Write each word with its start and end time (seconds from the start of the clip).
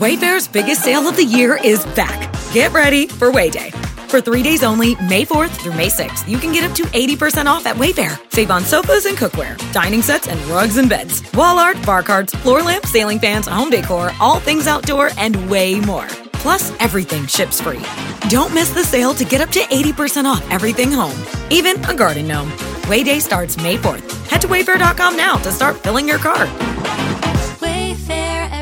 Wayfair's 0.00 0.46
biggest 0.46 0.84
sale 0.84 1.08
of 1.08 1.16
the 1.16 1.24
year 1.24 1.58
is 1.64 1.84
back. 1.96 2.32
Get 2.52 2.72
ready 2.72 3.08
for 3.08 3.32
Wayday. 3.32 3.72
For 4.08 4.20
three 4.20 4.44
days 4.44 4.62
only, 4.62 4.94
May 4.94 5.24
4th 5.24 5.50
through 5.50 5.74
May 5.74 5.88
6th, 5.88 6.28
you 6.28 6.38
can 6.38 6.52
get 6.52 6.62
up 6.62 6.72
to 6.76 6.84
80% 6.84 7.46
off 7.46 7.66
at 7.66 7.74
Wayfair. 7.74 8.16
Save 8.32 8.52
on 8.52 8.62
sofas 8.62 9.06
and 9.06 9.18
cookware, 9.18 9.56
dining 9.72 10.00
sets 10.00 10.28
and 10.28 10.40
rugs 10.46 10.76
and 10.76 10.88
beds, 10.88 11.24
wall 11.34 11.58
art, 11.58 11.84
bar 11.84 12.04
cards, 12.04 12.32
floor 12.32 12.62
lamps, 12.62 12.90
ceiling 12.90 13.18
fans, 13.18 13.48
home 13.48 13.70
decor, 13.70 14.12
all 14.20 14.38
things 14.38 14.68
outdoor, 14.68 15.10
and 15.18 15.50
way 15.50 15.80
more. 15.80 16.06
Plus, 16.34 16.70
everything 16.78 17.26
ships 17.26 17.60
free. 17.60 17.82
Don't 18.28 18.54
miss 18.54 18.70
the 18.70 18.84
sale 18.84 19.14
to 19.14 19.24
get 19.24 19.40
up 19.40 19.48
to 19.48 19.60
80% 19.60 20.26
off 20.26 20.48
everything 20.52 20.92
home, 20.92 21.18
even 21.50 21.84
a 21.86 21.92
garden 21.92 22.28
gnome. 22.28 22.52
Wayday 22.86 23.20
starts 23.20 23.56
May 23.56 23.76
4th. 23.76 24.06
Head 24.28 24.42
to 24.42 24.46
wayfair.com 24.46 25.16
now 25.16 25.38
to 25.38 25.50
start 25.50 25.76
filling 25.76 26.06
your 26.06 26.18
cart. 26.18 26.48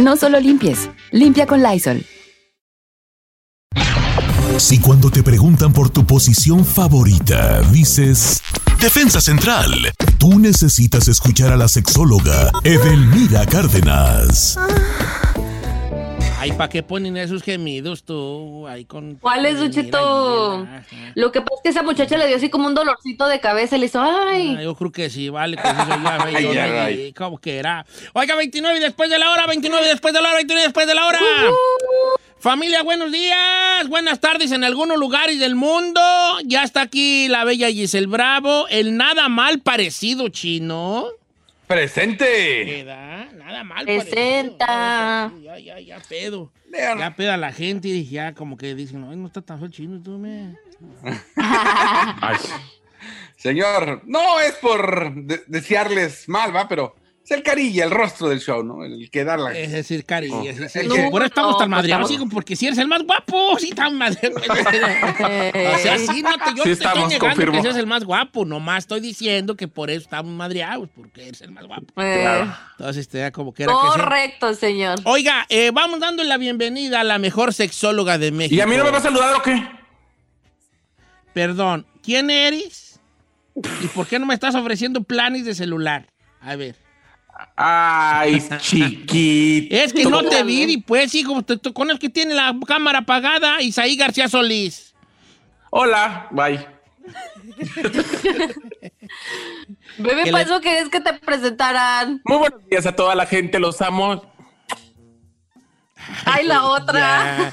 No 0.00 0.16
solo 0.16 0.40
limpies, 0.40 0.88
limpia 1.12 1.46
con 1.46 1.62
Lysol. 1.62 2.06
Si 4.56 4.78
cuando 4.78 5.10
te 5.10 5.22
preguntan 5.22 5.74
por 5.74 5.90
tu 5.90 6.06
posición 6.06 6.64
favorita, 6.64 7.60
dices 7.70 8.40
Defensa 8.80 9.20
Central, 9.20 9.92
tú 10.16 10.38
necesitas 10.38 11.06
escuchar 11.08 11.52
a 11.52 11.56
la 11.56 11.68
sexóloga 11.68 12.50
Edelmira 12.64 13.44
Cárdenas. 13.44 14.58
Ay, 16.40 16.52
¿para 16.52 16.70
qué 16.70 16.82
ponen 16.82 17.18
esos 17.18 17.42
gemidos 17.42 18.02
tú? 18.02 18.66
Ahí 18.66 18.86
con. 18.86 19.16
¿Cuál 19.16 19.44
es, 19.44 19.58
Duchito? 19.58 20.66
Lo 21.14 21.32
que 21.32 21.40
pasa 21.42 21.54
es 21.56 21.60
que 21.62 21.68
esa 21.68 21.82
muchacha 21.82 22.16
le 22.16 22.26
dio 22.28 22.36
así 22.36 22.48
como 22.48 22.66
un 22.66 22.74
dolorcito 22.74 23.28
de 23.28 23.40
cabeza 23.40 23.76
y 23.76 23.80
le 23.80 23.86
hizo, 23.86 24.00
ay. 24.00 24.54
Ah, 24.58 24.62
yo 24.62 24.74
creo 24.74 24.90
que 24.90 25.10
sí, 25.10 25.28
vale, 25.28 25.56
que 25.58 25.62
sí, 25.62 25.68
yo 25.88 26.02
ya, 26.02 26.18
Ay, 26.24 26.42
yo, 26.42 26.50
ay, 26.50 26.70
me- 26.70 26.78
ay. 26.80 27.12
¿Cómo 27.12 27.38
que 27.38 27.58
era? 27.58 27.84
Oiga, 28.14 28.36
29 28.36 28.78
y 28.78 28.80
después 28.80 29.10
de 29.10 29.18
la 29.18 29.30
hora, 29.30 29.46
29 29.46 29.84
y 29.84 29.88
después 29.90 30.14
de 30.14 30.22
la 30.22 30.28
hora, 30.28 30.36
29 30.38 30.62
y 30.62 30.64
después 30.66 30.86
de 30.86 30.94
la 30.94 31.06
hora. 31.06 31.18
Familia, 32.38 32.82
buenos 32.82 33.12
días, 33.12 33.86
buenas 33.88 34.18
tardes 34.18 34.50
en 34.52 34.64
algunos 34.64 34.96
lugares 34.96 35.38
del 35.40 35.54
mundo. 35.56 36.00
Ya 36.46 36.62
está 36.62 36.80
aquí 36.80 37.28
la 37.28 37.44
bella 37.44 37.68
Giselle 37.68 38.06
Bravo, 38.06 38.66
el 38.68 38.96
nada 38.96 39.28
mal 39.28 39.60
parecido 39.60 40.30
chino. 40.30 41.04
¡Presente! 41.70 42.64
¿Verdad? 42.84 43.30
Nada 43.34 43.62
mal 43.62 43.84
Presenta. 43.84 45.32
Ya, 45.40 45.56
ya, 45.56 45.78
ya 45.78 46.00
pedo. 46.00 46.50
Ya 46.72 47.14
peda 47.14 47.36
la 47.36 47.52
gente 47.52 47.86
y 47.86 48.08
ya 48.08 48.34
como 48.34 48.56
que 48.56 48.74
dicen, 48.74 49.00
no, 49.02 49.14
no 49.14 49.28
está 49.28 49.40
tan 49.40 49.60
feo 49.60 49.68
chino, 49.68 50.02
tú 50.02 50.18
me... 50.18 50.56
Ay. 51.36 52.38
Señor, 53.36 54.02
no 54.04 54.40
es 54.40 54.54
por 54.56 55.14
de- 55.14 55.44
desearles 55.46 56.28
mal, 56.28 56.54
va, 56.54 56.66
pero 56.66 56.96
es 57.30 57.38
el 57.38 57.42
carilla, 57.42 57.84
el 57.84 57.90
rostro 57.90 58.28
del 58.28 58.40
show, 58.40 58.62
¿no? 58.62 58.84
El 58.84 59.10
que 59.10 59.24
da 59.24 59.36
la. 59.36 59.56
Es 59.56 59.72
decir, 59.72 60.04
cari, 60.04 60.30
Oh. 60.30 60.42
es 60.44 60.58
decir, 60.58 60.86
No, 60.86 60.94
que 60.94 61.08
por 61.10 61.22
eso 61.22 61.28
estamos 61.28 61.52
no, 61.52 61.58
tan 61.58 61.70
madreados, 61.70 62.10
porque 62.30 62.56
si 62.56 62.66
eres 62.66 62.78
el 62.78 62.88
más 62.88 63.02
guapo, 63.04 63.58
sí, 63.58 63.70
tan 63.70 63.96
madreados. 63.96 64.42
o 64.48 65.78
sea, 65.78 65.98
sí, 65.98 66.22
no 66.22 66.32
te, 66.34 66.50
yo 66.56 66.62
Sí 66.62 66.62
te 66.64 66.70
estamos, 66.72 66.98
estoy 66.98 67.08
negando 67.08 67.18
confirmo. 67.20 67.52
que 67.52 67.62
seas 67.62 67.76
el 67.76 67.86
más 67.86 68.04
guapo, 68.04 68.44
nomás 68.44 68.78
estoy 68.84 69.00
diciendo 69.00 69.56
que 69.56 69.68
por 69.68 69.90
eso 69.90 70.00
estamos 70.02 70.32
madreados, 70.32 70.88
porque 70.94 71.28
eres 71.28 71.40
el 71.42 71.52
más 71.52 71.66
guapo. 71.66 71.86
Eh, 72.02 72.46
Entonces, 72.78 73.08
te 73.08 73.18
da 73.18 73.30
como 73.30 73.52
que 73.54 73.62
era 73.64 73.72
que 73.72 73.78
correcto, 73.78 74.54
señor. 74.54 74.98
Oiga, 75.04 75.46
eh, 75.48 75.70
vamos 75.72 76.00
dando 76.00 76.24
la 76.24 76.36
bienvenida 76.36 77.00
a 77.00 77.04
la 77.04 77.18
mejor 77.18 77.54
sexóloga 77.54 78.18
de 78.18 78.32
México. 78.32 78.54
¿Y 78.56 78.60
a 78.60 78.66
mí 78.66 78.76
no 78.76 78.84
me 78.84 78.90
va 78.90 78.98
a 78.98 79.02
saludar 79.02 79.34
o 79.36 79.42
qué? 79.42 79.66
Perdón, 81.32 81.86
¿quién 82.02 82.30
eres? 82.30 82.98
¿Y 83.54 83.86
por 83.88 84.06
qué 84.06 84.18
no 84.18 84.26
me 84.26 84.34
estás 84.34 84.54
ofreciendo 84.54 85.02
planes 85.02 85.44
de 85.44 85.54
celular? 85.54 86.06
A 86.40 86.56
ver. 86.56 86.76
Ay, 87.56 88.42
chiquito. 88.58 89.74
Es 89.74 89.92
que 89.92 90.04
no 90.04 90.22
te 90.24 90.42
vi, 90.42 90.62
y 90.64 90.76
pues, 90.78 91.14
hijo, 91.14 91.42
te- 91.42 91.56
te- 91.56 91.72
con 91.72 91.90
el 91.90 91.98
que 91.98 92.08
tiene 92.08 92.34
la 92.34 92.54
cámara 92.66 93.00
apagada, 93.00 93.60
Isaí 93.62 93.96
García 93.96 94.28
Solís. 94.28 94.94
Hola, 95.70 96.26
bye. 96.30 96.66
Bebé, 99.98 100.24
Que 100.24 100.32
para 100.32 100.44
le- 100.44 100.50
eso 100.50 100.60
querías 100.60 100.88
que 100.88 101.00
te 101.00 101.12
presentaran. 101.14 102.20
Muy 102.24 102.38
buenos 102.38 102.60
días 102.68 102.86
a 102.86 102.94
toda 102.94 103.14
la 103.14 103.26
gente, 103.26 103.58
los 103.58 103.80
amo. 103.82 104.29
Ay, 106.24 106.46
la 106.46 106.64
otra. 106.66 107.50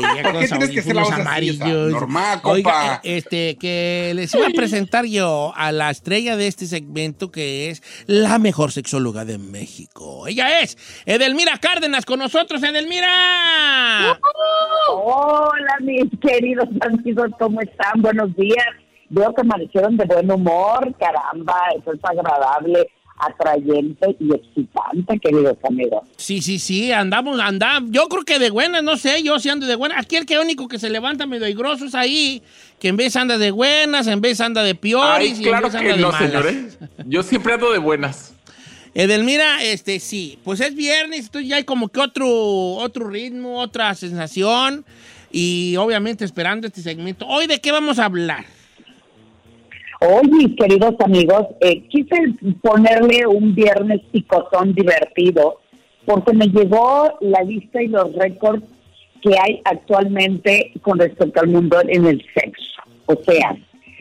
Ya, 0.00 0.16
ya 0.16 0.22
¿Por 0.22 0.32
con 0.32 0.40
qué 0.40 0.48
los 0.48 0.48
tienes 0.50 0.70
que 0.70 0.80
hacer 0.80 0.96
la 0.96 1.02
así, 1.02 1.12
amarillos. 1.12 1.90
normal, 1.92 2.40
compa? 2.42 2.52
Oiga, 2.52 3.00
eh, 3.02 3.16
este, 3.18 3.56
que 3.58 4.12
les 4.14 4.34
iba 4.34 4.46
a 4.46 4.50
presentar 4.50 5.04
yo 5.06 5.52
a 5.56 5.72
la 5.72 5.90
estrella 5.90 6.36
de 6.36 6.46
este 6.46 6.66
segmento 6.66 7.30
que 7.30 7.70
es 7.70 7.82
la 8.06 8.38
mejor 8.38 8.72
sexóloga 8.72 9.24
de 9.24 9.38
México. 9.38 10.26
Ella 10.26 10.60
es 10.60 10.76
Edelmira 11.06 11.58
Cárdenas 11.58 12.04
con 12.04 12.18
nosotros, 12.18 12.62
Edelmira. 12.62 14.18
Hola, 14.90 15.76
mis 15.80 16.04
queridos 16.20 16.68
amigos, 16.80 17.28
¿cómo 17.38 17.60
están? 17.60 18.00
Buenos 18.02 18.34
días. 18.36 18.66
Veo 19.10 19.34
que 19.34 19.42
amanecieron 19.42 19.96
de 19.98 20.06
buen 20.06 20.30
humor, 20.30 20.94
caramba, 20.98 21.54
eso 21.78 21.92
es 21.92 22.00
agradable, 22.02 22.86
atrayente 23.22 24.16
y 24.18 24.34
excitante, 24.34 25.18
queridos 25.20 25.56
amigos. 25.64 26.02
Sí, 26.16 26.42
sí, 26.42 26.58
sí, 26.58 26.90
andamos, 26.92 27.38
andamos. 27.40 27.90
Yo 27.92 28.08
creo 28.08 28.24
que 28.24 28.38
de 28.38 28.50
buenas, 28.50 28.82
no 28.82 28.96
sé, 28.96 29.22
yo 29.22 29.38
sí 29.38 29.48
ando 29.48 29.66
de 29.66 29.76
buenas. 29.76 29.98
Aquí 29.98 30.16
el 30.16 30.26
que 30.26 30.38
único 30.38 30.68
que 30.68 30.78
se 30.78 30.90
levanta 30.90 31.26
medio 31.26 31.46
aigroso 31.46 31.84
es 31.84 31.94
ahí, 31.94 32.42
que 32.80 32.88
en 32.88 32.96
vez 32.96 33.14
anda 33.16 33.38
de 33.38 33.50
buenas, 33.50 34.06
en 34.08 34.20
vez 34.20 34.40
anda 34.40 34.62
de 34.62 34.74
peores 34.74 35.32
Ay, 35.32 35.40
y 35.40 35.44
en 35.44 35.50
claro 35.50 35.70
vez 35.70 35.80
que 35.80 35.88
de 35.88 35.96
no, 35.98 36.10
malas. 36.10 36.30
señores. 36.30 36.78
Yo 37.06 37.22
siempre 37.22 37.54
ando 37.54 37.70
de 37.72 37.78
buenas. 37.78 38.34
Edelmira, 38.94 39.62
este 39.62 40.00
sí, 40.00 40.38
pues 40.44 40.60
es 40.60 40.74
viernes, 40.74 41.26
entonces 41.26 41.48
ya 41.48 41.56
hay 41.56 41.64
como 41.64 41.88
que 41.88 42.00
otro, 42.00 42.28
otro 42.28 43.08
ritmo, 43.08 43.58
otra 43.58 43.94
sensación 43.94 44.84
y 45.30 45.76
obviamente 45.76 46.24
esperando 46.24 46.66
este 46.66 46.82
segmento. 46.82 47.26
Hoy 47.26 47.46
de 47.46 47.58
qué 47.60 47.72
vamos 47.72 47.98
a 47.98 48.04
hablar? 48.04 48.44
Hoy, 50.04 50.28
mis 50.30 50.56
queridos 50.56 50.96
amigos, 50.98 51.46
eh, 51.60 51.82
quise 51.88 52.16
ponerle 52.60 53.24
un 53.24 53.54
viernes 53.54 54.00
picotón 54.10 54.74
divertido 54.74 55.60
porque 56.04 56.32
me 56.32 56.46
llegó 56.48 57.16
la 57.20 57.42
lista 57.44 57.80
y 57.80 57.86
los 57.86 58.12
récords 58.16 58.64
que 59.22 59.38
hay 59.38 59.60
actualmente 59.64 60.72
con 60.82 60.98
respecto 60.98 61.40
al 61.40 61.46
mundo 61.48 61.78
en 61.86 62.04
el 62.06 62.20
sexo. 62.34 62.82
O 63.06 63.14
sea, 63.14 63.56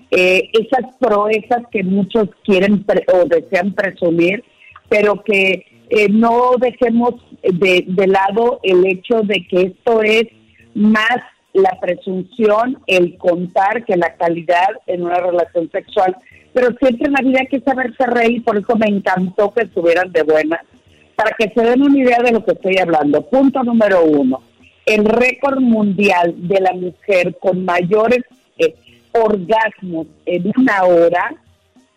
eh, 0.09 0.49
esas 0.53 0.95
proezas 0.99 1.67
que 1.71 1.83
muchos 1.83 2.29
quieren 2.45 2.83
pre- 2.83 3.05
o 3.13 3.25
desean 3.25 3.73
presumir, 3.73 4.43
pero 4.89 5.21
que 5.23 5.65
eh, 5.91 6.09
no 6.09 6.53
dejemos 6.59 7.13
de, 7.43 7.85
de 7.87 8.07
lado 8.07 8.59
el 8.63 8.87
hecho 8.87 9.21
de 9.21 9.45
que 9.47 9.61
esto 9.67 10.01
es 10.01 10.23
más 10.73 11.19
la 11.53 11.77
presunción, 11.81 12.79
el 12.87 13.17
contar 13.17 13.83
que 13.85 13.97
la 13.97 14.15
calidad 14.15 14.69
en 14.87 15.03
una 15.03 15.19
relación 15.19 15.69
sexual. 15.71 16.15
Pero 16.53 16.69
siempre 16.79 17.07
en 17.07 17.13
la 17.13 17.21
vida 17.21 17.39
hay 17.41 17.47
que 17.47 17.61
saberse 17.61 18.05
reír, 18.05 18.43
por 18.43 18.57
eso 18.57 18.75
me 18.75 18.87
encantó 18.87 19.53
que 19.53 19.63
estuvieran 19.63 20.11
de 20.11 20.23
buenas, 20.23 20.61
para 21.15 21.35
que 21.37 21.49
se 21.49 21.61
den 21.61 21.81
una 21.81 21.97
idea 21.97 22.19
de 22.23 22.31
lo 22.31 22.43
que 22.43 22.51
estoy 22.51 22.77
hablando. 22.77 23.21
Punto 23.27 23.63
número 23.63 24.03
uno, 24.03 24.41
el 24.85 25.05
récord 25.05 25.59
mundial 25.59 26.33
de 26.37 26.59
la 26.59 26.73
mujer 26.73 27.37
con 27.39 27.63
mayores 27.63 28.23
eh, 28.57 28.75
orgasmos 29.13 30.07
en 30.25 30.51
una 30.57 30.83
hora, 30.83 31.35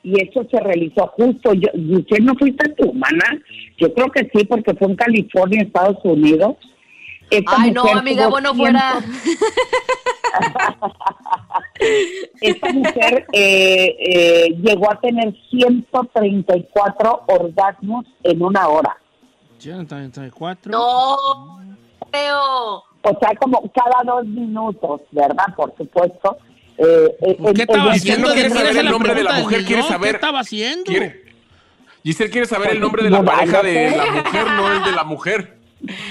y 0.02 0.20
eso 0.20 0.46
se 0.50 0.60
realizó 0.60 1.06
justo, 1.08 1.54
yo, 1.54 1.70
¿usted 1.96 2.18
no 2.18 2.34
fuiste 2.34 2.68
tu 2.74 2.90
humana? 2.90 3.40
Yo 3.78 3.92
creo 3.94 4.10
que 4.10 4.28
sí, 4.32 4.44
porque 4.44 4.74
fue 4.74 4.88
en 4.88 4.96
California, 4.96 5.62
Estados 5.62 5.98
Unidos. 6.04 6.56
Esta 7.38 7.56
Ay, 7.58 7.70
no, 7.72 7.84
amiga, 7.84 8.28
bueno, 8.28 8.54
100 8.54 8.56
fuera. 8.58 8.94
Esta 12.40 12.72
mujer 12.72 13.26
eh, 13.32 13.96
eh, 13.98 14.48
llegó 14.62 14.90
a 14.90 15.00
tener 15.00 15.34
134 15.50 17.24
orgasmos 17.26 18.06
en 18.22 18.42
una 18.42 18.68
hora. 18.68 18.96
134. 19.58 20.70
No, 20.72 21.16
creo. 22.10 22.84
O 23.06 23.18
sea, 23.20 23.34
como 23.40 23.62
cada 23.72 24.02
dos 24.04 24.24
minutos, 24.26 25.02
¿verdad? 25.10 25.46
Por 25.56 25.74
supuesto. 25.76 26.38
Eh, 26.78 27.16
eh, 27.20 27.34
¿Por 27.40 27.54
qué 27.54 27.62
eh, 27.62 27.66
estaba 27.68 27.92
haciendo? 27.92 28.32
quiere 28.32 28.50
saber 28.50 28.76
el 28.78 28.90
nombre 28.90 29.14
de 29.14 29.22
la 29.24 29.32
mujer, 29.40 29.64
quiere 29.64 29.82
saber- 29.82 30.10
¿Qué 30.10 30.16
estaba 30.16 30.40
haciendo? 30.40 30.84
¿Quiere? 30.84 31.24
Giselle 32.02 32.30
quiere 32.30 32.46
saber 32.46 32.70
el 32.72 32.80
nombre 32.80 33.02
de 33.02 33.10
la 33.10 33.18
No, 33.20 33.24
pareja 33.24 33.62
de 33.62 33.96
la 33.96 34.04
mujer, 34.12 34.46
no 34.56 34.72
el 34.72 34.84
de 34.84 34.92
la 34.92 35.04
mujer. 35.04 35.58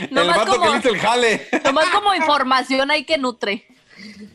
El 0.02 0.14
Nomás 0.14 0.38
vato 0.38 0.52
que 0.54 0.58
como- 0.60 0.72
le 0.72 0.78
hizo 0.80 0.90
el 0.90 0.98
jale. 0.98 1.42
Nomás 1.66 1.90
como 1.90 2.14
información 2.16 2.92
ahí 2.92 3.04
que 3.06 3.18
nutre. 3.18 3.64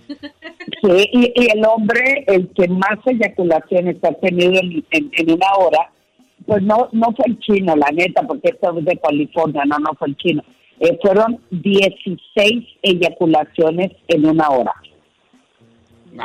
Sí, 0.08 1.10
y, 1.12 1.32
y 1.34 1.50
el 1.52 1.64
hombre, 1.66 2.24
el 2.28 2.48
que 2.54 2.68
más 2.68 2.98
eyaculaciones 3.06 3.96
ha 4.04 4.12
tenido 4.14 4.52
en, 4.60 4.84
en- 4.90 5.10
en 5.12 5.30
una 5.32 5.52
hora, 5.58 5.90
pues 6.46 6.62
no 6.62 6.88
no 6.92 7.12
fue 7.14 7.26
el 7.26 7.38
chino, 7.40 7.74
la 7.76 7.90
neta, 7.92 8.22
porque 8.22 8.48
esto 8.50 8.78
es 8.78 8.84
de 8.84 8.96
California, 8.98 9.64
no, 9.66 9.78
no 9.78 9.92
fue 9.98 10.08
el 10.08 10.16
chino. 10.16 10.42
Eh, 10.80 10.96
fueron 11.02 11.40
16 11.50 12.64
eyaculaciones 12.82 13.90
en 14.06 14.24
una 14.26 14.48
hora. 14.48 14.72
No. 16.12 16.24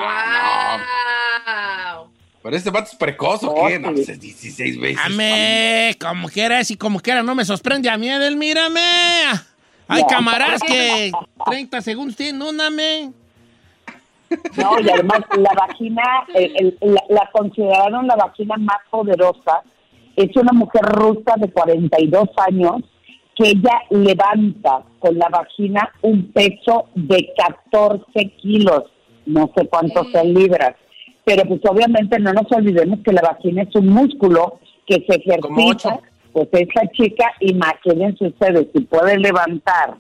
Pero 2.43 2.55
este 2.57 2.69
vato 2.71 2.89
es 2.91 2.95
precoz 2.97 3.43
o 3.43 3.55
qué? 3.67 3.79
No, 3.79 3.89
sí. 3.89 3.93
pues 3.95 4.09
es 4.09 4.19
16 4.19 4.79
veces. 4.79 4.99
Ame, 5.05 5.95
como 5.99 6.27
quiera, 6.27 6.59
y 6.67 6.75
como 6.75 6.99
quiera, 6.99 7.23
no 7.23 7.33
me 7.35 7.45
sorprende 7.45 7.89
a 7.89 7.97
mí, 7.97 8.09
Edel, 8.09 8.35
mírame. 8.35 8.81
Hay 9.87 10.01
No. 10.01 10.07
camaradas 10.07 10.61
que 10.61 11.11
30 11.45 11.81
segundos 11.81 12.15
tienen 12.17 12.41
una, 12.41 12.69
me. 12.69 13.11
No, 14.57 14.79
y 14.79 14.89
además 14.89 15.19
la 15.37 15.51
vagina, 15.53 16.03
el- 16.33 16.55
el- 16.57 16.77
la, 16.93 17.03
la 17.09 17.29
consideraron 17.31 18.07
la 18.07 18.15
vagina 18.15 18.55
más 18.57 18.77
poderosa. 18.89 19.61
Es 20.15 20.35
una 20.35 20.51
mujer 20.53 20.81
rusa 20.83 21.35
de 21.37 21.49
42 21.51 22.29
años 22.47 22.81
que 23.35 23.49
ella 23.49 23.79
levanta 23.89 24.83
con 24.99 25.17
la 25.17 25.29
vagina 25.29 25.91
un 26.01 26.31
peso 26.31 26.89
de 26.95 27.31
14 27.37 28.31
kilos, 28.41 28.83
no 29.25 29.51
sé 29.55 29.67
cuántos 29.67 30.11
sean 30.11 30.33
libras. 30.33 30.75
Pero 31.25 31.43
pues 31.45 31.61
obviamente 31.69 32.19
no 32.19 32.33
nos 32.33 32.51
olvidemos 32.51 32.99
que 33.03 33.13
la 33.13 33.21
vagina 33.21 33.63
es 33.63 33.75
un 33.75 33.87
músculo 33.87 34.59
que 34.85 35.05
se 35.07 35.15
ejercita. 35.15 35.99
Pues 36.33 36.47
esa 36.51 36.89
chica, 36.91 37.25
imagínense 37.39 38.27
ustedes, 38.27 38.67
si 38.73 38.81
puede 38.81 39.19
levantar 39.19 39.97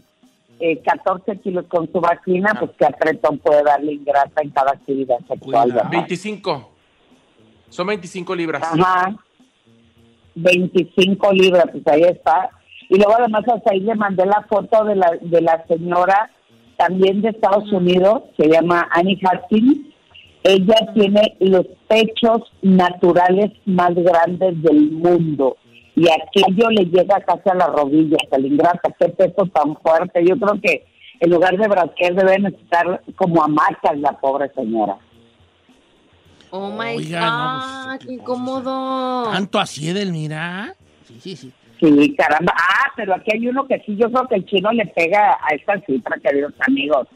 eh, 0.59 0.81
14 0.81 1.37
kilos 1.41 1.65
con 1.67 1.91
su 1.91 2.01
vagina, 2.01 2.55
pues 2.59 2.71
qué 2.77 2.85
apretón 2.85 3.37
puede 3.37 3.63
darle 3.63 3.93
ingrata 3.93 4.41
en 4.41 4.49
cada 4.49 4.71
actividad 4.71 5.19
sexual. 5.19 5.39
Cuidado. 5.39 5.67
¿verdad? 5.67 5.91
25. 5.91 6.69
Son 7.69 7.87
25 7.87 8.35
libras. 8.35 8.63
Ajá. 8.63 9.15
25 10.35 11.31
libras, 11.33 11.65
pues 11.71 11.87
ahí 11.87 12.01
está. 12.01 12.49
Y 12.89 12.97
luego 12.97 13.13
además 13.17 13.43
hasta 13.47 13.71
ahí 13.71 13.79
le 13.79 13.95
mandé 13.95 14.25
la 14.25 14.45
foto 14.49 14.83
de 14.85 14.95
la, 14.95 15.11
de 15.21 15.41
la 15.41 15.65
señora 15.67 16.31
también 16.77 17.21
de 17.21 17.29
Estados 17.29 17.71
Unidos, 17.71 18.23
se 18.37 18.47
llama 18.49 18.87
Annie 18.91 19.19
Hutchins. 19.21 19.92
Ella 20.43 20.75
tiene 20.93 21.35
los 21.39 21.65
pechos 21.87 22.41
naturales 22.61 23.51
más 23.65 23.95
grandes 23.95 24.61
del 24.61 24.91
mundo. 24.91 25.57
Y 25.95 26.05
aquello 26.09 26.69
le 26.69 26.85
llega 26.85 27.21
casi 27.21 27.49
a 27.49 27.55
las 27.55 27.69
rodillas, 27.69 28.21
al 28.31 28.45
ingrata. 28.45 28.93
Qué 28.99 29.09
peso 29.09 29.45
tan 29.53 29.75
fuerte. 29.77 30.25
Yo 30.25 30.37
creo 30.37 30.59
que 30.61 30.85
en 31.19 31.29
lugar 31.29 31.55
de 31.57 31.67
brasier 31.67 32.15
debe 32.15 32.39
necesitar 32.39 33.01
como 33.15 33.43
hamacas 33.43 33.97
la 33.97 34.19
pobre 34.19 34.51
señora. 34.55 34.97
Oh 36.49 36.69
my 36.69 36.97
Oiga, 36.97 37.19
God, 37.19 37.27
no, 37.27 37.85
pues, 37.87 38.05
qué 38.05 38.13
incómodo. 38.13 39.31
Tanto 39.31 39.59
así, 39.59 39.89
Edel, 39.89 40.11
mira. 40.11 40.75
Sí, 41.05 41.19
sí, 41.19 41.35
sí. 41.35 41.51
Sí, 41.79 42.15
caramba. 42.15 42.53
Ah, 42.55 42.91
pero 42.95 43.15
aquí 43.15 43.31
hay 43.33 43.47
uno 43.47 43.65
que 43.65 43.79
sí, 43.85 43.95
yo 43.95 44.11
creo 44.11 44.27
que 44.27 44.35
el 44.35 44.45
chino 44.45 44.71
le 44.71 44.85
pega 44.87 45.37
a 45.41 45.55
esta 45.55 45.79
cifra, 45.85 46.17
queridos 46.23 46.53
amigos. 46.67 47.07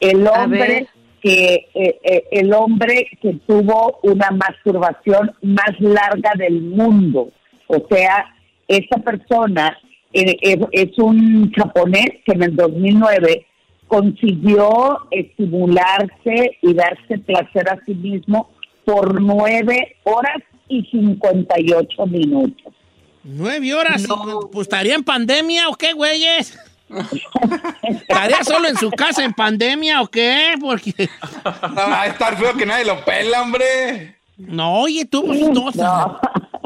El 0.00 0.26
A 0.26 0.44
hombre 0.44 0.60
ver. 0.60 0.88
Que 1.24 1.70
eh, 1.74 2.00
eh, 2.04 2.24
el 2.32 2.52
hombre 2.52 3.08
que 3.22 3.32
tuvo 3.46 3.98
una 4.02 4.30
masturbación 4.30 5.32
más 5.40 5.80
larga 5.80 6.32
del 6.36 6.60
mundo. 6.60 7.30
O 7.66 7.86
sea, 7.88 8.26
esa 8.68 8.98
persona 8.98 9.74
eh, 10.12 10.36
es, 10.42 10.58
es 10.72 10.98
un 10.98 11.50
japonés 11.52 12.10
que 12.26 12.32
en 12.32 12.42
el 12.42 12.54
2009 12.54 13.46
consiguió 13.88 14.98
estimularse 15.10 16.58
y 16.60 16.74
darse 16.74 17.18
placer 17.20 17.70
a 17.70 17.82
sí 17.86 17.94
mismo 17.94 18.50
por 18.84 19.18
nueve 19.22 19.96
horas 20.04 20.42
y 20.68 20.82
58 20.90 22.06
minutos. 22.06 22.74
Nueve 23.22 23.72
horas. 23.72 24.06
Pues 24.52 24.66
estaría 24.66 24.94
en 24.94 25.04
pandemia 25.04 25.70
o 25.70 25.74
qué, 25.74 25.94
güeyes. 25.94 26.58
¿Estaría 27.82 28.42
solo 28.44 28.68
en 28.68 28.76
su 28.76 28.90
casa 28.90 29.24
en 29.24 29.32
pandemia 29.32 30.02
o 30.02 30.06
qué? 30.08 30.54
Porque. 30.60 31.08
No, 31.44 31.74
va 31.76 32.02
a 32.02 32.06
estar 32.06 32.36
feo 32.36 32.54
que 32.56 32.66
nadie 32.66 32.84
lo 32.84 33.04
pela, 33.04 33.42
hombre. 33.42 34.16
No, 34.36 34.80
oye, 34.80 35.04
tú, 35.04 35.24
pues, 35.26 35.40
no, 35.40 36.18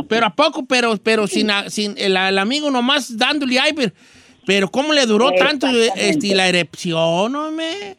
Pero 0.09 0.27
a 0.27 0.31
poco, 0.31 0.65
pero, 0.67 0.97
pero 0.97 1.27
sin, 1.27 1.51
a- 1.51 1.69
sin 1.69 1.95
el, 1.99 2.17
el 2.17 2.39
amigo 2.39 2.71
nomás 2.71 3.17
dándole 3.19 3.59
ay, 3.61 3.73
pero, 3.75 3.93
pero 4.47 4.71
¿cómo 4.71 4.93
le 4.95 5.05
duró 5.05 5.31
tanto 5.33 5.67
Exactamente. 5.67 6.09
este, 6.11 6.35
la 6.35 6.49
erupción, 6.49 7.35
hombre? 7.37 7.97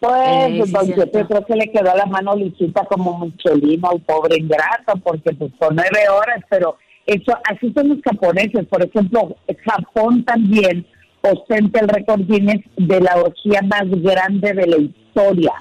Pues, 0.00 0.12
Eh, 0.26 0.62
sí, 0.64 0.72
don 0.72 0.86
yo 0.96 1.10
creo 1.10 1.46
que 1.46 1.54
le 1.54 1.70
quedó 1.70 1.94
la 1.94 2.06
mano 2.06 2.34
lisita 2.34 2.84
como 2.86 3.18
Michelin 3.20 3.80
al 3.84 4.00
pobre 4.00 4.38
ingrato, 4.38 4.94
porque 5.04 5.32
pues 5.34 5.52
por 5.58 5.72
nueve 5.74 6.08
horas, 6.08 6.42
pero 6.48 6.76
eso, 7.06 7.36
así 7.44 7.72
son 7.74 7.90
los 7.90 7.98
japoneses. 8.02 8.66
Por 8.66 8.82
ejemplo, 8.82 9.36
Japón 9.64 10.24
también 10.24 10.86
ostenta 11.22 11.80
el 11.80 11.88
récord 11.88 12.22
Guinness 12.26 12.64
de 12.76 13.00
la 13.00 13.16
orgía 13.16 13.60
más 13.62 13.84
grande 13.88 14.52
de 14.52 14.66
la 14.66 14.76
historia. 14.78 15.52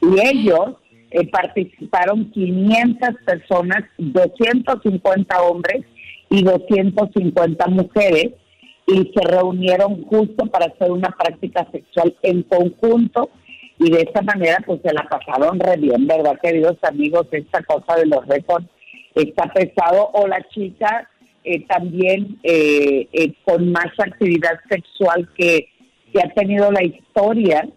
Y 0.00 0.20
ellos 0.20 0.76
eh, 1.10 1.26
participaron 1.28 2.30
500 2.30 3.10
personas, 3.24 3.84
250 3.98 5.42
hombres 5.42 5.84
y 6.30 6.42
250 6.42 7.66
mujeres, 7.68 8.32
y 8.88 9.12
se 9.14 9.20
reunieron 9.22 10.02
justo 10.04 10.46
para 10.46 10.66
hacer 10.66 10.90
una 10.90 11.10
práctica 11.10 11.66
sexual 11.70 12.16
en 12.22 12.42
conjunto 12.44 13.30
y 13.78 13.90
de 13.90 14.00
esta 14.00 14.22
manera 14.22 14.58
pues 14.64 14.80
se 14.82 14.92
la 14.92 15.06
pasaron 15.08 15.60
re 15.60 15.76
bien, 15.76 16.06
¿verdad, 16.06 16.38
queridos 16.42 16.78
amigos? 16.82 17.26
Esta 17.30 17.62
cosa 17.62 17.96
de 17.96 18.06
los 18.06 18.26
récords 18.26 18.66
está 19.14 19.52
pesado 19.52 20.10
o 20.14 20.26
la 20.26 20.42
chica 20.48 21.08
eh, 21.44 21.66
también 21.66 22.38
eh, 22.42 23.08
eh, 23.12 23.32
con 23.44 23.70
más 23.72 23.86
actividad 23.98 24.58
sexual 24.68 25.28
que, 25.36 25.68
que 26.12 26.20
ha 26.20 26.28
tenido 26.34 26.70
la 26.72 26.82
historia 26.84 27.68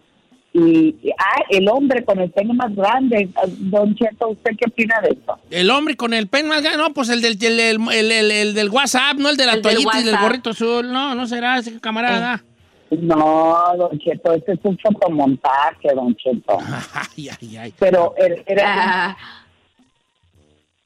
y 0.54 0.94
y- 1.02 1.10
ah, 1.18 1.42
el 1.48 1.66
hombre 1.68 2.04
con 2.04 2.20
el 2.20 2.30
pene 2.30 2.52
más 2.52 2.74
grande, 2.76 3.30
don 3.58 3.94
Cheto, 3.94 4.28
¿usted 4.28 4.50
qué 4.58 4.68
opina 4.68 5.00
de 5.00 5.10
esto? 5.14 5.38
El 5.50 5.70
hombre 5.70 5.96
con 5.96 6.12
el 6.12 6.28
pen 6.28 6.46
más 6.48 6.60
grande, 6.60 6.76
no, 6.78 6.92
pues 6.92 7.08
el 7.08 7.22
del, 7.22 7.38
el, 7.42 7.58
el- 7.60 7.88
el- 7.90 8.12
el- 8.12 8.30
el 8.30 8.54
del 8.54 8.68
WhatsApp, 8.68 9.16
no 9.16 9.30
el 9.30 9.36
de 9.38 9.46
la 9.46 9.54
El 9.54 9.62
del 9.62 9.72
toallita 9.76 10.00
y 10.00 10.04
del 10.04 10.18
gorrito 10.18 10.50
azul. 10.50 10.92
No, 10.92 11.14
no 11.14 11.26
será 11.26 11.56
ese 11.58 11.80
camarada. 11.80 12.44
No, 12.90 13.56
don 13.78 13.98
Cheto, 13.98 14.34
este 14.34 14.52
es 14.52 14.58
un 14.64 14.76
fotomontaje, 14.78 15.88
don 15.94 16.14
Cheto. 16.16 16.58
Ay, 17.16 17.30
ay, 17.40 17.56
ay. 17.56 17.74
Pero 17.78 18.14
era, 18.18 18.36
era- 18.46 18.66
Ah, 19.10 19.16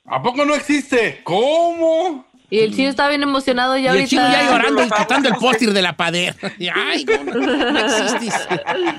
¿A 0.08 0.22
poco 0.22 0.44
no 0.44 0.54
existe? 0.54 1.20
¿Cómo? 1.24 2.25
Y 2.50 2.58
el 2.60 2.74
chino 2.74 2.88
está 2.88 3.08
bien 3.08 3.22
emocionado 3.22 3.76
ya 3.76 3.82
Y 3.82 3.84
el 3.84 3.88
ahorita. 3.90 4.08
chico 4.08 4.22
ya 4.22 4.50
llorando 4.50 4.82
y 4.84 4.88
quitando 5.02 5.28
el 5.28 5.34
póster 5.36 5.72
de 5.72 5.82
la 5.82 5.96
pader. 5.96 6.34
Ay, 6.74 7.04
no, 7.04 7.24
no, 7.24 7.72
no 7.72 7.78
existís. 7.80 8.34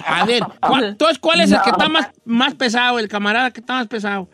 A 0.05 0.25
ver, 0.25 0.43
¿cuál, 0.59 0.83
entonces, 0.85 1.19
¿cuál 1.19 1.39
es 1.41 1.51
el 1.51 1.61
que 1.61 1.69
está 1.69 1.87
más, 1.89 2.09
más 2.25 2.55
pesado? 2.55 2.99
El 2.99 3.07
camarada 3.07 3.51
que 3.51 3.59
está 3.61 3.73
más 3.75 3.87
pesado. 3.87 4.27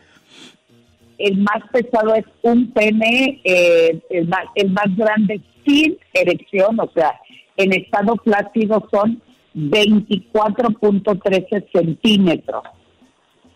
el 1.20 1.38
más 1.38 1.62
pesado 1.72 2.16
es 2.16 2.26
un 2.42 2.72
pene, 2.72 3.40
eh, 3.44 4.02
el, 4.10 4.28
más, 4.28 4.46
el 4.56 4.72
más 4.72 4.88
grande 4.96 5.40
sin 5.66 5.98
erección, 6.14 6.80
o 6.80 6.90
sea, 6.94 7.14
en 7.56 7.72
estado 7.74 8.16
plácido 8.16 8.86
son 8.92 9.22
24.13 9.56 11.66
centímetros. 11.72 12.64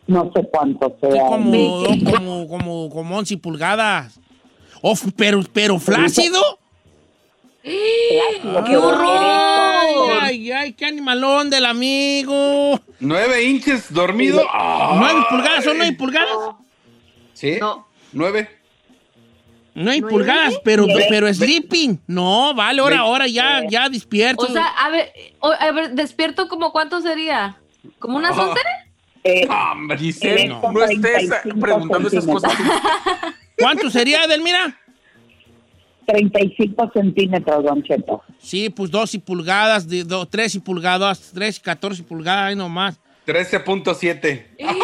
No 0.08 0.32
sé 0.34 0.48
cuánto 0.52 0.96
Sí, 1.02 1.08
sea. 1.12 1.26
como, 1.26 1.84
como, 2.06 2.48
como, 2.48 2.90
como 2.90 3.18
11 3.18 3.38
pulgadas. 3.40 4.20
Oh, 4.82 4.96
pero, 5.16 5.42
pero 5.54 5.80
flácido. 5.80 6.42
¡Qué 7.64 8.78
horror! 8.78 10.20
Ay, 10.22 10.52
ay, 10.52 10.74
qué 10.74 10.86
animalón 10.86 11.50
del 11.50 11.66
amigo. 11.66 12.80
¿Nueve 13.00 13.44
inches 13.44 13.94
dormido? 13.94 14.42
Ah, 14.52 14.96
¿Nueve 14.98 15.20
pulgadas 15.30 15.64
son 15.64 15.78
nueve 15.78 15.94
pulgadas? 15.98 16.30
¿Sí? 17.34 17.58
No. 17.60 17.88
¿Nueve? 18.14 18.50
Nueve 19.76 20.00
¿Nueve? 20.02 20.08
pulgadas, 20.10 20.56
pero, 20.64 20.88
pero 21.10 21.32
sleeping. 21.34 22.00
No, 22.08 22.54
vale, 22.56 22.82
ahora, 22.82 23.00
ahora 23.00 23.28
ya, 23.28 23.62
ya 23.70 23.90
despierto. 23.90 24.46
O 24.46 24.48
sea, 24.52 24.66
a 24.68 24.90
ver, 24.90 25.12
o- 25.40 25.52
a 25.54 25.72
ver, 25.72 25.92
despierto 25.92 26.48
como 26.48 26.72
cuánto 26.72 27.02
sería? 27.02 27.58
¿Como 28.00 28.18
unas 28.18 28.36
Ah. 28.38 28.44
11? 28.50 28.62
Eh, 29.24 29.48
Hombre, 29.50 29.98
Giselle, 29.98 30.48
No. 30.48 30.62
no, 30.72 30.84
estés 30.84 31.02
35 31.02 31.60
preguntando 31.60 32.08
esas 32.08 32.26
cosas. 32.26 32.52
¿Cuánto 33.58 33.90
sería, 33.90 34.24
Edelmira? 34.24 34.78
35 36.06 36.92
centímetros, 36.94 37.64
don 37.66 37.84
Cheto. 37.84 38.24
Sí, 38.40 38.70
pues 38.70 38.90
12 38.92 39.20
pulgadas, 39.20 39.88
de, 39.88 40.04
do, 40.04 40.26
13 40.26 40.62
pulgadas, 40.62 41.32
13, 41.34 41.62
14 41.62 42.04
pulgadas, 42.04 42.46
ahí 42.50 42.56
nomás. 42.56 42.98
13.7. 43.26 44.48
No, 44.60 44.68
pues, 44.68 44.78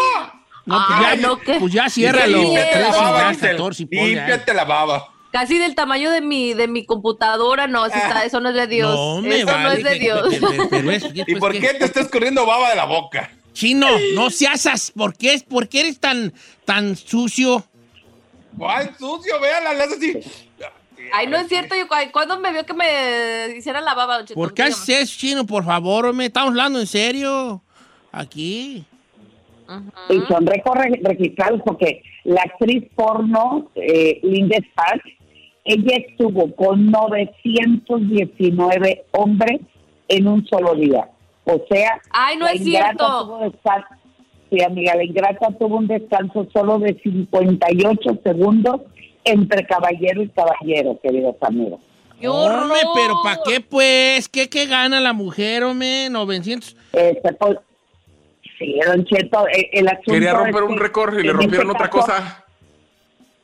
Ah, 0.90 1.14
ya, 1.16 1.22
no, 1.22 1.40
¿qué? 1.40 1.58
pues 1.60 1.74
ya 1.74 1.90
ciérralo. 1.90 2.38
Límpiate 2.40 2.72
13, 2.72 2.80
la 2.90 2.96
baba, 2.98 3.20
ya, 3.20 3.30
Giselle. 3.34 3.52
14, 3.54 3.86
ponle 3.86 4.02
ahí. 4.04 4.16
Límpiate 4.16 4.54
la 4.54 4.64
baba. 4.66 5.06
Casi 5.32 5.58
del 5.58 5.76
tamaño 5.76 6.12
de 6.12 6.22
mi, 6.22 6.54
de 6.54 6.68
mi 6.68 6.86
computadora, 6.86 7.68
no, 7.68 7.86
si 7.90 7.98
está- 7.98 8.24
eso 8.26 8.40
no 8.40 8.50
es 8.50 8.56
de 8.56 8.68
Dios. 8.68 8.94
No, 8.94 9.22
me 9.22 9.38
eso 9.40 9.46
no 9.48 9.52
vale, 9.52 9.78
es 9.80 9.84
de 9.84 9.92
que- 9.94 10.00
Dios. 10.00 10.30
que- 10.30 10.40
que- 10.40 10.68
pero 10.70 10.92
es- 10.92 11.04
¿Y 11.14 11.24
pues, 11.26 11.40
por 11.40 11.52
que- 11.54 11.60
qué 11.60 11.74
te 11.74 11.86
está 11.86 12.02
escurriendo 12.02 12.46
baba 12.46 12.70
de 12.70 12.76
la 12.76 12.86
boca? 12.86 13.32
Chino, 13.54 13.88
no 14.16 14.30
seas 14.30 14.66
as- 14.66 14.92
¿por 14.92 15.16
qué, 15.18 15.34
es- 15.34 15.44
por 15.44 15.68
qué 15.70 15.82
eres 15.82 16.00
tan, 16.00 16.34
tan 16.66 16.96
sucio? 16.96 17.66
¡Ay, 18.62 18.88
sucio! 18.98 19.40
Véala, 19.42 19.74
le 19.74 19.84
hace 19.84 19.96
así. 19.96 20.20
Ay, 21.14 21.28
no 21.28 21.38
es 21.38 21.48
cierto. 21.48 21.76
Yo, 21.76 21.88
cu- 21.88 21.96
¿Cuándo 22.12 22.40
me 22.40 22.52
vio 22.52 22.66
que 22.66 22.74
me 22.74 23.56
hiciera 23.58 23.80
la 23.82 23.94
baba, 23.94 24.18
Don 24.18 24.26
Cheto? 24.26 24.40
¿Por 24.40 24.54
qué 24.54 24.64
haces 24.64 24.90
eso, 25.02 25.20
Chino? 25.20 25.46
Por 25.46 25.64
favor, 25.66 26.14
me 26.14 26.26
estamos 26.26 26.50
hablando 26.52 26.80
en 26.80 26.88
serio. 26.88 27.62
Aquí. 28.12 28.84
Y 30.10 30.20
son 30.28 30.46
récords 30.46 30.86
registrados 31.02 31.62
porque 31.66 32.04
la 32.26 32.42
actriz 32.42 32.84
porno, 32.96 33.70
eh, 33.76 34.20
Linda 34.24 34.58
Stark, 34.58 35.02
ella 35.66 35.96
estuvo 36.08 36.54
con 36.56 36.92
919 36.92 39.06
hombres 39.12 39.62
en 40.08 40.28
un 40.28 40.46
solo 40.48 40.76
día. 40.76 41.10
O 41.46 41.62
sea, 41.70 42.00
Ay, 42.12 42.38
no 42.38 42.48
es 42.48 42.64
cierto. 42.64 43.52
Sí, 44.54 44.62
amiga, 44.64 44.96
la 44.96 45.04
ingrata 45.04 45.48
tuvo 45.58 45.78
un 45.78 45.88
descanso 45.88 46.46
solo 46.54 46.78
de 46.78 46.94
58 47.02 48.20
segundos 48.24 48.82
entre 49.26 49.66
caballero 49.66 50.22
y 50.22 50.30
caballero, 50.30 51.00
queridos 51.02 51.36
amigos. 51.42 51.82
¡Qué 52.20 52.28
Hombre, 52.28 52.78
pero 52.94 53.16
¿para 53.24 53.40
qué, 53.44 53.62
pues? 53.62 54.30
¿Qué, 54.30 54.50
qué 54.50 54.68
gana 54.68 55.00
la 55.02 55.14
mujer, 55.14 55.64
hombre? 55.64 56.08
900. 56.12 56.78
Este, 56.94 57.34
pues, 57.34 57.58
sí, 58.60 58.76
don 58.86 59.04
Cheto, 59.06 59.48
eh, 59.48 59.70
el 59.74 59.88
asunto 59.88 60.12
Quería 60.14 60.30
es 60.32 60.38
romper 60.38 60.54
que 60.54 60.72
un 60.72 60.78
récord 60.78 61.18
y 61.20 61.24
le 61.24 61.34
rompieron 61.34 61.72
este 61.72 61.78
otra 61.78 61.90
caso- 61.90 62.02
cosa. 62.02 62.46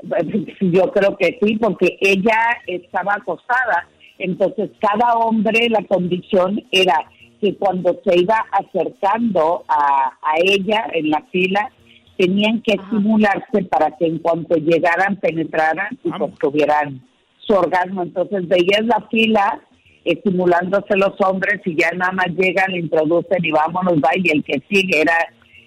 Yo 0.61 0.91
creo 0.91 1.17
que 1.17 1.39
sí, 1.41 1.57
porque 1.57 1.97
ella 2.01 2.37
estaba 2.67 3.15
acosada. 3.15 3.87
Entonces, 4.19 4.69
cada 4.79 5.15
hombre, 5.15 5.69
la 5.69 5.83
condición 5.85 6.63
era 6.71 6.93
que 7.41 7.55
cuando 7.55 7.99
se 8.03 8.19
iba 8.19 8.45
acercando 8.51 9.63
a, 9.67 10.17
a 10.21 10.33
ella 10.43 10.87
en 10.93 11.09
la 11.09 11.21
fila, 11.31 11.71
tenían 12.17 12.61
que 12.61 12.75
simularse 12.89 13.63
para 13.69 13.95
que 13.97 14.05
en 14.05 14.19
cuanto 14.19 14.55
llegaran, 14.55 15.15
penetraran 15.17 15.97
y 16.03 16.09
Vamos. 16.09 16.31
pues, 16.31 16.39
tuvieran 16.39 17.01
su 17.39 17.53
orgasmo. 17.53 18.03
Entonces, 18.03 18.47
veías 18.47 18.85
la 18.85 19.07
fila 19.09 19.61
simulándose 20.23 20.95
los 20.97 21.13
hombres 21.21 21.61
y 21.65 21.75
ya 21.75 21.91
nada 21.91 22.11
más 22.11 22.27
llegan, 22.35 22.71
le 22.71 22.79
introducen 22.79 23.43
y 23.43 23.51
vámonos, 23.51 23.95
va, 23.95 24.09
y 24.15 24.29
el 24.31 24.43
que 24.43 24.61
sigue 24.69 25.01
era 25.01 25.13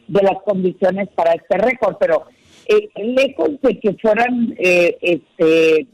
de 0.09 0.23
las 0.23 0.43
condiciones 0.45 1.09
para 1.14 1.33
este 1.33 1.59
récord, 1.59 1.97
pero 1.99 2.25
eh, 2.67 2.88
lejos 2.97 3.50
de 3.62 3.79
que 3.79 3.95
fueran 3.95 4.55
eh, 4.59 4.97
este 5.00 5.87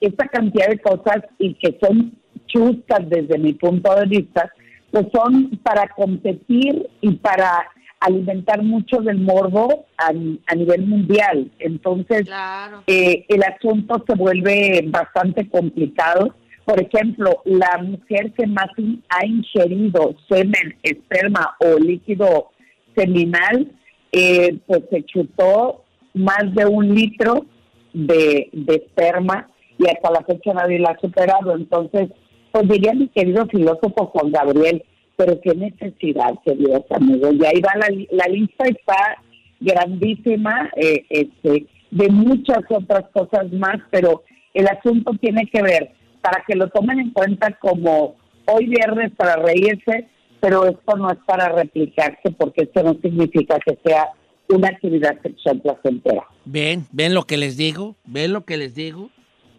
esta 0.00 0.28
cantidad 0.28 0.68
de 0.68 0.78
cosas 0.78 1.24
y 1.40 1.54
que 1.54 1.76
son 1.82 2.12
chuscas 2.46 3.00
desde 3.08 3.36
mi 3.36 3.52
punto 3.54 3.92
de 3.96 4.06
vista, 4.06 4.48
pues 4.90 5.06
son 5.12 5.50
para 5.62 5.88
competir 5.88 6.88
y 7.00 7.12
para 7.14 7.68
alimentar 8.00 8.62
mucho 8.62 9.00
del 9.00 9.18
morbo 9.18 9.86
a, 9.98 10.08
a 10.46 10.54
nivel 10.54 10.86
mundial. 10.86 11.50
Entonces, 11.58 12.22
Claro. 12.26 12.82
eh, 12.86 13.24
el 13.28 13.42
asunto 13.42 14.04
se 14.06 14.14
vuelve 14.14 14.84
bastante 14.86 15.48
complicado. 15.48 16.34
Por 16.64 16.80
ejemplo, 16.80 17.42
la 17.44 17.78
mujer 17.82 18.32
que 18.32 18.46
más 18.46 18.68
ha 19.08 19.26
ingerido 19.26 20.14
semen, 20.28 20.76
esperma 20.82 21.56
o 21.60 21.78
líquido 21.78 22.50
seminal, 22.94 23.72
eh, 24.12 24.58
pues 24.66 24.82
se 24.90 25.02
chutó 25.04 25.84
más 26.14 26.54
de 26.54 26.66
un 26.66 26.94
litro 26.94 27.46
de, 27.92 28.48
de 28.52 28.74
esperma 28.76 29.48
y 29.78 29.86
hasta 29.88 30.10
la 30.10 30.22
fecha 30.24 30.52
nadie 30.54 30.78
la 30.78 30.90
ha 30.90 30.98
superado. 31.00 31.54
Entonces, 31.56 32.10
pues 32.58 32.70
diría 32.70 32.92
mi 32.92 33.06
querido 33.08 33.46
filósofo 33.46 34.06
Juan 34.06 34.32
Gabriel, 34.32 34.82
pero 35.16 35.40
qué 35.40 35.54
necesidad, 35.54 36.34
queridos 36.44 36.82
amigos. 36.90 37.34
Y 37.34 37.44
ahí 37.44 37.60
va 37.60 37.70
la, 37.76 37.86
la 38.10 38.24
lista, 38.26 38.64
está 38.64 39.22
grandísima, 39.60 40.68
eh, 40.74 41.04
este, 41.08 41.66
de 41.92 42.08
muchas 42.08 42.64
otras 42.68 43.04
cosas 43.12 43.52
más, 43.52 43.76
pero 43.92 44.24
el 44.54 44.66
asunto 44.66 45.12
tiene 45.20 45.46
que 45.46 45.62
ver 45.62 45.92
para 46.20 46.42
que 46.48 46.56
lo 46.56 46.68
tomen 46.70 46.98
en 46.98 47.10
cuenta 47.10 47.56
como 47.60 48.16
hoy 48.46 48.66
viernes 48.66 49.12
para 49.16 49.36
reírse, 49.36 50.08
pero 50.40 50.66
esto 50.66 50.96
no 50.96 51.12
es 51.12 51.18
para 51.26 51.50
replicarse 51.50 52.32
porque 52.36 52.64
esto 52.64 52.82
no 52.82 52.94
significa 53.00 53.60
que 53.64 53.78
sea 53.84 54.08
una 54.48 54.68
actividad 54.70 55.20
sexual 55.22 55.60
placentera. 55.60 56.26
Ven, 56.44 56.86
ven 56.90 57.14
lo 57.14 57.22
que 57.22 57.36
les 57.36 57.56
digo, 57.56 57.94
ven 58.04 58.32
lo 58.32 58.44
que 58.44 58.56
les 58.56 58.74
digo. 58.74 59.10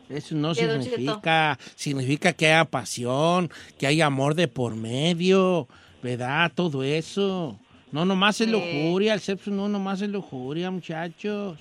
Eso 0.09 0.35
no 0.35 0.53
¿Qué, 0.55 0.65
don 0.65 0.81
significa, 0.83 1.57
significa 1.75 2.33
que 2.33 2.47
haya 2.47 2.65
pasión, 2.65 3.49
que 3.77 3.85
haya 3.87 4.07
amor 4.07 4.33
de 4.35 4.47
por 4.47 4.75
medio, 4.75 5.67
¿verdad? 6.01 6.51
Todo 6.55 6.83
eso. 6.83 7.59
No 7.91 8.05
nomás 8.05 8.41
es 8.41 8.47
Sí. 8.47 8.51
lujuria, 8.51 9.13
el 9.13 9.19
sexo 9.19 9.51
no 9.51 9.67
nomás 9.69 10.01
es 10.01 10.09
lujuria, 10.09 10.71
muchachos. 10.71 11.57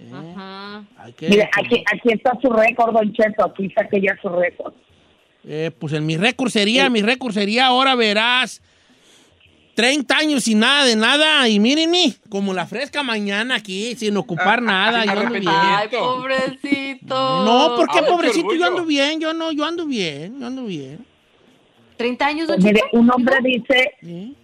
¿Eh? 0.00 0.10
Ajá. 0.12 0.84
Hay 0.96 1.12
que- 1.12 1.28
Mire, 1.28 1.50
aquí, 1.56 1.82
aquí 1.92 2.12
está 2.12 2.32
su 2.40 2.50
récord, 2.50 2.92
Don 2.94 3.12
Cheto, 3.12 3.44
aquí 3.44 3.68
saqué 3.70 4.00
ya 4.00 4.16
su 4.22 4.28
récord. 4.28 4.72
Eh, 5.44 5.70
pues 5.78 5.92
en 5.92 6.06
mi 6.06 6.16
récord 6.16 6.50
sería, 6.50 6.88
mi 6.90 7.02
récord 7.02 7.32
sería, 7.32 7.66
ahora 7.66 7.94
verás, 7.94 8.62
30 9.78 10.16
años 10.16 10.42
sin 10.42 10.58
nada 10.58 10.84
de 10.84 10.96
nada, 10.96 11.48
y 11.48 11.60
mírenme, 11.60 12.14
como 12.28 12.52
la 12.52 12.66
fresca 12.66 13.04
mañana 13.04 13.54
aquí, 13.54 13.94
sin 13.94 14.16
ocupar 14.16 14.58
Ah, 14.58 14.60
nada, 14.60 15.02
sin 15.02 15.12
yo 15.12 15.20
ando 15.20 15.34
bien. 15.34 15.46
Ay, 15.46 15.88
pobrecito. 15.88 17.44
No, 17.44 17.76
¿por 17.76 17.86
qué, 17.86 17.98
Ay, 17.98 18.04
qué 18.04 18.10
pobrecito? 18.10 18.54
Yo 18.56 18.66
ando 18.66 18.84
bien, 18.84 19.20
yo 19.20 19.32
no, 19.32 19.52
yo 19.52 19.64
ando 19.64 19.86
bien, 19.86 20.40
yo 20.40 20.46
ando 20.48 20.64
bien. 20.64 21.06
30 21.96 22.26
años, 22.26 22.48
Don 22.48 22.60
mire, 22.60 22.82
un 22.90 23.08
hombre 23.08 23.36
dice, 23.44 23.92
¿sí? 24.00 24.34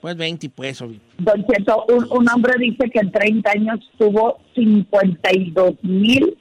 Pues 0.00 0.16
20, 0.16 0.48
pues, 0.48 0.82
obvio. 0.82 0.98
Don 1.18 1.46
Cheto, 1.46 1.84
un, 1.90 2.08
un 2.10 2.28
hombre 2.30 2.54
dice 2.58 2.90
que 2.90 2.98
en 2.98 3.12
30 3.12 3.48
años 3.48 3.78
tuvo 3.96 4.40
52 4.56 5.74
mil 5.82 6.36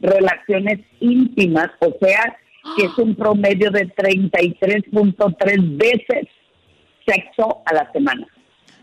relaciones 0.00 0.80
íntimas, 0.98 1.70
o 1.78 1.94
sea, 2.00 2.36
que 2.76 2.86
es 2.86 2.98
un 2.98 3.14
promedio 3.14 3.70
de 3.70 3.86
33.3 3.94 5.76
veces 5.76 6.26
sexo 7.06 7.62
a 7.66 7.74
la 7.74 7.90
semana. 7.92 8.26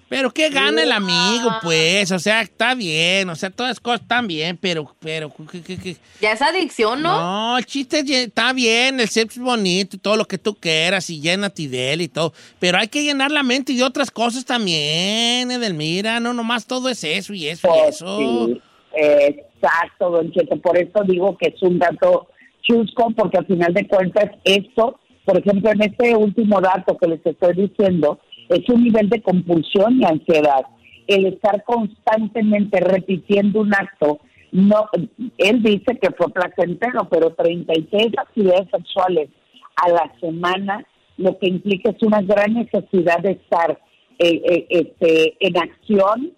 Pero 0.07 0.31
qué 0.31 0.49
gana 0.49 0.81
el 0.81 0.91
amigo, 0.91 1.43
Wow. 1.51 1.59
pues, 1.61 2.11
o 2.11 2.17
sea, 2.17 2.41
está 2.41 2.73
bien, 2.73 3.29
o 3.29 3.35
sea, 3.35 3.51
todas 3.51 3.69
las 3.73 3.79
cosas 3.79 4.01
están 4.01 4.25
bien, 4.25 4.57
pero, 4.57 4.95
pero, 4.99 5.31
¿qué- 5.51 5.61
qué- 5.61 5.77
qué? 5.77 5.97
Ya 6.19 6.31
es 6.31 6.41
adicción, 6.41 7.03
¿no? 7.03 7.19
No, 7.51 7.57
el 7.59 7.65
chiste 7.67 7.99
está 7.99 8.51
bien, 8.53 8.99
el 8.99 9.07
sexo 9.07 9.39
es 9.39 9.45
bonito 9.45 9.95
y 9.97 9.99
todo 9.99 10.17
lo 10.17 10.25
que 10.25 10.39
tú 10.39 10.55
quieras 10.55 11.11
y 11.11 11.21
llénate 11.21 11.67
de 11.67 11.93
él 11.93 12.01
y 12.01 12.07
todo. 12.07 12.33
Pero 12.57 12.79
hay 12.79 12.87
que 12.87 13.03
llenar 13.03 13.29
la 13.29 13.43
mente 13.43 13.73
de 13.73 13.83
otras 13.83 14.09
cosas 14.09 14.43
también, 14.45 15.51
Edelmira. 15.51 16.19
No 16.19 16.33
nomás 16.33 16.65
todo 16.65 16.89
es 16.89 17.03
eso 17.03 17.31
y 17.35 17.47
eso 17.47 17.67
y 17.67 17.69
Pues 17.69 17.95
eso. 17.97 18.17
sí, 18.17 18.61
exacto, 18.95 20.09
Don 20.09 20.31
Cheto. 20.31 20.59
Por 20.59 20.75
eso 20.75 21.03
digo 21.05 21.37
que 21.37 21.49
es 21.49 21.61
un 21.61 21.77
dato 21.77 22.29
chusco, 22.63 23.11
porque 23.15 23.37
al 23.37 23.45
final 23.45 23.73
de 23.75 23.87
cuentas 23.87 24.31
esto, 24.43 24.99
por 25.29 25.37
ejemplo, 25.37 25.69
en 25.69 25.81
este 25.83 26.15
último 26.15 26.59
dato 26.59 26.97
que 26.97 27.07
les 27.07 27.23
estoy 27.23 27.53
diciendo, 27.53 28.17
es 28.49 28.67
un 28.67 28.83
nivel 28.83 29.09
de 29.09 29.21
compulsión 29.21 30.01
y 30.01 30.03
ansiedad. 30.03 30.65
El 31.05 31.27
estar 31.27 31.63
constantemente 31.65 32.79
repitiendo 32.79 33.61
un 33.61 33.71
acto, 33.71 34.21
no, 34.51 34.89
él 35.37 35.61
dice 35.61 35.99
que 36.01 36.09
fue 36.17 36.33
placentero, 36.33 37.07
pero 37.11 37.35
33 37.35 38.07
actividades 38.17 38.69
sexuales 38.71 39.29
a 39.75 39.89
la 39.89 40.11
semana, 40.19 40.83
lo 41.17 41.37
que 41.37 41.47
implica 41.47 41.91
es 41.91 42.01
una 42.01 42.23
gran 42.23 42.55
necesidad 42.55 43.19
de 43.19 43.33
estar 43.33 43.79
eh, 44.17 44.41
eh, 44.43 44.65
este, 44.67 45.37
en 45.45 45.57
acción 45.59 46.31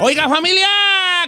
Oiga, 0.00 0.28
familia, 0.28 0.68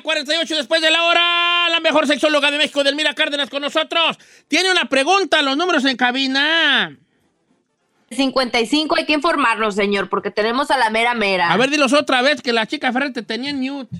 48 0.04 0.56
después 0.56 0.80
de 0.80 0.92
la 0.92 1.02
hora, 1.02 1.68
la 1.70 1.80
mejor 1.80 2.06
sexóloga 2.06 2.52
de 2.52 2.58
México, 2.58 2.84
Delmira 2.84 3.14
Cárdenas, 3.14 3.50
con 3.50 3.62
nosotros. 3.62 4.16
Tiene 4.46 4.70
una 4.70 4.84
pregunta, 4.84 5.42
los 5.42 5.56
números 5.56 5.84
en 5.84 5.96
cabina. 5.96 6.96
55 8.10 8.96
hay 8.96 9.06
que 9.06 9.12
informarnos, 9.14 9.74
señor, 9.74 10.08
porque 10.08 10.30
tenemos 10.30 10.70
a 10.70 10.78
la 10.78 10.88
mera 10.88 11.14
mera. 11.14 11.52
A 11.52 11.56
ver, 11.56 11.68
dilos 11.70 11.92
otra 11.92 12.22
vez, 12.22 12.42
que 12.42 12.52
la 12.52 12.64
chica 12.66 12.92
frente 12.92 13.22
tenía 13.22 13.50
en 13.50 13.58
mute. 13.60 13.96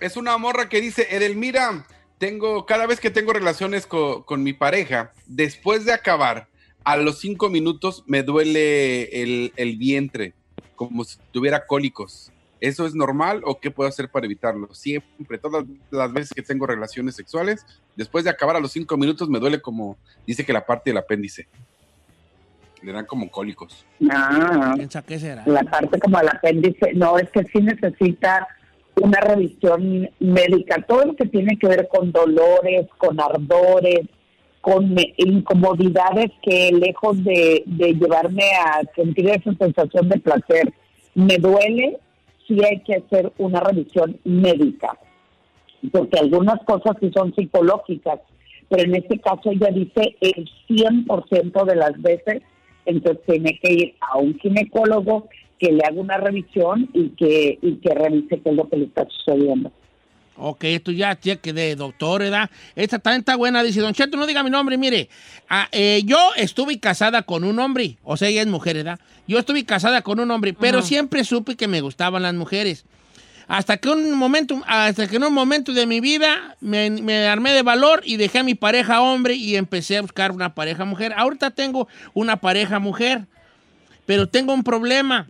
Es 0.00 0.16
una 0.16 0.36
morra 0.38 0.68
que 0.68 0.80
dice, 0.80 1.06
Edelmira, 1.14 1.86
tengo, 2.18 2.66
cada 2.66 2.86
vez 2.86 3.00
que 3.00 3.10
tengo 3.10 3.32
relaciones 3.32 3.86
co- 3.86 4.24
con, 4.24 4.42
mi 4.42 4.52
pareja, 4.52 5.12
después 5.26 5.84
de 5.84 5.92
acabar, 5.92 6.48
a 6.84 6.96
los 6.96 7.18
cinco 7.20 7.48
minutos 7.48 8.04
me 8.06 8.22
duele 8.22 9.04
el, 9.22 9.52
el 9.56 9.76
vientre, 9.76 10.34
como 10.76 11.04
si 11.04 11.18
tuviera 11.32 11.66
cólicos. 11.66 12.30
¿Eso 12.60 12.86
es 12.86 12.94
normal 12.94 13.42
o 13.44 13.58
qué 13.60 13.70
puedo 13.70 13.88
hacer 13.88 14.08
para 14.10 14.26
evitarlo? 14.26 14.72
Siempre, 14.74 15.38
todas 15.38 15.64
las 15.90 16.12
veces 16.12 16.32
que 16.34 16.42
tengo 16.42 16.66
relaciones 16.66 17.14
sexuales, 17.14 17.64
después 17.96 18.24
de 18.24 18.30
acabar 18.30 18.56
a 18.56 18.60
los 18.60 18.72
cinco 18.72 18.96
minutos 18.96 19.28
me 19.28 19.38
duele 19.38 19.60
como, 19.60 19.96
dice 20.26 20.44
que 20.44 20.52
la 20.52 20.64
parte 20.64 20.90
del 20.90 20.98
apéndice. 20.98 21.46
Le 22.82 22.92
dan 22.92 23.06
como 23.06 23.30
cólicos. 23.30 23.84
Ah, 24.10 24.74
qué 25.06 25.18
será. 25.18 25.42
la 25.46 25.62
parte 25.62 25.98
como 25.98 26.18
el 26.20 26.28
apéndice, 26.28 26.92
no, 26.94 27.18
es 27.18 27.30
que 27.30 27.44
sí 27.44 27.58
necesita 27.60 28.46
una 29.02 29.20
revisión 29.20 30.08
médica, 30.20 30.84
todo 30.86 31.04
lo 31.04 31.16
que 31.16 31.26
tiene 31.26 31.58
que 31.58 31.68
ver 31.68 31.88
con 31.88 32.12
dolores, 32.12 32.86
con 32.98 33.20
ardores, 33.20 34.02
con 34.60 34.96
incomodidades 35.16 36.30
que 36.42 36.70
lejos 36.72 37.22
de, 37.22 37.64
de 37.66 37.94
llevarme 37.94 38.44
a 38.64 38.82
sentir 38.94 39.28
esa 39.28 39.52
sensación 39.54 40.08
de 40.08 40.20
placer, 40.20 40.72
me 41.14 41.36
duele, 41.36 41.98
sí 42.46 42.58
hay 42.64 42.80
que 42.80 42.94
hacer 42.96 43.32
una 43.38 43.60
revisión 43.60 44.18
médica, 44.24 44.98
porque 45.92 46.18
algunas 46.18 46.62
cosas 46.64 46.96
sí 47.00 47.10
son 47.14 47.34
psicológicas, 47.34 48.20
pero 48.68 48.84
en 48.84 48.94
este 48.94 49.18
caso 49.18 49.50
ella 49.50 49.68
dice 49.68 50.16
el 50.20 50.48
100% 50.68 51.64
de 51.64 51.76
las 51.76 52.00
veces, 52.00 52.42
entonces 52.86 53.24
tiene 53.26 53.58
que 53.62 53.72
ir 53.72 53.94
a 54.00 54.18
un 54.18 54.38
ginecólogo 54.38 55.28
que 55.64 55.72
le 55.72 55.82
haga 55.82 55.98
una 55.98 56.18
revisión 56.18 56.90
y 56.92 57.08
que, 57.10 57.58
y 57.62 57.76
que 57.76 57.94
revise 57.94 58.40
qué 58.40 58.50
es 58.50 58.54
lo 58.54 58.68
que 58.68 58.76
le 58.76 58.84
está 58.84 59.06
sucediendo. 59.08 59.72
Ok, 60.36 60.64
esto 60.64 60.90
ya 60.90 61.18
cheque 61.18 61.52
de 61.52 61.74
doctor, 61.74 62.20
¿verdad? 62.20 62.50
Esta 62.74 62.98
también 62.98 63.20
está 63.20 63.36
buena. 63.36 63.62
Dice, 63.62 63.80
Don 63.80 63.94
Cheto, 63.94 64.16
no 64.16 64.26
diga 64.26 64.42
mi 64.42 64.50
nombre. 64.50 64.76
Mire, 64.76 65.08
ah, 65.48 65.68
eh, 65.72 66.02
yo 66.04 66.18
estuve 66.36 66.78
casada 66.80 67.22
con 67.22 67.44
un 67.44 67.58
hombre. 67.60 67.96
O 68.02 68.16
sea, 68.16 68.28
ella 68.28 68.42
es 68.42 68.48
mujer, 68.48 68.76
¿verdad? 68.76 68.98
Yo 69.26 69.38
estuve 69.38 69.64
casada 69.64 70.02
con 70.02 70.20
un 70.20 70.30
hombre, 70.30 70.52
pero 70.52 70.82
siempre 70.82 71.24
supe 71.24 71.56
que 71.56 71.68
me 71.68 71.80
gustaban 71.80 72.22
las 72.22 72.34
mujeres. 72.34 72.84
Hasta 73.46 73.76
que 73.76 73.88
un 73.88 74.12
momento, 74.12 74.60
hasta 74.66 75.06
que 75.06 75.16
en 75.16 75.24
un 75.24 75.32
momento 75.32 75.72
de 75.72 75.86
mi 75.86 76.00
vida 76.00 76.56
me, 76.60 76.90
me 76.90 77.26
armé 77.26 77.52
de 77.52 77.62
valor 77.62 78.02
y 78.04 78.16
dejé 78.16 78.40
a 78.40 78.42
mi 78.42 78.54
pareja 78.54 79.00
hombre 79.00 79.34
y 79.34 79.56
empecé 79.56 79.98
a 79.98 80.02
buscar 80.02 80.32
una 80.32 80.54
pareja 80.54 80.84
mujer. 80.84 81.14
Ahorita 81.16 81.52
tengo 81.52 81.86
una 82.12 82.36
pareja 82.36 82.80
mujer, 82.80 83.26
pero 84.04 84.28
tengo 84.28 84.52
un 84.52 84.64
problema. 84.64 85.28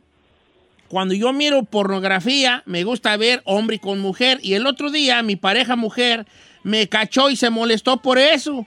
Cuando 0.88 1.14
yo 1.14 1.32
miro 1.32 1.62
pornografía, 1.64 2.62
me 2.66 2.84
gusta 2.84 3.16
ver 3.16 3.42
hombre 3.44 3.78
con 3.78 3.98
mujer. 4.00 4.38
Y 4.42 4.54
el 4.54 4.66
otro 4.66 4.90
día 4.90 5.22
mi 5.22 5.36
pareja 5.36 5.76
mujer 5.76 6.26
me 6.62 6.88
cachó 6.88 7.30
y 7.30 7.36
se 7.36 7.50
molestó 7.50 7.96
por 7.98 8.18
eso. 8.18 8.66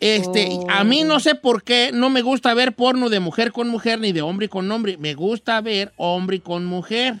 Este, 0.00 0.48
a 0.68 0.84
mí 0.84 1.02
no 1.02 1.18
sé 1.20 1.34
por 1.34 1.64
qué 1.64 1.90
no 1.92 2.08
me 2.08 2.22
gusta 2.22 2.54
ver 2.54 2.72
porno 2.72 3.08
de 3.08 3.18
mujer 3.18 3.50
con 3.50 3.68
mujer 3.68 3.98
ni 3.98 4.12
de 4.12 4.22
hombre 4.22 4.48
con 4.48 4.70
hombre. 4.70 4.96
Me 4.96 5.14
gusta 5.14 5.60
ver 5.60 5.92
hombre 5.96 6.40
con 6.40 6.64
mujer. 6.66 7.16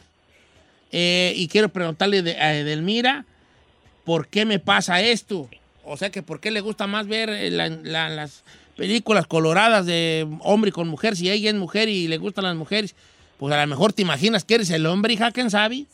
Eh, 0.92 1.32
y 1.36 1.48
quiero 1.48 1.68
preguntarle 1.68 2.22
de- 2.22 2.38
a 2.40 2.54
Edelmira, 2.56 3.24
¿por 4.04 4.28
qué 4.28 4.44
me 4.46 4.58
pasa 4.58 5.00
esto? 5.02 5.48
O 5.84 5.96
sea, 5.96 6.10
que 6.10 6.22
¿por 6.22 6.40
qué 6.40 6.50
le 6.50 6.60
gusta 6.60 6.86
más 6.86 7.06
ver 7.08 7.28
eh, 7.30 7.50
la- 7.50 7.68
la- 7.68 8.08
las 8.08 8.42
películas 8.76 9.26
coloradas 9.26 9.84
de 9.84 10.26
hombre 10.40 10.72
con 10.72 10.88
mujer? 10.88 11.14
Si 11.16 11.30
ella 11.30 11.50
es 11.50 11.56
mujer 11.56 11.88
y 11.88 12.08
le 12.08 12.16
gustan 12.18 12.44
las 12.44 12.56
mujeres, 12.56 12.94
pues 13.38 13.54
a 13.54 13.60
lo 13.60 13.66
mejor 13.66 13.92
te 13.92 14.02
imaginas 14.02 14.44
que 14.44 14.56
eres 14.56 14.70
el 14.70 14.86
hombre, 14.86 15.14
hija, 15.14 15.30
¿quién 15.30 15.50
sabe? 15.50 15.86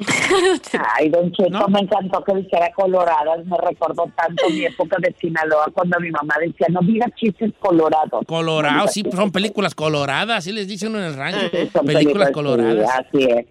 Ay, 0.96 1.10
don 1.10 1.30
Cheto, 1.32 1.50
¿No? 1.50 1.68
me 1.68 1.80
encantó 1.80 2.24
que 2.24 2.34
dijera 2.36 2.72
coloradas, 2.72 3.44
me 3.44 3.56
recordó 3.58 4.10
tanto 4.16 4.48
mi 4.48 4.64
época 4.64 4.96
de 4.98 5.14
Sinaloa 5.20 5.66
cuando 5.74 6.00
mi 6.00 6.10
mamá 6.10 6.34
decía, 6.40 6.68
no 6.70 6.80
digas 6.80 7.10
chistes 7.16 7.52
colorados. 7.58 8.24
Colorado, 8.26 8.88
sí, 8.88 9.02
pues 9.02 9.14
son 9.14 9.30
películas 9.30 9.74
coloradas, 9.74 10.38
así 10.38 10.52
les 10.52 10.66
dicen 10.66 10.94
en 10.96 11.02
el 11.02 11.16
rancho. 11.16 11.50
Son 11.72 11.84
películas 11.84 12.28
sí, 12.28 12.32
coloradas. 12.32 12.88
así 12.90 13.24
es. 13.24 13.46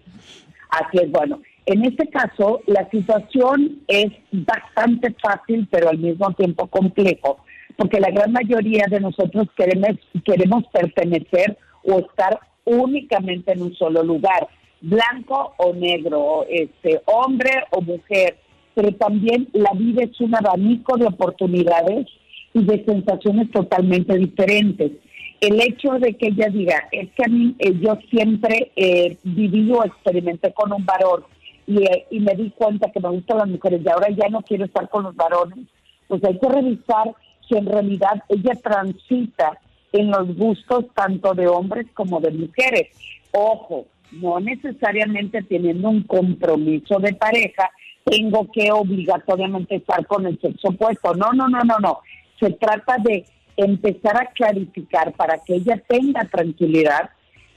Así 0.70 0.98
es, 0.98 1.10
bueno. 1.10 1.40
En 1.66 1.84
este 1.84 2.08
caso, 2.08 2.62
la 2.66 2.88
situación 2.90 3.82
es 3.86 4.10
bastante 4.32 5.14
fácil, 5.22 5.68
pero 5.70 5.90
al 5.90 5.98
mismo 5.98 6.32
tiempo 6.32 6.66
complejo, 6.66 7.38
porque 7.76 8.00
la 8.00 8.10
gran 8.10 8.32
mayoría 8.32 8.86
de 8.90 8.98
nosotros 8.98 9.46
queremos, 9.56 9.90
queremos 10.24 10.64
pertenecer 10.72 11.56
o 11.84 12.00
estar 12.00 12.40
únicamente 12.64 13.52
en 13.52 13.62
un 13.62 13.74
solo 13.74 14.02
lugar, 14.02 14.48
blanco 14.80 15.54
o 15.58 15.72
negro, 15.72 16.44
este, 16.48 17.00
hombre 17.06 17.50
o 17.70 17.80
mujer, 17.80 18.36
pero 18.74 18.92
también 18.92 19.48
la 19.52 19.72
vida 19.74 20.04
es 20.04 20.20
un 20.20 20.34
abanico 20.34 20.96
de 20.96 21.06
oportunidades 21.06 22.06
y 22.54 22.64
de 22.64 22.84
sensaciones 22.84 23.50
totalmente 23.50 24.16
diferentes. 24.16 24.92
El 25.40 25.60
hecho 25.60 25.92
de 25.92 26.14
que 26.14 26.28
ella 26.28 26.48
diga, 26.50 26.88
es 26.92 27.10
que 27.12 27.24
a 27.24 27.28
mí 27.28 27.54
eh, 27.58 27.74
yo 27.80 27.98
siempre 28.10 28.72
eh, 28.76 29.16
viví 29.22 29.70
o 29.72 29.84
experimenté 29.84 30.52
con 30.52 30.72
un 30.72 30.84
varón 30.84 31.24
y, 31.66 31.82
eh, 31.82 32.06
y 32.10 32.20
me 32.20 32.34
di 32.34 32.50
cuenta 32.50 32.90
que 32.90 33.00
me 33.00 33.08
gustan 33.08 33.38
las 33.38 33.48
mujeres 33.48 33.80
y 33.84 33.88
ahora 33.88 34.08
ya 34.10 34.28
no 34.28 34.42
quiero 34.42 34.64
estar 34.66 34.88
con 34.88 35.04
los 35.04 35.16
varones, 35.16 35.66
pues 36.08 36.22
hay 36.24 36.38
que 36.38 36.48
revisar 36.48 37.14
si 37.48 37.56
en 37.56 37.66
realidad 37.66 38.22
ella 38.28 38.52
transita 38.62 39.58
en 39.92 40.10
los 40.10 40.36
gustos 40.36 40.86
tanto 40.94 41.34
de 41.34 41.48
hombres 41.48 41.86
como 41.94 42.20
de 42.20 42.30
mujeres. 42.30 42.88
Ojo, 43.32 43.86
no 44.12 44.40
necesariamente 44.40 45.42
teniendo 45.42 45.88
un 45.88 46.02
compromiso 46.02 46.98
de 46.98 47.14
pareja, 47.14 47.70
tengo 48.04 48.50
que 48.50 48.72
obligatoriamente 48.72 49.76
estar 49.76 50.06
con 50.06 50.26
el 50.26 50.40
sexo 50.40 50.68
opuesto. 50.68 51.14
No, 51.14 51.32
no, 51.32 51.48
no, 51.48 51.60
no, 51.60 51.78
no. 51.78 51.98
Se 52.38 52.50
trata 52.52 52.96
de 52.98 53.24
empezar 53.56 54.16
a 54.16 54.26
clarificar 54.32 55.12
para 55.12 55.38
que 55.38 55.56
ella 55.56 55.82
tenga 55.86 56.24
tranquilidad 56.24 57.10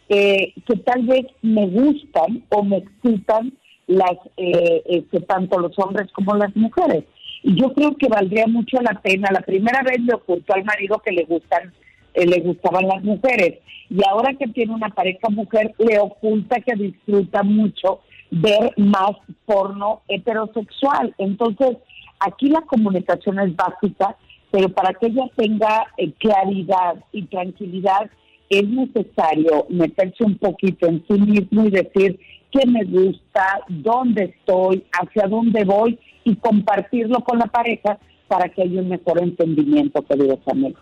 eh, 0.09 0.53
que 0.67 0.75
tal 0.77 1.03
vez 1.03 1.25
me 1.41 1.65
gustan 1.67 2.43
o 2.49 2.63
me 2.63 2.77
excitan 2.77 3.53
las 3.87 4.17
eh, 4.37 4.81
este, 4.85 5.21
tanto 5.21 5.59
los 5.59 5.77
hombres 5.79 6.11
como 6.11 6.35
las 6.35 6.55
mujeres. 6.55 7.05
Y 7.41 7.59
yo 7.59 7.73
creo 7.73 7.95
que 7.95 8.07
valdría 8.07 8.47
mucho 8.47 8.77
la 8.81 9.01
pena. 9.01 9.29
La 9.31 9.41
primera 9.41 9.81
vez 9.83 9.99
le 10.01 10.13
ocultó 10.13 10.53
al 10.53 10.63
marido 10.65 11.01
que 11.03 11.11
le 11.11 11.23
gustan 11.23 11.73
eh, 12.13 12.25
le 12.25 12.39
gustaban 12.41 12.87
las 12.87 13.03
mujeres 13.03 13.59
y 13.89 13.99
ahora 14.09 14.33
que 14.33 14.47
tiene 14.47 14.73
una 14.73 14.89
pareja 14.89 15.29
mujer 15.29 15.73
le 15.77 15.99
oculta 15.99 16.59
que 16.61 16.75
disfruta 16.75 17.43
mucho 17.43 17.99
ver 18.31 18.73
más 18.77 19.11
porno 19.45 20.01
heterosexual. 20.07 21.13
Entonces, 21.17 21.77
aquí 22.19 22.49
la 22.49 22.61
comunicación 22.61 23.39
es 23.39 23.55
básica, 23.55 24.17
pero 24.51 24.69
para 24.69 24.93
que 24.93 25.07
ella 25.07 25.29
tenga 25.35 25.87
eh, 25.97 26.11
claridad 26.13 26.95
y 27.11 27.23
tranquilidad 27.23 28.09
es 28.49 28.67
necesario 28.67 29.65
meterse 29.69 30.23
un 30.23 30.37
poquito 30.37 30.87
en 30.87 31.03
sí 31.07 31.13
mismo 31.13 31.65
y 31.65 31.71
decir 31.71 32.19
qué 32.51 32.67
me 32.67 32.83
gusta, 32.85 33.61
dónde 33.67 34.35
estoy, 34.35 34.83
hacia 34.91 35.27
dónde 35.27 35.63
voy 35.65 35.99
y 36.23 36.35
compartirlo 36.35 37.19
con 37.21 37.39
la 37.39 37.47
pareja 37.47 37.97
para 38.27 38.49
que 38.49 38.61
haya 38.63 38.81
un 38.81 38.89
mejor 38.89 39.21
entendimiento, 39.21 40.01
queridos 40.03 40.39
amigos. 40.47 40.81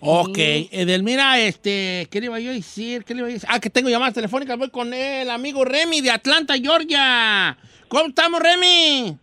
Ok, 0.00 0.38
Edelmira, 0.38 1.38
este, 1.40 2.08
¿qué 2.10 2.20
le 2.20 2.26
iba 2.26 2.40
yo 2.40 2.50
a 2.50 2.54
decir? 2.54 3.04
¿Qué 3.04 3.14
le 3.14 3.20
iba 3.20 3.28
a 3.28 3.32
decir? 3.32 3.48
Ah, 3.52 3.60
que 3.60 3.68
tengo 3.70 3.88
llamadas 3.90 4.14
telefónicas, 4.14 4.56
voy 4.58 4.70
con 4.70 4.92
el 4.94 5.28
amigo 5.30 5.64
Remy 5.64 6.00
de 6.00 6.10
Atlanta, 6.10 6.54
Georgia. 6.56 7.56
¿Cómo 7.88 8.08
estamos, 8.08 8.40
Remy? 8.40 9.16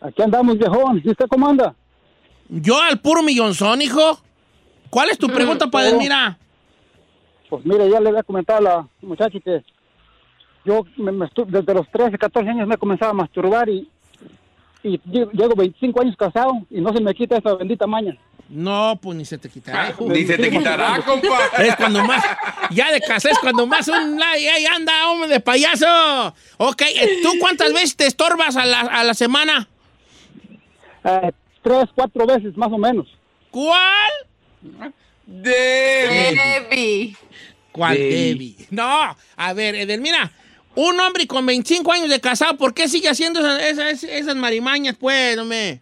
Aquí 0.00 0.22
andamos, 0.22 0.58
viejón. 0.58 1.00
¿Y 1.04 1.10
usted 1.10 1.26
cómo 1.28 1.48
anda? 1.48 1.74
Yo 2.48 2.80
al 2.80 3.00
puro 3.00 3.22
millonzón, 3.22 3.82
hijo. 3.82 4.20
¿Cuál 4.90 5.10
es 5.10 5.18
tu 5.18 5.28
pregunta 5.28 5.66
para. 5.68 5.88
Edelmira? 5.88 6.38
Pues 7.48 7.64
mire, 7.64 7.88
ya 7.90 8.00
le 8.00 8.08
había 8.08 8.22
comentado 8.22 8.58
a 8.58 8.62
la 8.62 8.88
muchacha 9.02 9.38
que 9.40 9.62
yo 10.64 10.84
me- 10.96 11.12
me 11.12 11.26
estu- 11.26 11.46
desde 11.46 11.74
los 11.74 11.88
13, 11.90 12.18
14 12.18 12.50
años 12.50 12.66
me 12.66 12.76
comenzaba 12.76 13.12
a 13.12 13.14
masturbar 13.14 13.68
y, 13.68 13.88
y 14.82 14.98
lle- 14.98 15.30
llevo 15.32 15.54
25 15.54 16.00
años 16.00 16.16
casado 16.16 16.52
y 16.70 16.80
no 16.80 16.92
se 16.92 17.00
me 17.00 17.14
quita 17.14 17.36
esa 17.36 17.54
bendita 17.54 17.86
maña. 17.86 18.16
No, 18.48 18.98
pues 19.02 19.16
ni 19.16 19.24
se 19.24 19.38
te 19.38 19.48
quitará. 19.48 19.90
hijo. 19.90 20.08
Ni 20.08 20.24
se 20.24 20.38
te 20.38 20.50
quitará, 20.50 21.02
compa. 21.06 21.38
Es 21.58 21.74
cuando 21.76 22.04
más, 22.04 22.22
ya 22.70 22.92
de 22.92 23.00
casa 23.00 23.30
es 23.30 23.38
cuando 23.38 23.66
más 23.66 23.88
un, 23.88 24.22
ay, 24.22 24.46
ay, 24.46 24.66
anda, 24.66 25.10
hombre, 25.10 25.28
de 25.28 25.40
payaso. 25.40 26.34
Ok, 26.58 26.82
eh, 26.82 27.20
¿tú 27.22 27.32
cuántas 27.40 27.72
veces 27.72 27.96
te 27.96 28.06
estorbas 28.06 28.56
a 28.56 28.64
la, 28.64 28.80
a 28.80 29.04
la 29.04 29.14
semana? 29.14 29.68
Eh, 31.04 31.32
tres, 31.62 31.88
cuatro 31.94 32.26
veces 32.26 32.56
más 32.56 32.70
o 32.72 32.78
menos. 32.78 33.06
¿Cuál? 33.50 34.12
De... 35.26 36.68
Debbie. 36.70 37.16
¿Cuál, 37.72 37.96
Debbie. 37.96 38.34
Debbie? 38.34 38.56
No, 38.70 39.16
a 39.36 39.52
ver, 39.54 39.74
Edelmira, 39.74 40.30
un 40.76 41.00
hombre 41.00 41.26
con 41.26 41.44
25 41.46 41.92
años 41.92 42.10
de 42.10 42.20
casado, 42.20 42.56
¿por 42.56 42.74
qué 42.74 42.88
sigue 42.88 43.08
haciendo 43.08 43.40
esas, 43.40 43.60
esas, 43.60 44.04
esas 44.04 44.36
marimañas, 44.36 44.94
pues, 44.98 45.36
hombre? 45.38 45.80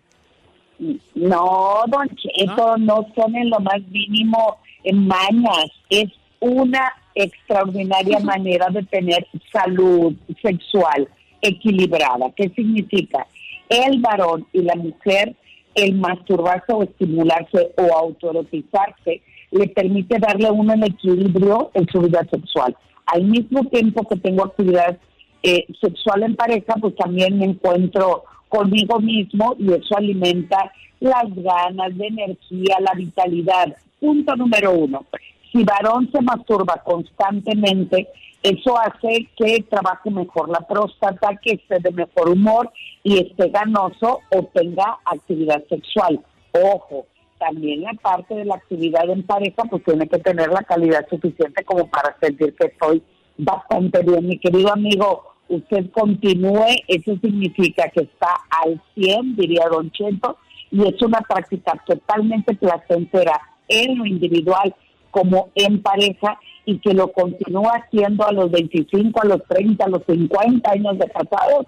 No, 0.79 1.83
don 1.87 2.09
Cheto, 2.17 2.77
no 2.79 3.07
son 3.15 3.37
en 3.37 3.51
lo 3.51 3.61
más 3.61 3.81
mínimo 3.91 4.59
en 4.83 5.07
mañas. 5.07 5.71
Es 5.89 6.11
una 6.41 6.93
extraordinaria 7.15 8.19
manera 8.21 8.69
de 8.71 8.83
tener 8.85 9.27
salud 9.53 10.15
sexual 10.43 11.09
equilibrada. 11.41 12.31
¿Qué 12.37 12.51
significa? 12.51 13.27
El 13.69 14.01
varón 14.01 14.47
y 14.53 14.63
la 14.63 14.75
mujer, 14.75 15.35
el 15.75 15.95
masturbarse 15.95 16.73
o 16.73 16.83
estimularse 16.83 17.73
o 17.77 17.97
autoerotizarse, 17.97 19.23
le 19.51 19.69
permite 19.69 20.19
darle 20.19 20.51
uno 20.51 20.75
el 20.75 20.85
equilibrio 20.85 21.71
en 21.75 21.87
su 21.89 22.01
vida 22.01 22.27
sexual. 22.31 22.77
Al 23.07 23.25
mismo 23.25 23.65
tiempo 23.65 24.07
que 24.09 24.17
tengo 24.17 24.45
actividad 24.45 24.99
eh, 25.43 25.67
sexual 25.81 26.25
en 26.25 26.37
pareja, 26.37 26.75
pues 26.81 26.97
también 26.97 27.39
me 27.39 27.45
encuentro 27.45 28.25
conmigo 28.55 29.01
mismo 29.01 29.57
y 29.59 29.73
eso 29.73 29.97
alimenta 29.97 30.73
las 31.01 31.25
ganas 31.35 31.97
de 31.97 32.07
energía, 32.07 32.77
la 32.81 32.93
vitalidad. 32.95 33.77
Punto 34.01 34.37
número 34.37 34.73
uno. 34.73 35.07
Si 35.51 35.65
varón 35.65 36.09
se 36.13 36.21
masturba 36.23 36.81
constantemente, 36.85 38.09
eso 38.43 38.79
hace 38.79 39.29
que 39.37 39.65
trabaje 39.69 40.11
mejor 40.11 40.49
la 40.49 40.61
próstata, 40.61 41.37
que 41.43 41.53
esté 41.53 41.79
de 41.81 41.91
mejor 41.91 42.29
humor 42.29 42.71
y 43.03 43.19
esté 43.19 43.49
ganoso 43.49 44.21
o 44.31 44.43
tenga 44.53 44.99
actividad 45.05 45.63
sexual. 45.69 46.21
Ojo, 46.53 47.07
también 47.39 47.83
la 47.83 47.95
parte 47.95 48.35
de 48.35 48.45
la 48.45 48.55
actividad 48.55 49.09
en 49.11 49.23
pareja, 49.25 49.65
pues 49.69 49.83
tiene 49.85 50.09
que 50.09 50.19
tener 50.19 50.49
la 50.51 50.63
calidad 50.63 51.07
suficiente 51.09 51.65
como 51.65 51.89
para 51.89 52.17
sentir 52.21 52.55
que 52.55 52.67
estoy 52.67 53.03
bastante 53.37 54.03
bien. 54.03 54.29
Mi 54.29 54.39
querido 54.39 54.73
amigo, 54.73 55.34
usted 55.49 55.91
continúe, 55.91 56.67
eso 56.89 57.17
significa 57.21 57.89
que 57.91 58.03
está 58.03 58.29
al 58.63 58.81
100, 58.95 59.37
diría 59.37 59.69
Don 59.71 59.91
Chento, 59.91 60.39
y 60.71 60.83
es 60.87 61.01
una 61.03 61.21
práctica 61.21 61.81
totalmente 61.87 62.55
placentera 62.55 63.41
en 63.69 63.99
lo 63.99 64.07
individual 64.07 64.75
como 65.11 65.51
en 65.55 65.81
pareja 65.81 66.39
y 66.67 66.79
que 66.79 66.95
lo 66.95 67.13
continúa 67.13 67.75
haciendo 67.75 68.27
a 68.27 68.33
los 68.33 68.51
25, 68.51 69.23
a 69.23 69.27
los 69.27 69.45
30, 69.45 69.85
a 69.85 69.89
los 69.89 70.03
50 70.07 70.71
años 70.71 70.99
de 70.99 71.09
casados, 71.09 71.67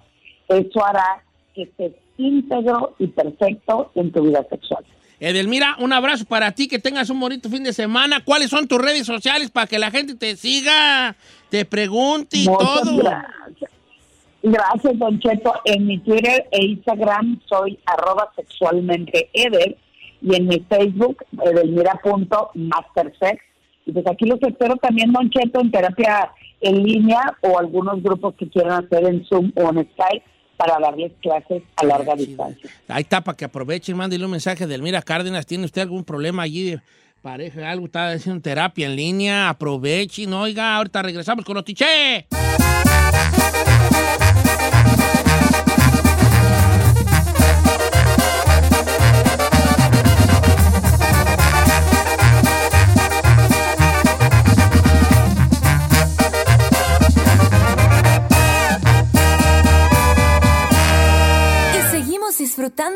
eso 0.49 0.85
hará 0.85 1.23
que 1.55 1.63
estés 1.63 1.93
íntegro 2.19 2.95
y 2.99 3.07
perfecto 3.09 3.91
en 3.95 4.11
tu 4.11 4.23
vida 4.23 4.45
sexual. 4.51 4.85
Edelmira, 5.19 5.77
un 5.79 5.93
abrazo 5.93 6.27
para 6.27 6.53
ti, 6.53 6.69
que 6.69 6.79
tengas 6.79 7.09
un 7.09 7.19
bonito 7.19 7.49
fin 7.49 7.65
de 7.65 7.73
semana. 7.73 8.23
¿Cuáles 8.25 8.51
son 8.51 8.69
tus 8.69 8.79
redes 8.79 9.07
sociales 9.07 9.51
para 9.51 9.67
que 9.67 9.79
la 9.79 9.91
gente 9.91 10.15
te 10.15 10.37
siga, 10.37 11.17
te 11.49 11.65
pregunte 11.65 12.37
y 12.39 12.47
Muchas 12.47 12.83
todo? 12.83 12.97
gracias. 12.99 13.71
Gracias, 14.43 14.99
Don 14.99 15.19
Cheto. 15.19 15.55
En 15.65 15.87
mi 15.87 15.99
Twitter 15.99 16.47
e 16.53 16.67
Instagram 16.67 17.41
soy 17.47 17.79
arroba 17.87 18.31
sexualmente 18.37 19.29
Eder 19.33 19.77
y 20.23 20.37
en 20.37 20.47
mi 20.47 20.61
Facebook, 20.69 21.25
edelmira.mastersex. 21.45 23.43
Y 23.87 23.93
pues 23.93 24.07
aquí 24.07 24.27
los 24.27 24.41
espero 24.43 24.77
también, 24.77 25.13
Don 25.13 25.31
Cheto, 25.31 25.61
en 25.61 25.71
terapia 25.71 26.31
en 26.61 26.83
línea 26.83 27.37
o 27.43 27.59
algunos 27.59 28.03
grupos 28.03 28.35
que 28.35 28.49
quieran 28.49 28.85
hacer 28.85 29.05
en 29.07 29.25
Zoom 29.27 29.53
o 29.57 29.71
en 29.71 29.89
Skype 29.93 30.25
para 30.57 30.79
darles 30.79 31.13
clases 31.21 31.63
a 31.77 31.85
larga 31.85 32.15
distancia. 32.15 32.71
Ahí 32.89 33.03
está, 33.03 33.21
para 33.21 33.37
que 33.37 33.45
aprovechen, 33.45 33.97
mándele 33.97 34.25
un 34.25 34.31
mensaje 34.31 34.65
a 34.65 34.67
Edelmira 34.67 35.03
Cárdenas. 35.03 35.47
¿Tiene 35.47 35.65
usted 35.65 35.83
algún 35.83 36.05
problema 36.05 36.43
allí 36.43 36.71
de 36.71 36.81
pareja, 37.23 37.71
algo? 37.71 37.87
Está 37.87 38.11
haciendo 38.11 38.41
terapia 38.41 38.87
en 38.87 38.97
línea. 38.97 39.49
Aprovechen, 39.49 40.33
oiga, 40.33 40.77
ahorita 40.77 41.03
regresamos 41.03 41.45
con 41.45 41.55
los 41.55 41.65
tiché. 41.65 42.27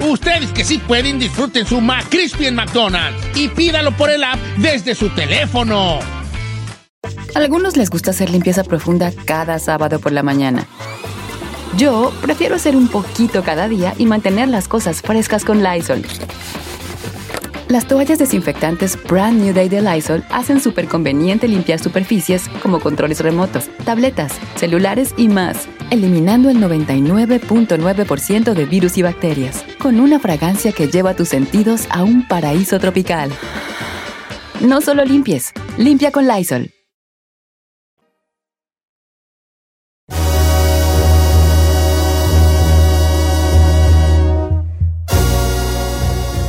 Ustedes 0.00 0.52
que 0.52 0.64
sí 0.64 0.78
pueden, 0.78 1.18
disfruten 1.18 1.66
su 1.66 1.80
McCrispy 1.80 2.46
en 2.46 2.54
McDonald's 2.54 3.36
y 3.36 3.48
pídalo 3.48 3.96
por 3.96 4.10
el 4.10 4.24
app 4.24 4.38
desde 4.56 4.94
su 4.94 5.10
teléfono. 5.10 5.98
Algunos 7.34 7.76
les 7.76 7.90
gusta 7.90 8.10
hacer 8.10 8.30
limpieza 8.30 8.64
profunda 8.64 9.12
cada 9.24 9.58
sábado 9.58 10.00
por 10.00 10.12
la 10.12 10.22
mañana. 10.22 10.66
Yo 11.76 12.12
prefiero 12.20 12.56
hacer 12.56 12.76
un 12.76 12.88
poquito 12.88 13.42
cada 13.44 13.68
día 13.68 13.94
y 13.98 14.06
mantener 14.06 14.48
las 14.48 14.66
cosas 14.68 15.02
frescas 15.02 15.44
con 15.44 15.62
Lysol. 15.62 16.02
Las 17.68 17.86
toallas 17.86 18.18
desinfectantes 18.18 18.98
Brand 19.04 19.40
New 19.40 19.54
Day 19.54 19.68
de 19.68 19.80
Lysol 19.80 20.24
hacen 20.30 20.60
súper 20.60 20.88
conveniente 20.88 21.46
limpiar 21.46 21.78
superficies 21.78 22.48
como 22.64 22.80
controles 22.80 23.20
remotos, 23.20 23.70
tabletas, 23.84 24.32
celulares 24.56 25.14
y 25.16 25.28
más, 25.28 25.68
eliminando 25.90 26.50
el 26.50 26.56
99.9% 26.56 28.54
de 28.54 28.66
virus 28.66 28.98
y 28.98 29.02
bacterias, 29.02 29.64
con 29.80 29.98
una 29.98 30.20
fragancia 30.20 30.72
que 30.72 30.88
lleva 30.88 31.16
tus 31.16 31.30
sentidos 31.30 31.88
a 31.90 32.04
un 32.04 32.28
paraíso 32.28 32.78
tropical. 32.78 33.32
No 34.60 34.82
solo 34.82 35.04
limpies, 35.04 35.52
limpia 35.78 36.12
con 36.12 36.28
Lysol. 36.28 36.70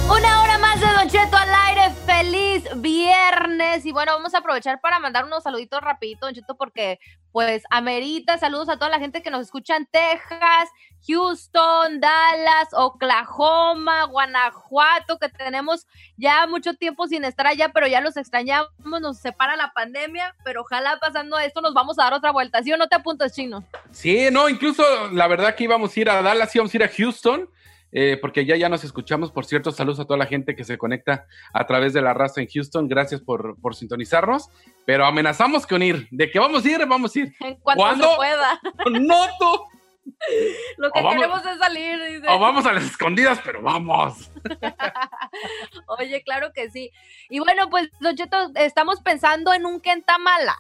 Una 0.10 0.42
hora 0.44 0.58
más 0.60 0.80
de 0.82 0.88
Don 0.88 1.08
Cheto 1.10 1.38
al 1.38 1.50
aire, 1.70 1.96
feliz 2.06 2.64
viernes. 2.82 3.86
Y 3.86 3.94
bueno, 3.94 4.12
vamos 4.12 4.34
a 4.34 4.40
aprovechar 4.40 4.82
para 4.82 5.00
mandar 5.00 5.24
unos 5.24 5.44
saluditos 5.44 5.80
rapidito, 5.80 6.26
Don 6.26 6.36
Cheto, 6.36 6.58
porque 6.58 7.00
pues 7.32 7.64
amerita. 7.70 8.38
Saludos 8.38 8.68
a 8.68 8.76
toda 8.76 8.90
la 8.90 9.00
gente 9.00 9.24
que 9.24 9.32
nos 9.32 9.42
escucha 9.44 9.78
en 9.78 9.86
Texas, 9.86 10.70
Houston, 11.08 12.00
Dallas, 12.00 12.70
Oklahoma, 12.74 14.06
Guanajuato, 14.06 15.18
que 15.18 15.30
tenemos 15.30 15.88
ya 16.18 16.48
mucho 16.48 16.74
tiempo 16.76 17.08
sin 17.08 17.26
estar 17.26 17.48
allá, 17.48 17.70
pero 17.74 17.88
ya 17.88 18.02
los 18.02 18.18
extrañamos, 18.18 18.72
nos 18.80 19.18
separa 19.18 19.56
la 19.56 19.72
pandemia, 19.74 20.36
pero 20.44 20.62
ojalá 20.62 21.00
pasando 21.00 21.40
esto 21.40 21.62
nos 21.62 21.74
vamos 21.74 21.98
a 22.00 22.04
dar 22.04 22.14
otra 22.14 22.32
vuelta. 22.32 22.62
¿Sí 22.62 22.72
o 22.72 22.78
no 22.78 22.88
te 22.88 22.96
apuntas, 22.96 23.34
chino? 23.34 23.64
Sí, 23.92 24.30
no, 24.32 24.50
incluso 24.50 24.84
la 25.12 25.28
verdad 25.28 25.56
que 25.56 25.64
íbamos 25.64 25.96
a 25.96 26.00
ir 26.00 26.10
a 26.10 26.22
Dallas, 26.22 26.56
íbamos 26.56 26.74
a 26.74 26.78
ir 26.78 26.84
a 26.84 26.90
Houston, 26.90 27.50
eh, 27.92 28.18
porque 28.22 28.46
ya 28.46 28.56
ya 28.56 28.70
nos 28.70 28.84
escuchamos. 28.84 29.32
Por 29.32 29.46
cierto, 29.46 29.72
saludos 29.72 30.00
a 30.00 30.06
toda 30.06 30.18
la 30.18 30.26
gente 30.26 30.56
que 30.56 30.64
se 30.64 30.78
conecta 30.78 31.28
a 31.54 31.68
través 31.68 31.94
de 31.94 32.02
la 32.02 32.14
raza 32.14 32.42
en 32.42 32.48
Houston. 32.48 32.88
Gracias 32.88 33.22
por, 33.22 33.60
por 33.60 33.76
sintonizarnos. 33.76 34.50
Pero 34.86 35.06
amenazamos 35.06 35.68
con 35.68 35.82
ir. 35.82 36.08
De 36.12 36.32
que 36.32 36.40
vamos 36.40 36.64
a 36.64 36.70
ir, 36.70 36.86
vamos 36.86 37.16
a 37.16 37.20
ir. 37.20 37.36
En 37.42 37.56
cuanto 37.56 38.10
se 38.10 38.16
pueda. 38.16 38.60
No, 38.92 39.26
tú. 39.40 39.71
Lo 40.78 40.92
que 40.92 41.00
O 41.00 41.04
vamos- 41.04 41.16
queremos 41.16 41.46
es 41.46 41.58
salir, 41.60 42.04
dice. 42.06 42.28
O 42.30 42.40
vamos 42.40 42.66
a 42.66 42.74
las 42.74 42.84
escondidas, 42.84 43.40
pero 43.44 43.62
vamos. 43.62 44.32
Oye, 46.00 46.22
claro 46.24 46.52
que 46.54 46.70
sí. 46.70 46.92
Y 47.30 47.40
bueno, 47.40 47.70
pues, 47.70 47.90
Don 48.00 48.16
Cheto, 48.16 48.52
estamos 48.56 49.00
pensando 49.02 49.54
en 49.54 49.66
un 49.66 49.80
Kentamalay. 49.80 50.56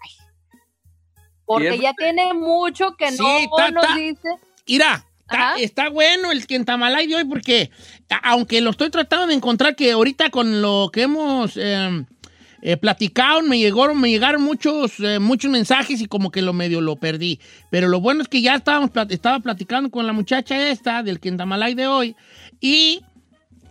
Porque 1.45 1.77
ya 1.79 1.93
tiene 1.93 2.33
mucho 2.33 2.95
que 2.95 3.11
no 3.11 3.39
Sí, 3.39 3.49
ta, 3.57 3.71
nos 3.71 3.85
ta. 3.85 3.95
dice. 3.95 4.29
Mira, 4.67 5.05
está, 5.19 5.55
está 5.57 5.89
bueno 5.89 6.31
el 6.31 6.47
Quentamalay 6.47 7.07
de 7.07 7.15
hoy 7.15 7.25
porque, 7.25 7.71
aunque 8.23 8.61
lo 8.61 8.69
estoy 8.69 8.89
tratando 8.89 9.27
de 9.27 9.33
encontrar, 9.33 9.75
que 9.75 9.91
ahorita 9.91 10.29
con 10.29 10.61
lo 10.61 10.89
que 10.93 11.01
hemos 11.03 11.57
eh, 11.57 12.05
eh, 12.61 12.77
platicado, 12.77 13.41
me 13.41 13.57
llegaron, 13.57 13.99
me 13.99 14.09
llegaron 14.09 14.41
muchos, 14.41 14.99
eh, 14.99 15.19
muchos 15.19 15.49
mensajes 15.51 15.99
y 16.01 16.05
como 16.05 16.31
que 16.31 16.41
lo 16.41 16.53
medio 16.53 16.81
lo 16.81 16.95
perdí. 16.95 17.39
Pero 17.69 17.87
lo 17.87 17.99
bueno 17.99 18.21
es 18.21 18.27
que 18.27 18.41
ya 18.41 18.55
estábamos, 18.55 18.91
estaba 19.09 19.39
platicando 19.39 19.89
con 19.89 20.05
la 20.07 20.13
muchacha 20.13 20.69
esta 20.69 21.03
del 21.03 21.19
Quentamalay 21.19 21.73
de 21.73 21.87
hoy 21.87 22.15
y 22.59 23.01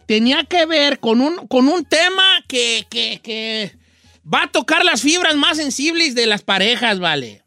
tenía 0.07 0.45
que 0.45 0.67
ver 0.67 0.99
con 0.99 1.21
un, 1.21 1.47
con 1.47 1.69
un 1.69 1.85
tema 1.85 2.25
que, 2.49 2.85
que- 2.91 3.21
que 3.23 3.77
va 4.33 4.43
a 4.45 4.51
tocar 4.51 4.85
las 4.85 5.03
fibras 5.03 5.35
más 5.37 5.57
sensibles 5.57 6.15
de 6.15 6.27
las 6.27 6.43
parejas, 6.43 6.99
¿vale? 6.99 7.43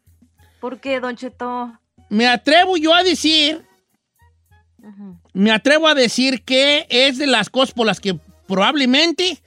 ¿Por 0.60 0.80
qué, 0.80 0.98
Don 0.98 1.14
Cheto? 1.14 1.72
Me 2.08 2.26
atrevo 2.26 2.76
yo 2.78 2.94
a 2.94 3.02
decir, 3.02 3.62
me 5.32 5.50
atrevo 5.50 5.88
a 5.88 5.94
decir 5.94 6.42
que 6.42 6.86
es 6.88 7.18
de 7.18 7.26
las 7.26 7.50
cosas 7.50 7.74
por 7.74 7.86
las 7.86 8.00
que 8.00 8.18
probablemente 8.46 9.42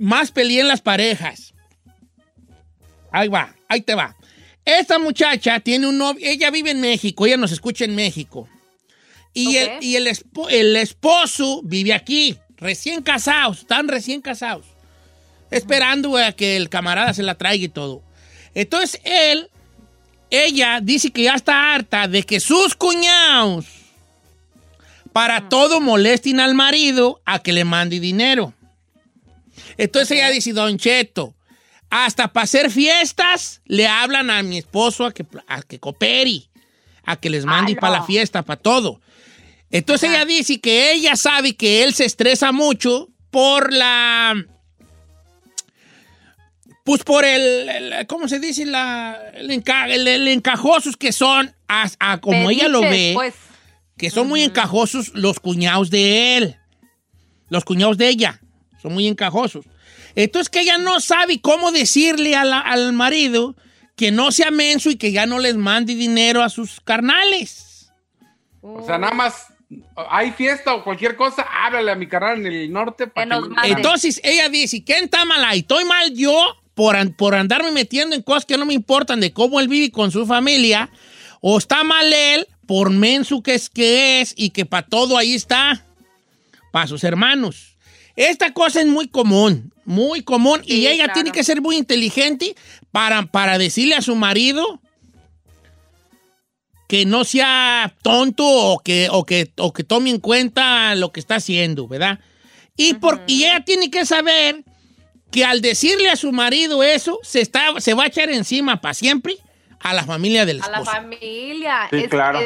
más 0.00 0.30
peleé 0.32 0.60
en 0.60 0.68
las 0.68 0.80
parejas. 0.80 1.52
Ahí 3.12 3.28
va, 3.28 3.54
ahí 3.68 3.82
te 3.82 3.94
va. 3.94 4.16
Esta 4.64 4.98
muchacha 4.98 5.60
tiene 5.60 5.86
un 5.86 5.98
novio, 5.98 6.26
ella 6.26 6.50
vive 6.50 6.70
en 6.70 6.80
México, 6.80 7.26
ella 7.26 7.36
nos 7.36 7.52
escucha 7.52 7.84
en 7.84 7.94
México. 7.94 8.48
Y, 9.32 9.56
el, 9.56 9.70
y 9.80 9.96
el, 9.96 10.06
espo- 10.06 10.48
el 10.50 10.74
esposo 10.76 11.60
vive 11.62 11.92
aquí, 11.92 12.36
recién 12.56 13.02
casados, 13.02 13.60
están 13.60 13.88
recién 13.88 14.20
casados. 14.20 14.66
Esperando 15.50 16.16
a 16.16 16.32
que 16.32 16.56
el 16.56 16.68
camarada 16.68 17.12
se 17.14 17.22
la 17.22 17.34
traiga 17.36 17.64
y 17.64 17.68
todo. 17.68 18.02
Entonces 18.54 19.00
él, 19.04 19.50
ella 20.30 20.80
dice 20.82 21.10
que 21.10 21.24
ya 21.24 21.34
está 21.34 21.74
harta 21.74 22.06
de 22.08 22.22
que 22.22 22.40
sus 22.40 22.74
cuñados 22.74 23.66
para 25.12 25.48
todo 25.48 25.80
molesten 25.80 26.38
al 26.38 26.54
marido 26.54 27.20
a 27.24 27.40
que 27.42 27.52
le 27.52 27.64
mande 27.64 27.98
dinero. 27.98 28.54
Entonces 29.82 30.10
ella 30.18 30.30
dice, 30.30 30.52
Don 30.52 30.76
Cheto, 30.78 31.34
hasta 31.88 32.32
para 32.32 32.44
hacer 32.44 32.70
fiestas 32.70 33.62
le 33.64 33.86
hablan 33.88 34.30
a 34.30 34.42
mi 34.42 34.58
esposo 34.58 35.06
a 35.06 35.12
que, 35.12 35.24
a 35.46 35.62
que 35.62 35.78
coopere, 35.78 36.42
a 37.04 37.16
que 37.16 37.30
les 37.30 37.44
mande 37.44 37.74
no. 37.74 37.80
para 37.80 37.98
la 37.98 38.02
fiesta, 38.04 38.42
para 38.42 38.60
todo. 38.60 39.00
Entonces 39.70 40.10
ella 40.10 40.24
dice 40.24 40.60
que 40.60 40.92
ella 40.92 41.16
sabe 41.16 41.54
que 41.56 41.82
él 41.84 41.94
se 41.94 42.04
estresa 42.04 42.52
mucho 42.52 43.08
por 43.30 43.72
la... 43.72 44.34
Pues 46.84 47.04
por 47.04 47.24
el, 47.24 47.68
el- 47.68 48.06
¿cómo 48.06 48.26
se 48.28 48.40
dice? 48.40 48.64
La, 48.66 49.18
el, 49.34 49.50
enca- 49.50 49.88
el- 49.90 50.08
el 50.08 50.26
encajosos 50.28 50.96
que 50.96 51.12
son, 51.12 51.54
a, 51.68 51.88
a 52.00 52.18
como 52.20 52.50
ella 52.50 52.68
lo 52.68 52.80
ve, 52.80 53.12
pues. 53.14 53.34
que 53.96 54.10
son 54.10 54.28
muy 54.28 54.42
encajosos 54.42 55.10
los 55.14 55.38
cuñados 55.40 55.90
de 55.90 56.36
él, 56.38 56.56
los 57.48 57.64
cuñados 57.64 57.96
de 57.98 58.08
ella, 58.08 58.40
son 58.80 58.92
muy 58.94 59.06
encajosos. 59.06 59.64
Entonces 60.14 60.48
que 60.48 60.60
ella 60.60 60.78
no 60.78 61.00
sabe 61.00 61.40
cómo 61.40 61.72
decirle 61.72 62.34
a 62.36 62.44
la- 62.44 62.60
al 62.60 62.92
marido 62.92 63.54
que 63.96 64.10
no 64.10 64.32
sea 64.32 64.50
menso 64.50 64.90
y 64.90 64.96
que 64.96 65.12
ya 65.12 65.26
no 65.26 65.38
les 65.38 65.56
mande 65.56 65.94
dinero 65.94 66.42
a 66.42 66.48
sus 66.48 66.80
carnales. 66.80 67.90
O 68.62 68.84
sea, 68.84 68.98
nada 68.98 69.12
más 69.14 69.46
hay 70.10 70.32
fiesta 70.32 70.74
o 70.74 70.82
cualquier 70.82 71.14
cosa, 71.16 71.42
háblale 71.64 71.92
a 71.92 71.94
mi 71.94 72.06
carnal 72.08 72.38
en 72.44 72.46
el 72.52 72.72
norte 72.72 73.06
para 73.06 73.26
que, 73.40 73.48
me- 73.48 73.68
Entonces 73.76 74.20
ella 74.24 74.48
dice, 74.48 74.82
¿quién 74.82 75.04
está 75.04 75.24
mal 75.24 75.44
ahí? 75.44 75.60
¿Estoy 75.60 75.84
mal 75.84 76.12
yo 76.14 76.56
por, 76.74 76.96
por 77.16 77.34
andarme 77.34 77.70
metiendo 77.70 78.16
en 78.16 78.22
cosas 78.22 78.44
que 78.46 78.56
no 78.56 78.66
me 78.66 78.74
importan 78.74 79.20
de 79.20 79.32
cómo 79.32 79.60
él 79.60 79.68
vive 79.68 79.90
con 79.92 80.10
su 80.10 80.26
familia? 80.26 80.90
¿O 81.40 81.56
está 81.58 81.84
mal 81.84 82.12
él 82.12 82.46
por 82.66 82.90
menso 82.90 83.42
que 83.42 83.54
es 83.54 83.68
que 83.70 84.20
es 84.20 84.34
y 84.36 84.50
que 84.50 84.66
para 84.66 84.86
todo 84.86 85.16
ahí 85.16 85.34
está? 85.34 85.84
Para 86.72 86.86
sus 86.86 87.04
hermanos. 87.04 87.69
Esta 88.28 88.52
cosa 88.52 88.80
es 88.80 88.86
muy 88.86 89.08
común, 89.08 89.72
muy 89.84 90.22
común. 90.22 90.60
y 90.64 90.72
Sí, 90.72 90.86
ella 90.86 91.04
claro. 91.04 91.14
tiene 91.14 91.32
que 91.32 91.42
ser 91.44 91.60
muy 91.62 91.76
inteligente 91.76 92.54
para, 92.92 93.26
para 93.26 93.56
decirle 93.58 93.94
a 93.94 94.02
su 94.02 94.14
marido 94.14 94.80
que 96.88 97.06
no 97.06 97.24
sea 97.24 97.94
tonto 98.02 98.44
o 98.46 98.80
que, 98.80 99.08
o 99.10 99.24
que, 99.24 99.52
o 99.58 99.72
que 99.72 99.84
tome 99.84 100.10
en 100.10 100.18
cuenta 100.18 100.94
lo 100.96 101.12
que 101.12 101.20
está 101.20 101.36
haciendo, 101.36 101.86
¿verdad? 101.86 102.18
Y, 102.76 102.94
por, 102.94 103.22
y 103.26 103.44
ella 103.44 103.64
tiene 103.64 103.90
que 103.90 104.04
saber 104.04 104.64
que 105.30 105.44
al 105.44 105.60
decirle 105.60 106.10
a 106.10 106.16
su 106.16 106.32
marido 106.32 106.82
eso, 106.82 107.18
se, 107.22 107.40
está, 107.40 107.80
se 107.80 107.94
va 107.94 108.04
a 108.04 108.06
echar 108.08 108.28
encima 108.30 108.80
para 108.80 108.94
siempre 108.94 109.36
a 109.78 109.94
la 109.94 110.04
familia 110.04 110.44
del 110.44 110.60
A 110.62 110.68
la 110.68 110.78
esposo. 110.78 110.90
familia. 110.90 111.88
Sí, 111.90 112.08
claro. 112.08 112.40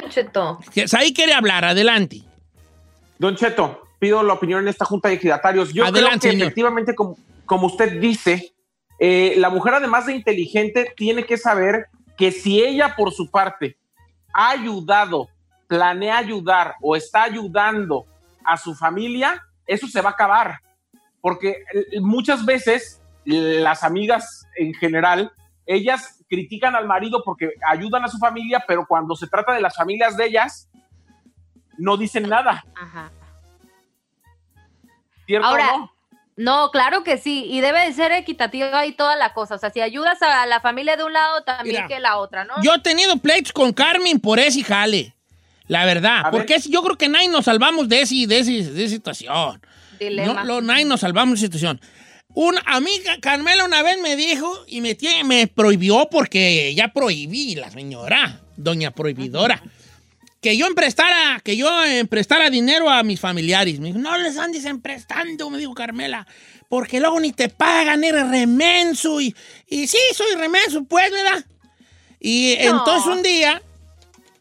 Don 0.00 0.10
Cheto. 0.10 0.58
Que- 0.74 0.84
Ahí 0.92 1.12
quiere 1.14 1.32
hablar, 1.32 1.64
adelante. 1.64 2.22
Don 3.18 3.36
Cheto, 3.36 3.81
pido 4.02 4.20
la 4.24 4.32
opinión 4.32 4.62
en 4.62 4.66
esta 4.66 4.84
junta 4.84 5.08
de 5.08 5.14
ejidatarios. 5.14 5.72
Yo 5.72 5.84
Adelante, 5.84 6.18
creo 6.18 6.20
que 6.20 6.30
señor. 6.30 6.46
efectivamente, 6.48 6.94
como, 6.96 7.16
como 7.46 7.68
usted 7.68 8.00
dice, 8.00 8.52
eh, 8.98 9.34
la 9.36 9.48
mujer 9.48 9.74
además 9.74 10.06
de 10.06 10.16
inteligente 10.16 10.92
tiene 10.96 11.24
que 11.24 11.36
saber 11.36 11.86
que 12.18 12.32
si 12.32 12.60
ella 12.60 12.96
por 12.96 13.12
su 13.12 13.30
parte 13.30 13.76
ha 14.34 14.50
ayudado, 14.50 15.28
planea 15.68 16.18
ayudar 16.18 16.74
o 16.82 16.96
está 16.96 17.22
ayudando 17.22 18.04
a 18.44 18.56
su 18.56 18.74
familia, 18.74 19.40
eso 19.68 19.86
se 19.86 20.00
va 20.00 20.10
a 20.10 20.14
acabar. 20.14 20.58
Porque 21.20 21.62
eh, 21.72 22.00
muchas 22.00 22.44
veces 22.44 23.00
las 23.24 23.84
amigas 23.84 24.48
en 24.56 24.74
general, 24.74 25.30
ellas 25.64 26.24
critican 26.28 26.74
al 26.74 26.88
marido 26.88 27.22
porque 27.24 27.50
ayudan 27.70 28.02
a 28.02 28.08
su 28.08 28.18
familia, 28.18 28.64
pero 28.66 28.84
cuando 28.84 29.14
se 29.14 29.28
trata 29.28 29.52
de 29.52 29.60
las 29.60 29.76
familias 29.76 30.16
de 30.16 30.26
ellas, 30.26 30.68
no 31.78 31.96
dicen 31.96 32.28
nada. 32.28 32.64
Ajá. 32.74 33.12
¿Cierto 35.26 35.46
o 35.46 35.50
Ahora, 35.50 35.66
no? 35.76 35.92
no, 36.36 36.70
claro 36.70 37.04
que 37.04 37.18
sí, 37.18 37.44
y 37.48 37.60
debe 37.60 37.80
de 37.86 37.92
ser 37.92 38.12
equitativa 38.12 38.84
y 38.86 38.92
toda 38.92 39.16
la 39.16 39.32
cosa. 39.34 39.54
O 39.54 39.58
sea, 39.58 39.70
si 39.70 39.80
ayudas 39.80 40.20
a 40.22 40.46
la 40.46 40.60
familia 40.60 40.96
de 40.96 41.04
un 41.04 41.12
lado, 41.12 41.42
también 41.44 41.76
Mira, 41.76 41.88
que 41.88 42.00
la 42.00 42.16
otra, 42.18 42.44
¿no? 42.44 42.54
Yo 42.62 42.74
he 42.74 42.78
tenido 42.80 43.16
pleitos 43.18 43.52
con 43.52 43.72
Carmen 43.72 44.18
por 44.20 44.38
ese 44.38 44.62
jale. 44.64 45.14
La 45.68 45.84
verdad. 45.84 46.24
Porque 46.30 46.56
es- 46.56 46.68
yo 46.68 46.82
creo 46.82 46.98
que 46.98 47.08
nadie 47.08 47.28
nos 47.28 47.44
salvamos 47.44 47.88
de, 47.88 48.02
ese, 48.02 48.26
de, 48.26 48.40
ese- 48.40 48.72
de 48.72 48.84
esa 48.84 48.94
situación. 48.94 49.60
Dilema. 49.98 50.42
No, 50.42 50.44
lo- 50.44 50.60
nadie 50.60 50.84
nos 50.84 51.00
salvamos 51.00 51.34
de 51.40 51.46
esa 51.46 51.52
situación. 51.52 51.80
Una 52.34 52.60
amiga, 52.66 53.18
Carmela, 53.20 53.64
una 53.64 53.82
vez 53.82 53.98
me 54.00 54.16
dijo 54.16 54.64
y 54.66 54.80
me, 54.80 54.94
tiene- 54.94 55.22
me 55.24 55.46
prohibió 55.46 56.08
porque 56.10 56.74
ya 56.74 56.88
prohibí 56.88 57.54
la 57.54 57.70
señora, 57.70 58.40
doña 58.56 58.90
prohibidora, 58.90 59.62
que 60.42 60.56
yo 60.56 60.66
emprestara, 60.66 61.40
que 61.42 61.56
yo 61.56 61.84
emprestara 61.84 62.50
dinero 62.50 62.90
a 62.90 63.02
mis 63.02 63.20
familiares. 63.20 63.78
Me 63.80 63.86
dijo, 63.88 63.98
no 63.98 64.18
les 64.18 64.36
andes 64.36 64.64
emprestando, 64.66 65.48
me 65.48 65.56
dijo 65.56 65.72
Carmela, 65.72 66.26
porque 66.68 67.00
luego 67.00 67.18
ni 67.20 67.32
te 67.32 67.48
pagan, 67.48 68.02
eres 68.04 68.28
remenso. 68.28 69.20
Y, 69.20 69.34
y 69.68 69.86
sí, 69.86 69.98
soy 70.14 70.34
remenso, 70.36 70.84
pues, 70.84 71.10
¿verdad? 71.10 71.46
Y 72.20 72.56
No. 72.64 72.78
entonces 72.78 73.06
un 73.06 73.22
día 73.22 73.62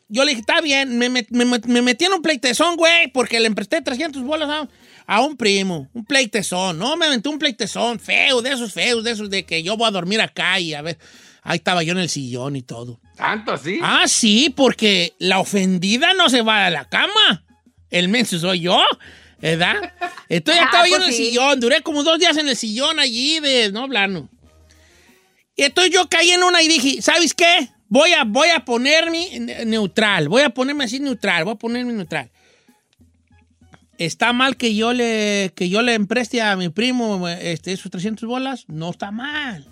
yo 0.10 0.26
le 0.26 0.32
dije, 0.32 0.42
está 0.42 0.60
bien, 0.60 0.98
me, 0.98 1.08
me 1.08 1.24
met- 1.30 1.66
me 1.68 1.82
metí 1.82 2.04
en 2.06 2.14
un 2.14 2.22
pleitezón, 2.22 2.76
güey, 2.76 3.08
porque 3.14 3.40
le 3.40 3.48
empresté 3.48 3.82
300 3.82 4.22
bolas 4.24 4.50
a, 4.50 4.68
a 5.08 5.22
un 5.22 5.38
primo, 5.38 5.88
un 5.94 6.04
pleitezón, 6.04 6.78
no, 6.78 6.98
me 6.98 7.06
aventé 7.06 7.30
un 7.30 7.40
pleitezón 7.40 7.98
feo, 8.00 8.42
de 8.42 8.52
esos 8.52 8.74
feos, 8.74 9.04
de 9.06 9.12
esos 9.12 9.30
de 9.30 9.46
que 9.46 9.64
yo 9.64 9.78
voy 9.78 9.88
a 9.88 9.92
dormir 9.92 10.20
acá 10.20 10.60
y 10.60 10.74
a 10.74 10.82
ver, 10.82 10.98
ahí 11.44 11.58
estaba 11.58 11.82
yo 11.84 11.94
en 11.94 12.00
el 12.00 12.10
sillón 12.10 12.56
y 12.58 12.62
todo. 12.62 13.00
¿Tanto 13.22 13.54
así? 13.54 13.80
Ah, 13.82 14.08
sí, 14.08 14.52
porque 14.56 15.14
la 15.20 15.40
ofendida 15.40 16.14
no 16.14 16.28
se 16.30 16.42
va 16.42 16.66
a 16.66 16.70
la 16.70 16.90
cama, 16.90 17.46
el 17.90 18.10
menso 18.10 18.38
soy 18.40 18.62
yo. 18.62 18.82
¿Verdad? 19.40 19.76
Entonces 20.30 20.62
Ah, 20.62 20.66
estaba 20.66 20.88
yo 20.88 20.98
en 20.98 21.02
pues 21.02 21.10
el 21.10 21.16
sí. 21.18 21.26
sillón, 21.30 21.60
duré 21.60 21.82
como 21.82 22.04
dos 22.04 22.20
días 22.20 22.38
en 22.38 22.48
el 22.48 22.56
sillón 22.56 23.00
allí 23.00 23.40
de 23.40 23.72
no 23.72 23.82
hablarnos. 23.84 24.26
Y 25.56 25.64
entonces 25.64 25.92
yo 25.92 26.08
caí 26.10 26.30
en 26.32 26.44
una 26.44 26.62
y 26.62 26.68
dije, 26.68 27.02
¿sabes 27.02 27.34
qué? 27.34 27.70
Voy 27.88 28.14
a, 28.14 28.24
voy 28.24 28.50
a 28.50 28.64
ponerme 28.66 29.40
ne- 29.40 29.66
neutral, 29.66 30.30
voy 30.30 30.44
a 30.44 30.52
ponerme 30.52 30.84
así 30.84 31.00
neutral, 31.00 31.44
voy 31.44 31.54
a 31.54 31.58
ponerme 31.58 31.92
neutral. 31.94 32.30
¿Está 33.98 34.34
mal 34.34 34.58
que 34.58 34.74
yo 34.76 34.94
le, 34.94 35.52
que 35.56 35.70
yo 35.70 35.82
le 35.82 35.94
empreste 35.94 36.42
a 36.42 36.56
mi 36.56 36.70
primo 36.70 37.28
este, 37.28 37.72
esos 37.74 37.92
300 37.92 38.28
bolas? 38.28 38.66
No 38.68 38.90
está 38.90 39.12
mal. 39.12 39.66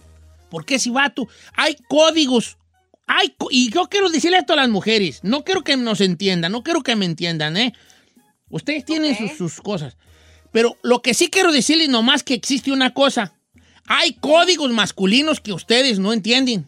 Porque 0.50 0.78
si 0.80 0.90
vato, 0.92 1.28
hay 1.56 1.76
códigos, 1.88 2.58
co- 3.38 3.48
y 3.50 3.72
yo 3.72 3.88
quiero 3.90 4.10
decirle 4.10 4.38
esto 4.38 4.54
a 4.54 4.58
las 4.58 4.70
mujeres, 4.70 5.20
no 5.24 5.44
quiero 5.44 5.64
que 5.64 5.76
nos 5.76 6.00
entiendan, 6.00 6.52
no 6.52 6.62
quiero 6.64 6.84
que 6.84 6.96
me 6.96 7.06
entiendan, 7.06 7.58
¿eh? 7.58 7.74
Ustedes 8.50 8.86
tienen 8.86 9.18
sus, 9.18 9.32
sus 9.32 9.62
cosas. 9.62 9.98
Pero 10.52 10.78
lo 10.84 11.02
que 11.02 11.14
sí 11.14 11.30
quiero 11.30 11.52
decirles 11.52 11.90
nomás 11.90 12.24
que 12.24 12.34
existe 12.34 12.72
una 12.72 12.94
cosa. 12.94 13.34
Hay 13.88 14.14
códigos 14.14 14.72
masculinos 14.72 15.40
que 15.40 15.54
ustedes 15.54 15.98
no 16.00 16.14
entienden. 16.14 16.68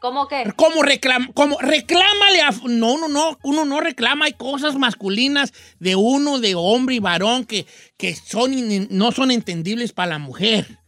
¿Cómo 0.00 0.28
que? 0.28 0.52
Como 0.56 0.82
reclama, 0.82 1.28
como 1.34 1.58
reclámale 1.58 2.40
a... 2.40 2.50
No, 2.64 2.96
no, 2.96 3.08
no, 3.08 3.38
uno 3.42 3.64
no 3.64 3.80
reclama. 3.80 4.24
Hay 4.24 4.32
cosas 4.32 4.76
masculinas 4.76 5.52
de 5.78 5.94
uno, 5.94 6.38
de 6.38 6.54
hombre 6.54 6.94
y 6.94 7.00
varón, 7.00 7.44
que, 7.44 7.66
que 7.98 8.14
son 8.16 8.52
no 8.90 9.12
son 9.12 9.30
entendibles 9.30 9.92
para 9.92 10.12
la 10.12 10.18
mujer. 10.18 10.79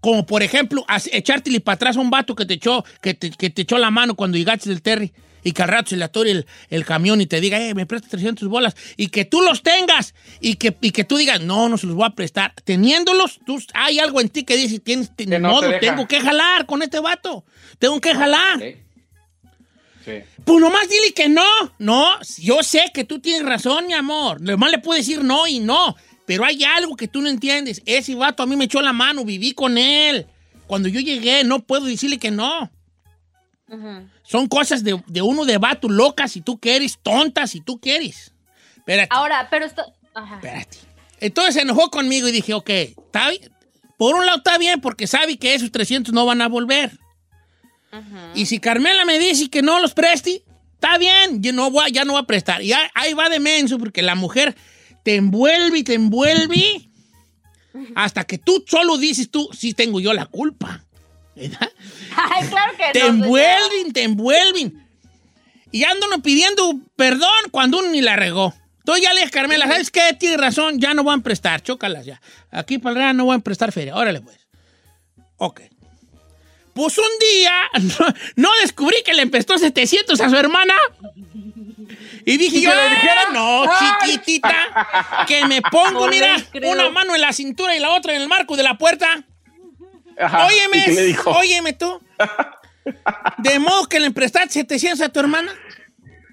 Como 0.00 0.26
por 0.26 0.42
ejemplo, 0.42 0.84
echártele 1.12 1.60
para 1.60 1.74
atrás 1.74 1.96
a 1.96 2.00
un 2.00 2.10
vato 2.10 2.34
que 2.34 2.46
te 2.46 2.54
echó, 2.54 2.84
que 3.02 3.14
te, 3.14 3.30
que 3.30 3.50
te 3.50 3.62
echó 3.62 3.78
la 3.78 3.90
mano 3.90 4.14
cuando 4.14 4.38
llegaste 4.38 4.68
del 4.68 4.82
Terry 4.82 5.12
y 5.42 5.52
que 5.52 5.62
al 5.62 5.68
rato 5.68 5.90
se 5.90 5.96
le 5.96 6.04
atore 6.04 6.30
el, 6.30 6.46
el 6.68 6.84
camión 6.84 7.20
y 7.20 7.26
te 7.26 7.40
diga, 7.40 7.60
eh, 7.60 7.74
me 7.74 7.86
prestas 7.86 8.10
300 8.10 8.48
bolas 8.48 8.76
y 8.96 9.08
que 9.08 9.24
tú 9.24 9.40
los 9.40 9.62
tengas 9.62 10.14
y 10.40 10.56
que, 10.56 10.76
y 10.80 10.90
que 10.90 11.04
tú 11.04 11.16
digas, 11.16 11.40
no, 11.40 11.68
no 11.68 11.78
se 11.78 11.86
los 11.86 11.96
voy 11.96 12.06
a 12.06 12.10
prestar. 12.10 12.52
Teniéndolos, 12.64 13.40
tú, 13.46 13.62
hay 13.74 13.98
algo 13.98 14.20
en 14.20 14.28
ti 14.28 14.44
que 14.44 14.56
dice, 14.56 14.78
tienes, 14.78 15.10
Que 15.16 15.38
no 15.38 15.50
modo, 15.50 15.70
te 15.70 15.78
tengo 15.78 16.06
que 16.06 16.20
jalar 16.20 16.66
con 16.66 16.82
este 16.82 17.00
vato. 17.00 17.44
Tengo 17.78 18.00
que 18.00 18.14
jalar. 18.14 18.58
Sí. 18.58 18.76
Sí. 20.04 20.12
Pues 20.44 20.60
nomás 20.60 20.88
dile 20.88 21.12
que 21.14 21.28
no. 21.28 21.44
No, 21.78 22.18
yo 22.38 22.62
sé 22.62 22.90
que 22.94 23.04
tú 23.04 23.20
tienes 23.20 23.46
razón, 23.46 23.86
mi 23.86 23.92
amor. 23.92 24.40
Nomás 24.40 24.70
le 24.70 24.78
puedo 24.78 24.96
decir 24.96 25.22
no 25.22 25.46
y 25.46 25.60
no. 25.60 25.96
Pero 26.28 26.44
hay 26.44 26.62
algo 26.62 26.94
que 26.94 27.08
tú 27.08 27.22
no 27.22 27.30
entiendes. 27.30 27.80
Ese 27.86 28.14
vato 28.14 28.42
a 28.42 28.46
mí 28.46 28.54
me 28.54 28.66
echó 28.66 28.82
la 28.82 28.92
mano, 28.92 29.24
viví 29.24 29.54
con 29.54 29.78
él. 29.78 30.26
Cuando 30.66 30.86
yo 30.86 31.00
llegué, 31.00 31.42
no 31.42 31.60
puedo 31.60 31.86
decirle 31.86 32.18
que 32.18 32.30
no. 32.30 32.70
Son 34.24 34.46
cosas 34.46 34.84
de, 34.84 35.02
de 35.06 35.22
uno 35.22 35.46
de 35.46 35.56
vato 35.56 35.88
loca 35.88 36.28
si 36.28 36.42
tú 36.42 36.60
quieres, 36.60 36.98
tonta 37.02 37.46
si 37.46 37.62
tú 37.62 37.80
quieres. 37.80 38.34
Espérate, 38.76 39.08
Ahora, 39.10 39.48
pero 39.50 39.64
esto. 39.64 39.82
Ajá. 40.14 40.34
espérate. 40.34 40.76
Entonces 41.20 41.54
se 41.54 41.62
enojó 41.62 41.88
conmigo 41.88 42.28
y 42.28 42.32
dije, 42.32 42.52
ok, 42.52 42.68
está 42.68 43.30
bien. 43.30 43.50
Por 43.96 44.14
un 44.14 44.26
lado 44.26 44.36
está 44.36 44.58
bien 44.58 44.82
porque 44.82 45.06
sabe 45.06 45.38
que 45.38 45.54
esos 45.54 45.72
300 45.72 46.12
no 46.12 46.26
van 46.26 46.42
a 46.42 46.48
volver. 46.48 46.92
Y 48.34 48.44
si 48.44 48.60
Carmela 48.60 49.06
me 49.06 49.18
dice 49.18 49.48
que 49.48 49.62
no 49.62 49.80
los 49.80 49.94
preste, 49.94 50.42
está 50.74 50.98
bien, 50.98 51.42
yo 51.42 51.54
no 51.54 51.70
voy, 51.70 51.90
ya 51.90 52.04
no 52.04 52.12
voy 52.12 52.20
a 52.20 52.26
prestar. 52.26 52.60
Y 52.62 52.74
ahí, 52.74 52.86
ahí 52.92 53.14
va 53.14 53.30
de 53.30 53.40
menso, 53.40 53.78
porque 53.78 54.02
la 54.02 54.14
mujer 54.14 54.54
te 55.08 55.14
envuelve 55.14 55.78
y 55.78 55.84
te 55.84 55.94
envuelve 55.94 56.86
hasta 57.94 58.24
que 58.24 58.36
tú 58.36 58.62
solo 58.68 58.98
dices 58.98 59.30
tú, 59.30 59.48
sí 59.56 59.72
tengo 59.72 60.00
yo 60.00 60.12
la 60.12 60.26
culpa. 60.26 60.84
¿verdad? 61.34 61.72
Ay, 62.14 62.46
claro 62.46 62.72
que 62.76 62.92
Te 62.92 63.00
no. 63.00 63.06
envuelven, 63.06 63.92
te 63.94 64.02
envuelven. 64.02 64.86
Y 65.72 65.84
andan 65.84 66.20
pidiendo 66.20 66.78
perdón 66.94 67.30
cuando 67.50 67.78
uno 67.78 67.88
ni 67.88 68.02
la 68.02 68.16
regó. 68.16 68.52
Entonces 68.80 69.02
ya 69.02 69.14
le 69.14 69.20
dije 69.20 69.32
Carmela, 69.32 69.66
¿sabes 69.66 69.90
qué? 69.90 70.14
Tienes 70.20 70.38
razón, 70.38 70.78
ya 70.78 70.92
no 70.92 71.04
van 71.04 71.20
a 71.20 71.22
prestar, 71.22 71.62
chócalas 71.62 72.04
ya. 72.04 72.20
Aquí 72.50 72.76
para 72.76 72.90
el 72.90 72.96
Real 72.98 73.16
no 73.16 73.24
van 73.24 73.40
a 73.40 73.42
prestar 73.42 73.72
feria. 73.72 73.96
Órale 73.96 74.20
pues. 74.20 74.46
Ok. 75.38 75.62
Pues 76.74 76.98
un 76.98 77.04
día 77.18 77.60
no, 77.98 78.14
no 78.36 78.48
descubrí 78.60 78.96
que 79.06 79.14
le 79.14 79.22
empestó 79.22 79.56
700 79.56 80.20
a 80.20 80.28
su 80.28 80.36
hermana. 80.36 80.74
Y 82.32 82.36
dije 82.36 82.56
¿Y 82.58 82.62
yo, 82.62 82.70
dijera? 82.70 83.22
"Ah, 83.28 83.32
no, 83.32 83.62
Ay. 83.62 83.88
chiquitita, 84.10 85.24
que 85.26 85.46
me 85.46 85.62
pongo, 85.62 86.04
No 86.06 86.08
mira, 86.08 86.36
una 86.64 86.90
mano 86.90 87.14
en 87.14 87.20
la 87.20 87.32
cintura 87.32 87.74
y 87.76 87.80
la 87.80 87.90
otra 87.90 88.14
en 88.14 88.22
el 88.22 88.28
marco 88.28 88.56
de 88.56 88.62
la 88.62 88.76
puerta. 88.76 89.24
Ajá. 90.20 90.46
Óyeme, 90.46 90.78
¿Y 90.78 90.84
qué 90.84 90.92
le 90.92 91.04
dijo? 91.04 91.30
óyeme 91.30 91.72
tú. 91.72 92.00
De 93.38 93.58
modo 93.58 93.86
que 93.86 94.00
le 94.00 94.10
prestaste 94.10 94.50
700 94.54 95.06
a 95.06 95.08
tu 95.10 95.20
hermana. 95.20 95.52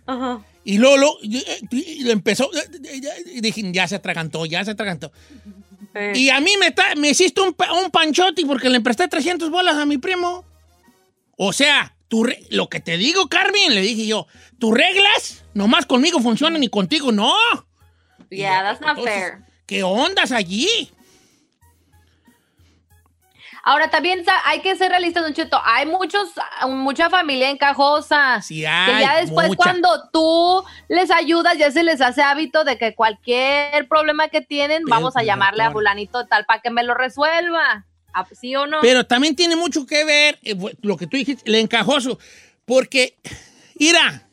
Ajá. 0.06 0.40
Y 0.64 0.78
luego, 0.80 0.98
luego, 0.98 1.18
y- 1.22 1.38
y- 1.72 1.78
y 2.00 2.04
le 2.04 2.12
empezó. 2.12 2.50
Y 3.34 3.42
dije, 3.42 3.62
ya 3.72 3.88
se 3.88 3.96
atragantó, 3.96 4.46
ya 4.46 4.66
se 4.66 4.72
atragantó. 4.72 5.12
Y 6.14 6.30
a 6.30 6.40
mí 6.42 6.52
me, 6.60 6.68
está- 6.68 6.94
me 6.96 7.10
hiciste 7.10 7.40
un, 7.42 7.56
un 7.84 7.92
panchote 7.92 8.46
porque 8.46 8.70
le 8.70 8.82
presté 8.82 9.08
300 9.08 9.50
bolas 9.50 9.78
a 9.78 9.86
mi 9.86 9.98
primo. 9.98 10.44
O 11.38 11.54
sea, 11.54 11.95
re- 12.12 12.44
lo 12.50 12.70
que 12.70 12.80
te 12.80 12.98
digo, 12.98 13.28
Carmen, 13.28 13.74
le 13.74 13.82
dije 13.82 14.06
yo, 14.08 14.28
tus 14.60 14.74
reglas 14.74 15.44
nomás 15.54 15.86
conmigo 15.86 16.20
funcionan 16.20 16.64
y 16.64 16.70
contigo 16.70 17.12
no. 17.12 17.34
Yeah, 18.30 18.64
that's 18.64 18.82
not 18.82 18.98
Entonces, 18.98 19.14
fair. 19.14 19.38
¿Qué 19.66 19.84
ondas 19.84 20.32
allí? 20.32 20.92
Ahora 23.68 23.90
también 23.90 24.24
hay 24.44 24.62
que 24.62 24.76
ser 24.76 24.92
realistas, 24.92 25.24
Don 25.24 25.34
Cheto. 25.34 25.60
Hay 25.66 25.88
muchos, 25.88 26.30
mucha 26.68 27.10
familia 27.10 27.50
encajosa. 27.50 28.40
Sí 28.44 28.60
que 28.62 28.68
hay, 28.68 29.04
ya 29.04 29.16
después 29.16 29.48
mucha. 29.48 29.58
cuando 29.58 29.90
tú 30.14 30.64
les 30.88 31.10
ayudas 31.10 31.58
ya 31.58 31.72
se 31.72 31.82
les 31.82 32.00
hace 32.00 32.22
hábito 32.22 32.64
de 32.64 32.78
que 32.78 32.94
cualquier 32.94 33.88
problema 33.88 34.28
que 34.28 34.42
tienen 34.42 34.84
vamos 34.86 35.16
a 35.16 35.20
pues, 35.20 35.26
llamarle 35.26 35.64
a 35.64 35.72
fulanito 35.72 36.28
tal 36.28 36.46
para 36.46 36.62
que 36.62 36.70
me 36.70 36.84
lo 36.84 36.94
resuelva. 36.94 37.88
Ah, 38.18 38.26
¿Sí 38.40 38.56
o 38.56 38.66
no? 38.66 38.78
Pero 38.82 39.06
también 39.06 39.36
tiene 39.36 39.56
mucho 39.58 39.86
que 39.86 40.06
ver 40.06 40.40
eh, 40.44 40.56
lo 40.82 40.96
que 40.98 41.06
tú 41.08 41.18
dijiste, 41.18 41.44
el 41.46 41.56
encajoso. 41.56 42.18
Porque, 42.64 43.18
mira, 43.78 44.28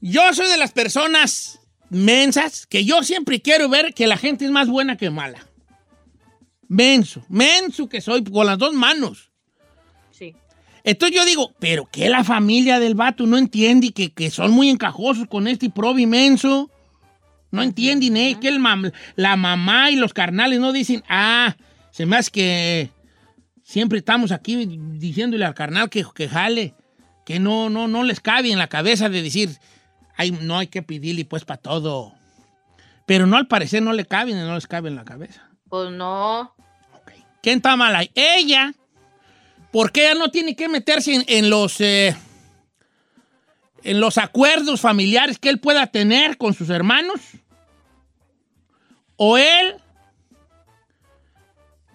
yo 0.00 0.32
soy 0.32 0.46
de 0.48 0.56
las 0.56 0.70
personas 0.72 1.58
mensas 1.88 2.66
que 2.66 2.84
yo 2.84 3.02
siempre 3.02 3.42
quiero 3.42 3.68
ver 3.68 3.92
que 3.92 4.06
la 4.06 4.16
gente 4.16 4.44
es 4.44 4.50
más 4.52 4.68
buena 4.68 4.96
que 4.96 5.10
mala. 5.10 5.44
Menso, 6.68 7.24
menso 7.28 7.88
que 7.88 8.00
soy 8.00 8.22
con 8.22 8.46
las 8.46 8.58
dos 8.58 8.72
manos. 8.72 9.30
sí. 10.12 10.34
Entonces 10.82 11.14
yo 11.14 11.26
digo, 11.26 11.52
pero 11.58 11.84
que 11.90 12.08
la 12.08 12.24
familia 12.24 12.78
del 12.80 12.94
vato 12.94 13.26
no 13.26 13.36
entiende 13.36 13.90
que, 13.92 14.12
que 14.12 14.30
son 14.30 14.52
muy 14.52 14.70
encajosos 14.70 15.26
con 15.28 15.46
este 15.46 15.68
probi 15.68 16.06
menso. 16.06 16.70
No 17.50 17.62
entienden, 17.62 18.16
¿eh? 18.16 18.38
Que 18.40 18.48
el 18.48 18.60
mam- 18.60 18.92
la 19.16 19.36
mamá 19.36 19.90
y 19.90 19.96
los 19.96 20.14
carnales 20.14 20.58
no 20.60 20.72
dicen, 20.72 21.02
ah, 21.08 21.54
se 21.90 22.06
me 22.06 22.16
hace 22.16 22.30
que 22.30 22.90
siempre 23.62 23.98
estamos 23.98 24.32
aquí 24.32 24.66
diciéndole 24.66 25.44
al 25.44 25.54
carnal 25.54 25.90
que, 25.90 26.04
que 26.14 26.28
jale, 26.28 26.74
que 27.24 27.38
no, 27.38 27.70
no, 27.70 27.88
no 27.88 28.02
les 28.04 28.20
cabe 28.20 28.50
en 28.52 28.58
la 28.58 28.68
cabeza 28.68 29.08
de 29.08 29.22
decir, 29.22 29.50
ay, 30.16 30.32
no 30.32 30.58
hay 30.58 30.66
que 30.66 30.82
pedirle 30.82 31.24
pues 31.24 31.44
para 31.44 31.60
todo. 31.60 32.14
Pero 33.06 33.26
no, 33.26 33.36
al 33.36 33.48
parecer 33.48 33.82
no 33.82 33.92
le 33.92 34.04
cabe, 34.04 34.34
no 34.34 34.54
les 34.54 34.66
cabe 34.66 34.88
en 34.88 34.96
la 34.96 35.04
cabeza. 35.04 35.50
Pues 35.68 35.90
no. 35.90 36.54
¿Quién 37.42 37.56
está 37.56 37.76
mal 37.76 37.94
ahí? 37.96 38.10
Ella. 38.14 38.74
Porque 39.72 40.06
ella 40.06 40.18
no 40.18 40.30
tiene 40.30 40.56
que 40.56 40.68
meterse 40.68 41.14
en, 41.14 41.24
en 41.26 41.48
los 41.48 41.80
eh, 41.80 42.16
en 43.82 44.00
los 44.00 44.18
acuerdos 44.18 44.80
familiares 44.80 45.38
que 45.38 45.48
él 45.48 45.60
pueda 45.60 45.86
tener 45.86 46.36
con 46.36 46.54
sus 46.54 46.70
hermanos. 46.70 47.20
O 49.16 49.38
él 49.38 49.76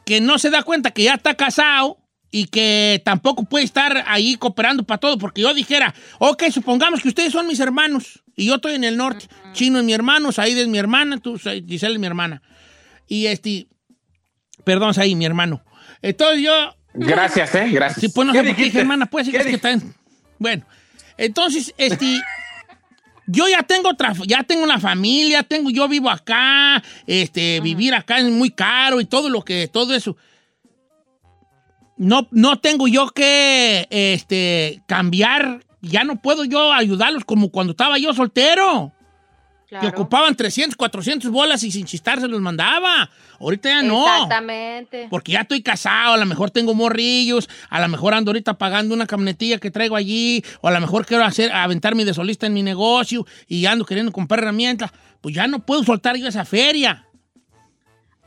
que 0.06 0.22
no 0.22 0.38
se 0.40 0.50
da 0.50 0.64
cuenta 0.64 0.92
que 0.92 1.04
ya 1.04 1.16
está 1.16 1.36
casado 1.36 1.98
y 2.32 2.46
que 2.48 3.02
tampoco 3.06 3.44
puede 3.46 3.66
estar 3.66 4.04
ahí 4.08 4.36
cooperando 4.36 4.84
para 4.84 5.00
todo. 5.00 5.18
Porque 5.18 5.42
yo 5.42 5.54
dijera, 5.54 5.94
ok, 6.20 6.44
supongamos 6.52 7.02
que 7.02 7.08
ustedes 7.10 7.32
son 7.34 7.48
mis 7.48 7.60
hermanos 7.60 8.24
y 8.36 8.46
yo 8.48 8.56
estoy 8.56 8.74
en 8.76 8.84
el 8.84 8.98
norte. 8.98 9.28
Chino 9.54 9.80
es 9.80 9.86
mi 9.86 9.94
hermano, 9.94 10.32
Said 10.32 10.58
es 10.58 10.68
mi 10.68 10.78
hermana, 10.78 11.18
tú, 11.18 11.38
Giselle 11.38 11.94
es 11.94 12.00
mi 12.00 12.08
hermana. 12.08 12.42
Y 13.08 13.28
este, 13.28 13.68
Perdón, 14.64 14.94
ahí, 14.98 15.16
mi 15.16 15.26
hermano. 15.26 15.64
Entonces 16.02 16.42
yo. 16.44 16.76
Gracias, 16.94 17.54
¿eh? 17.56 17.70
Gracias. 17.72 18.02
Sí, 18.02 18.10
pues 18.10 18.26
no 18.28 18.34
¿Qué 18.34 18.40
sé 18.40 18.44
por 18.46 18.56
qué 18.56 18.58
dijiste? 18.58 18.64
dije 18.66 18.80
hermana, 18.82 19.06
pues 19.06 19.26
sí, 19.28 19.32
¿Qué 19.32 19.38
es 19.38 19.44
que 19.44 19.50
dijiste? 19.50 19.70
está 19.74 19.86
en- 19.86 19.96
Bueno, 20.40 20.66
entonces, 21.18 21.74
este. 21.78 22.06
Yo 23.28 23.48
ya 23.48 23.64
tengo 23.64 23.90
otra, 23.90 24.14
ya 24.26 24.44
tengo 24.44 24.64
una 24.64 24.80
familia, 24.80 25.44
tengo, 25.44 25.70
yo 25.70 25.88
vivo 25.88 26.10
acá, 26.10 26.84
este, 27.08 27.60
vivir 27.60 27.94
acá 27.94 28.20
es 28.20 28.26
muy 28.26 28.52
caro 28.52 29.02
y 29.02 29.06
todo 29.06 29.30
lo 29.30 29.42
que, 29.44 29.68
todo 29.68 29.94
eso. 29.96 30.16
No, 31.98 32.28
no 32.32 32.60
tengo 32.60 32.88
yo 32.88 33.08
que, 33.10 33.88
este, 33.90 34.82
cambiar, 34.88 35.66
ya 35.82 36.04
no 36.04 36.22
puedo 36.22 36.46
yo 36.46 36.74
ayudarlos 36.74 37.26
como 37.26 37.50
cuando 37.50 37.72
estaba 37.72 37.98
yo 37.98 38.14
soltero. 38.14 38.95
Que 39.68 39.88
ocupaban 39.88 40.36
300, 40.36 40.76
400 40.76 41.32
bolas 41.32 41.64
y 41.64 41.72
sin 41.72 41.86
chistar 41.86 42.20
se 42.20 42.28
los 42.28 42.40
mandaba. 42.42 43.10
Ahorita 43.40 43.70
ya 43.70 43.82
no. 43.82 44.06
Exactamente. 44.06 45.08
Porque 45.10 45.34
ya 45.34 45.42
estoy 45.42 45.62
casado, 45.62 46.14
a 46.14 46.18
lo 46.18 46.26
mejor 46.26 46.52
tengo 46.52 46.74
morrillos, 46.74 47.50
a 47.70 47.80
lo 47.80 47.88
mejor 47.88 48.14
ando 48.14 48.30
ahorita 48.30 48.56
pagando 48.56 48.94
una 48.94 49.08
camionetilla 49.08 49.58
que 49.58 49.72
traigo 49.72 49.96
allí, 49.96 50.44
o 50.62 50.68
a 50.68 50.72
lo 50.72 50.80
mejor 50.80 51.06
quiero 51.06 51.24
hacer, 51.24 51.52
aventarme 51.52 52.06
de 52.06 52.14
solista 52.14 52.46
en 52.46 52.54
mi 52.54 52.64
negocio 52.64 53.26
y 53.48 53.66
ando 53.66 53.86
queriendo 53.86 54.12
comprar 54.12 54.40
herramientas. 54.40 54.92
Pues 55.22 55.36
ya 55.36 55.48
no 55.48 55.60
puedo 55.60 55.84
soltar 55.84 56.16
yo 56.18 56.28
esa 56.28 56.46
feria. 56.46 57.08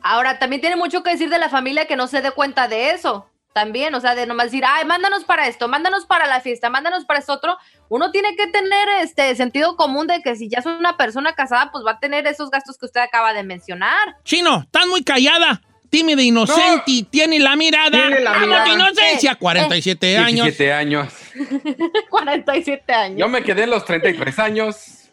Ahora, 0.01 0.39
también 0.39 0.61
tiene 0.61 0.75
mucho 0.75 1.03
que 1.03 1.11
decir 1.11 1.29
de 1.29 1.39
la 1.39 1.49
familia 1.49 1.85
que 1.85 1.95
no 1.95 2.07
se 2.07 2.21
dé 2.21 2.31
cuenta 2.31 2.67
de 2.67 2.91
eso. 2.91 3.29
También, 3.53 3.93
o 3.95 3.99
sea, 3.99 4.15
de 4.15 4.25
nomás 4.25 4.45
decir, 4.45 4.63
ay, 4.65 4.85
mándanos 4.85 5.23
para 5.23 5.47
esto, 5.47 5.67
mándanos 5.67 6.05
para 6.05 6.27
la 6.27 6.39
fiesta, 6.39 6.69
mándanos 6.69 7.05
para 7.05 7.19
esto 7.19 7.33
otro. 7.33 7.57
Uno 7.89 8.11
tiene 8.11 8.35
que 8.35 8.47
tener 8.47 8.87
este 9.01 9.35
sentido 9.35 9.75
común 9.75 10.05
de 10.07 10.21
que 10.21 10.35
si 10.35 10.47
ya 10.47 10.59
es 10.59 10.65
una 10.67 10.95
persona 10.95 11.33
casada, 11.33 11.71
pues 11.71 11.83
va 11.85 11.91
a 11.91 11.99
tener 11.99 12.25
esos 12.27 12.49
gastos 12.51 12.77
que 12.77 12.85
usted 12.85 13.01
acaba 13.01 13.33
de 13.33 13.43
mencionar. 13.43 14.15
Chino, 14.23 14.59
estás 14.61 14.85
muy 14.87 15.03
callada. 15.03 15.61
Tímida, 15.89 16.21
inocente, 16.21 17.07
tiene 17.09 17.39
la 17.39 17.55
mirada. 17.55 17.89
Tiene 17.89 18.19
la 18.19 18.37
mirada. 18.37 18.63
de 18.63 18.69
inocencia. 18.73 19.33
47 19.35 20.17
años. 20.17 20.45
17 20.45 20.71
años. 20.71 21.11
47 22.11 22.93
años. 22.93 23.17
Yo 23.19 23.27
me 23.27 23.41
quedé 23.41 23.63
en 23.63 23.71
los 23.71 23.83
33 23.85 24.37
años. 24.37 25.09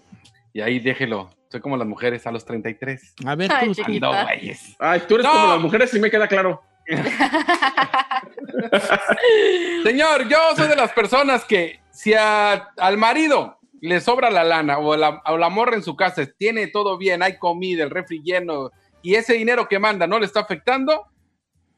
Y 0.53 0.61
ahí 0.61 0.79
déjelo. 0.79 1.31
Soy 1.51 1.63
como 1.63 1.79
las 1.79 1.87
mujeres 1.87 2.27
a 2.27 2.31
los 2.31 2.45
33. 2.45 3.15
A 3.25 3.35
ver, 3.37 3.51
Ay, 3.55 3.73
tú. 3.73 3.83
güeyes. 3.85 4.77
Ay, 4.79 5.01
tú 5.09 5.15
eres 5.15 5.25
No. 5.27 5.33
como 5.33 5.47
las 5.53 5.61
mujeres, 5.61 5.91
sí 5.91 5.99
me 5.99 6.11
queda 6.11 6.29
claro. 6.29 6.63
Señor, 9.83 10.29
yo 10.29 10.39
soy 10.57 10.69
de 10.69 10.77
las 10.77 10.93
personas 10.93 11.45
que 11.45 11.81
si 11.97 12.13
a- 12.15 12.69
al 12.77 12.99
marido 12.99 13.59
le 13.81 14.01
sobra 14.01 14.31
la 14.31 14.45
lana 14.45 14.79
o 14.79 14.97
la, 14.97 15.23
o 15.27 15.37
la 15.39 15.49
morra 15.49 15.77
en 15.77 15.83
su 15.83 15.97
casa 15.97 16.25
tiene 16.39 16.67
todo 16.69 16.99
bien, 16.99 17.23
hay 17.23 17.39
comida, 17.39 17.85
el 17.85 17.91
refri 17.91 18.21
lleno 18.23 18.71
y 19.03 19.15
ese 19.15 19.35
dinero 19.35 19.67
que 19.69 19.79
manda 19.79 20.07
no 20.07 20.19
le 20.19 20.27
está 20.27 20.41
afectando, 20.41 21.07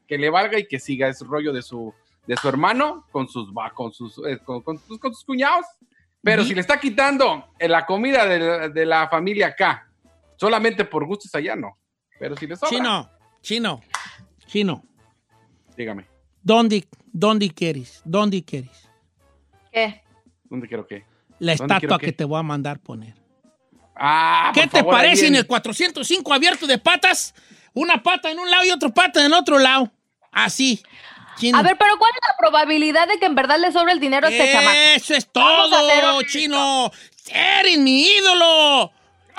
que 0.07 0.17
le 0.17 0.29
valga 0.29 0.57
y 0.59 0.67
que 0.67 0.79
siga 0.79 1.07
ese 1.07 1.23
rollo 1.25 1.53
de 1.53 1.61
su, 1.61 1.93
de 2.27 2.35
su 2.35 2.47
hermano 2.49 3.05
con 3.11 3.27
sus, 3.27 3.49
va- 3.51 3.71
con 3.71 3.91
sus, 3.93 4.17
eh, 4.27 4.39
con, 4.43 4.61
con 4.61 4.77
sus, 4.79 4.99
con 4.99 5.13
sus 5.13 5.23
cuñados. 5.23 5.65
Pero 6.21 6.43
si 6.43 6.53
le 6.53 6.59
está 6.61 6.79
quitando 6.79 7.45
eh, 7.57 7.69
la 7.69 7.85
comida 7.85 8.25
de, 8.25 8.39
la- 8.39 8.69
de 8.69 8.85
la 8.85 9.07
familia 9.07 9.47
acá, 9.47 9.89
solamente 10.35 10.83
por 10.85 11.05
gustos 11.05 11.33
allá, 11.35 11.55
no. 11.55 11.77
Pero 12.19 12.35
si 12.35 12.45
le 12.47 12.55
sobra, 12.57 12.69
Chino, 12.69 13.09
chino, 13.41 13.81
chino. 14.47 14.83
dígame, 15.77 16.05
¿Dónde, 16.41 16.85
dónde 17.13 17.49
quieres? 17.51 18.01
¿Dónde 18.03 18.43
quieres? 18.43 18.89
¿Qué? 19.71 20.01
¿Dónde 20.49 20.67
quiero 20.67 20.85
que? 20.87 21.05
La 21.39 21.55
¿Dónde 21.55 21.73
quiero 21.75 21.75
estatua 21.75 21.99
qué? 21.99 22.05
que 22.07 22.11
te 22.13 22.23
voy 22.25 22.39
a 22.39 22.43
mandar 22.43 22.79
poner. 22.79 23.13
Ah, 23.95 24.51
¿Qué 24.53 24.61
por 24.63 24.69
te 24.71 24.77
favor, 24.79 24.93
parece 24.93 25.27
en- 25.27 25.33
en 25.35 25.39
el 25.39 25.47
405 25.47 26.33
abierto 26.33 26.65
de 26.67 26.77
patas? 26.77 27.33
Una 27.73 28.01
pata 28.01 28.31
en 28.31 28.39
un 28.39 28.49
lado 28.49 28.63
y 28.65 28.71
otra 28.71 28.89
pata 28.89 29.23
en 29.25 29.33
otro 29.33 29.59
lado. 29.59 29.91
Así. 30.31 30.81
Chino. 31.37 31.57
A 31.57 31.61
ver, 31.63 31.77
pero 31.77 31.97
¿cuál 31.97 32.11
es 32.11 32.19
la 32.27 32.35
probabilidad 32.37 33.07
de 33.07 33.17
que 33.19 33.25
en 33.25 33.35
verdad 33.35 33.57
le 33.59 33.71
sobre 33.71 33.93
el 33.93 33.99
dinero 33.99 34.27
a 34.27 34.29
este 34.29 34.51
chamaco? 34.51 34.77
Eso 34.95 35.13
es 35.13 35.29
todo, 35.31 36.21
chino. 36.23 36.91
Eres 37.31 37.77
mi 37.77 38.03
ídolo. 38.03 38.91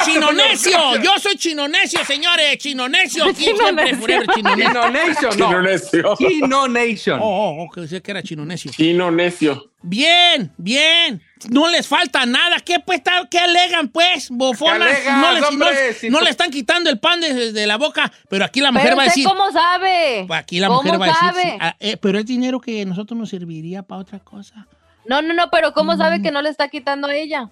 Chino 0.04 0.32
necio. 0.32 0.96
Yo 1.02 1.18
soy 1.18 1.36
chino 1.36 1.68
necio, 1.68 2.04
señores. 2.04 2.58
Chino 2.58 2.88
necio. 2.88 3.24
Aquí 3.24 3.44
Chino 3.44 3.56
siempre, 3.58 3.94
forever, 3.96 4.26
chino 4.34 4.56
necio. 4.56 4.70
Chino 4.70 4.90
Nation, 4.90 5.30
Chino 5.32 5.50
no. 5.52 5.62
necio. 5.62 6.14
Chino 6.18 6.68
Nation. 6.68 7.20
Oh, 7.22 7.24
oh, 7.26 7.62
oh, 7.64 7.70
que 7.70 7.80
decía 7.82 8.00
que 8.00 8.10
era 8.10 8.22
chino 8.22 8.44
necio. 8.44 8.70
Chino 8.72 9.10
necio. 9.10 9.70
Bien, 9.82 10.52
bien. 10.58 11.22
No 11.48 11.68
les 11.68 11.88
falta 11.88 12.26
nada. 12.26 12.56
¿Qué, 12.64 12.80
pues, 12.80 13.02
tal- 13.02 13.28
qué 13.30 13.38
alegan, 13.38 13.88
pues, 13.88 14.28
bofonas? 14.30 14.88
¿Qué 14.98 15.08
alegas, 15.08 15.16
no 15.20 15.32
les- 15.32 15.44
hombre? 15.44 15.68
no- 15.88 15.94
Si 15.98 16.10
no 16.10 16.18
tú- 16.18 16.24
le 16.24 16.30
están 16.30 16.50
quitando 16.50 16.90
el 16.90 16.98
pan 17.00 17.20
de, 17.20 17.52
de 17.52 17.66
la 17.66 17.76
boca, 17.78 18.12
pero 18.28 18.44
aquí 18.44 18.60
la 18.60 18.72
mujer 18.72 18.88
Pero 18.88 18.96
va 18.96 19.02
a 19.02 19.06
decir... 19.06 19.24
cómo 19.26 19.50
sabe? 19.50 20.26
Aquí 20.30 20.60
la 20.60 20.68
¿Cómo 20.68 20.82
mujer 20.82 21.00
va 21.00 21.04
a 21.06 21.08
decir... 21.08 21.20
sabe? 21.20 21.42
sí, 21.42 21.58
ah, 21.60 21.76
eh, 21.80 21.96
pero 21.96 22.18
es 22.18 22.26
dinero 22.26 22.60
que 22.60 22.82
a 22.82 22.84
nosotros 22.84 23.18
nos 23.18 23.30
serviría 23.30 23.82
para 23.82 24.02
otra 24.02 24.18
cosa. 24.18 24.66
No, 25.06 25.22
no, 25.22 25.32
no, 25.32 25.50
pero 25.50 25.72
¿cómo 25.72 25.94
Mm. 25.94 25.98
sabe 25.98 26.20
que 26.22 26.30
no 26.30 26.42
le 26.42 26.50
está 26.50 26.68
quitando 26.68 27.08
a 27.08 27.14
ella? 27.14 27.48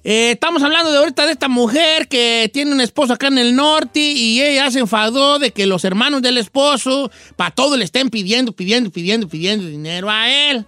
Eh, 0.02 0.32
estamos 0.32 0.62
hablando 0.62 0.90
de 0.90 0.98
ahorita 0.98 1.26
de 1.26 1.32
esta 1.32 1.46
mujer 1.46 2.08
que 2.08 2.50
tiene 2.52 2.72
un 2.72 2.80
esposo 2.80 3.12
acá 3.12 3.28
en 3.28 3.38
el 3.38 3.54
norte 3.54 4.00
y 4.00 4.40
ella 4.40 4.70
se 4.70 4.78
enfadó 4.78 5.38
de 5.38 5.52
que 5.52 5.66
los 5.66 5.84
hermanos 5.84 6.22
del 6.22 6.38
esposo 6.38 7.10
para 7.36 7.50
todo 7.50 7.76
le 7.76 7.84
estén 7.84 8.08
pidiendo, 8.08 8.52
pidiendo, 8.52 8.90
pidiendo, 8.90 9.28
pidiendo 9.28 9.66
dinero 9.66 10.08
a 10.10 10.30
él. 10.30 10.64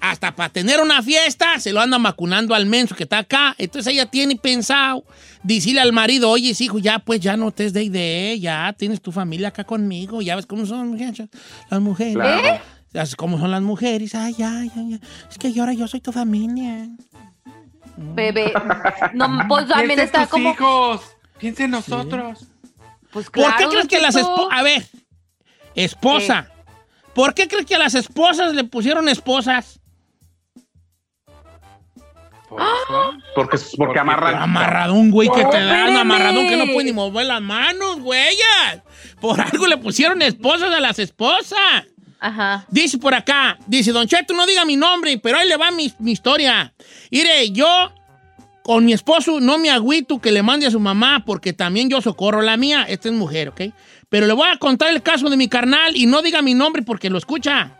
Hasta 0.00 0.34
para 0.36 0.50
tener 0.50 0.80
una 0.80 1.02
fiesta 1.02 1.58
se 1.58 1.72
lo 1.72 1.80
andan 1.80 2.02
vacunando 2.02 2.54
al 2.54 2.66
menso 2.66 2.94
que 2.94 3.04
está 3.04 3.18
acá. 3.18 3.54
Entonces 3.58 3.92
ella 3.92 4.06
tiene 4.06 4.36
pensado 4.36 5.04
decirle 5.42 5.80
al 5.80 5.92
marido, 5.92 6.30
oye, 6.30 6.54
hijo, 6.58 6.78
ya 6.78 6.98
pues 6.98 7.20
ya 7.20 7.36
no 7.36 7.50
te 7.52 7.70
des 7.70 7.90
de 7.90 8.32
ella, 8.32 8.66
ya 8.66 8.72
tienes 8.74 9.00
tu 9.00 9.12
familia 9.12 9.48
acá 9.48 9.64
conmigo, 9.64 10.20
ya 10.20 10.36
ves 10.36 10.46
cómo 10.46 10.66
son 10.66 10.98
las 11.70 11.80
mujeres. 11.80 12.14
Claro. 12.14 12.60
Así 12.94 13.16
como 13.16 13.38
son 13.38 13.50
las 13.50 13.62
mujeres. 13.62 14.14
Ay, 14.14 14.34
ay, 14.38 14.70
ay, 14.76 14.94
ay. 14.94 15.00
Es 15.30 15.38
que 15.38 15.52
yo 15.52 15.62
ahora 15.62 15.72
yo 15.72 15.88
soy 15.88 16.00
tu 16.00 16.12
familia. 16.12 16.88
Bebé. 17.96 18.52
No, 19.14 19.28
pues 19.48 19.66
también 19.68 20.00
está 20.00 20.22
tus 20.22 20.30
como. 20.30 20.50
hijos. 20.50 21.00
Piensa 21.38 21.64
en 21.64 21.72
nosotros. 21.72 22.46
Pues 23.10 23.30
¿Por 23.30 23.44
qué 23.44 23.56
claro, 23.56 23.70
crees 23.70 23.88
que 23.88 24.00
las 24.00 24.16
esposas... 24.16 24.58
A 24.58 24.62
ver, 24.62 24.86
esposa. 25.74 26.48
¿Por 27.14 27.34
qué 27.34 27.46
crees 27.46 27.66
que 27.66 27.76
a 27.76 27.78
las 27.78 27.94
esposas 27.94 28.54
le 28.54 28.64
pusieron 28.64 29.08
esposas? 29.08 29.80
Porque, 33.34 33.58
porque 33.76 33.98
amarran. 33.98 34.36
Amarradón, 34.36 35.10
güey, 35.10 35.28
que 35.28 35.44
te 35.44 35.60
dan 35.60 35.96
amarradón 35.96 36.46
que 36.48 36.56
no 36.56 36.66
puede 36.72 36.84
ni 36.84 36.92
mover 36.92 37.26
las 37.26 37.42
manos, 37.42 38.00
güey. 38.00 38.36
Por 39.20 39.40
algo 39.40 39.66
le 39.66 39.76
pusieron 39.76 40.22
esposas 40.22 40.72
a 40.72 40.80
las 40.80 40.98
esposas. 40.98 41.58
Ajá. 42.20 42.64
Dice 42.70 42.98
por 42.98 43.14
acá, 43.14 43.58
dice, 43.66 43.92
Don 43.92 44.06
Cheto, 44.06 44.32
no 44.32 44.46
diga 44.46 44.64
mi 44.64 44.76
nombre, 44.76 45.18
pero 45.18 45.38
ahí 45.38 45.48
le 45.48 45.56
va 45.56 45.70
mi, 45.70 45.92
mi 45.98 46.12
historia. 46.12 46.72
Mire, 47.10 47.50
yo 47.50 47.92
con 48.62 48.84
mi 48.84 48.94
esposo 48.94 49.40
no 49.40 49.58
me 49.58 49.70
agüito 49.70 50.20
que 50.20 50.32
le 50.32 50.42
mande 50.42 50.66
a 50.66 50.70
su 50.70 50.80
mamá 50.80 51.22
porque 51.26 51.52
también 51.52 51.90
yo 51.90 52.00
socorro 52.00 52.40
la 52.40 52.56
mía. 52.56 52.86
Esta 52.88 53.08
es 53.08 53.14
mujer, 53.14 53.50
¿ok? 53.50 53.60
Pero 54.08 54.26
le 54.26 54.32
voy 54.32 54.48
a 54.50 54.56
contar 54.56 54.90
el 54.90 55.02
caso 55.02 55.28
de 55.28 55.36
mi 55.36 55.48
carnal 55.48 55.96
y 55.96 56.06
no 56.06 56.22
diga 56.22 56.40
mi 56.40 56.54
nombre 56.54 56.82
porque 56.82 57.10
lo 57.10 57.18
escucha. 57.18 57.72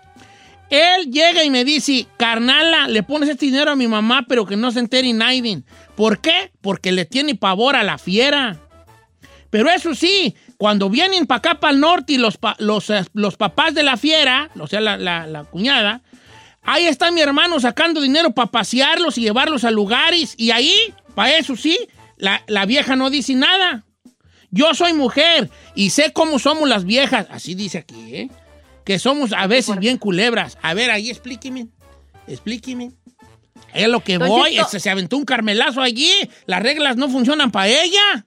Él 0.70 1.10
llega 1.10 1.44
y 1.44 1.50
me 1.50 1.64
dice, 1.64 2.06
carnala, 2.16 2.88
le 2.88 3.02
pones 3.02 3.28
este 3.28 3.46
dinero 3.46 3.70
a 3.70 3.76
mi 3.76 3.86
mamá, 3.86 4.24
pero 4.28 4.46
que 4.46 4.56
no 4.56 4.70
se 4.72 4.80
entere 4.80 5.12
nadie. 5.12 5.62
¿Por 5.94 6.20
qué? 6.20 6.52
Porque 6.60 6.90
le 6.92 7.04
tiene 7.04 7.34
pavor 7.34 7.76
a 7.76 7.82
la 7.84 7.98
fiera. 7.98 8.58
Pero 9.50 9.70
eso 9.70 9.94
sí, 9.94 10.34
cuando 10.56 10.90
vienen 10.90 11.26
para 11.26 11.38
acá, 11.38 11.60
para 11.60 11.72
el 11.74 11.80
norte, 11.80 12.14
y 12.14 12.18
los, 12.18 12.38
los, 12.58 12.90
eh, 12.90 13.04
los 13.12 13.36
papás 13.36 13.74
de 13.74 13.84
la 13.84 13.96
fiera, 13.96 14.50
o 14.58 14.66
sea, 14.66 14.80
la, 14.80 14.96
la- 14.96 15.26
la 15.28 15.44
cuñada, 15.44 16.02
ahí 16.62 16.86
está 16.86 17.12
mi 17.12 17.20
hermano 17.20 17.60
sacando 17.60 18.00
dinero 18.00 18.32
para 18.32 18.50
pasearlos 18.50 19.16
y 19.16 19.20
llevarlos 19.20 19.62
a 19.64 19.70
lugares. 19.70 20.34
Y 20.36 20.50
ahí, 20.50 20.74
para 21.14 21.36
eso 21.36 21.54
sí, 21.56 21.78
la, 22.16 22.42
la 22.48 22.66
vieja 22.66 22.96
no 22.96 23.10
dice 23.10 23.34
nada. 23.34 23.84
Yo 24.50 24.72
soy 24.74 24.92
mujer 24.92 25.50
y 25.76 25.90
sé 25.90 26.12
cómo 26.12 26.38
somos 26.40 26.68
las 26.68 26.84
viejas. 26.84 27.26
Así 27.30 27.54
dice 27.54 27.78
aquí, 27.78 28.14
¿eh? 28.16 28.30
Que 28.84 28.98
somos 28.98 29.32
a 29.32 29.46
veces 29.46 29.78
bien 29.78 29.98
culebras. 29.98 30.58
A 30.62 30.74
ver, 30.74 30.90
ahí 30.90 31.10
explíqueme. 31.10 31.68
Explíqueme. 32.26 32.92
Es 33.72 33.88
lo 33.88 34.00
que 34.00 34.18
Don 34.18 34.28
voy. 34.28 34.56
Cheto. 34.56 34.68
Se, 34.68 34.80
se 34.80 34.90
aventó 34.90 35.16
un 35.16 35.24
carmelazo 35.24 35.80
allí. 35.80 36.12
Las 36.46 36.62
reglas 36.62 36.96
no 36.96 37.08
funcionan 37.08 37.50
para 37.50 37.68
ella. 37.68 38.26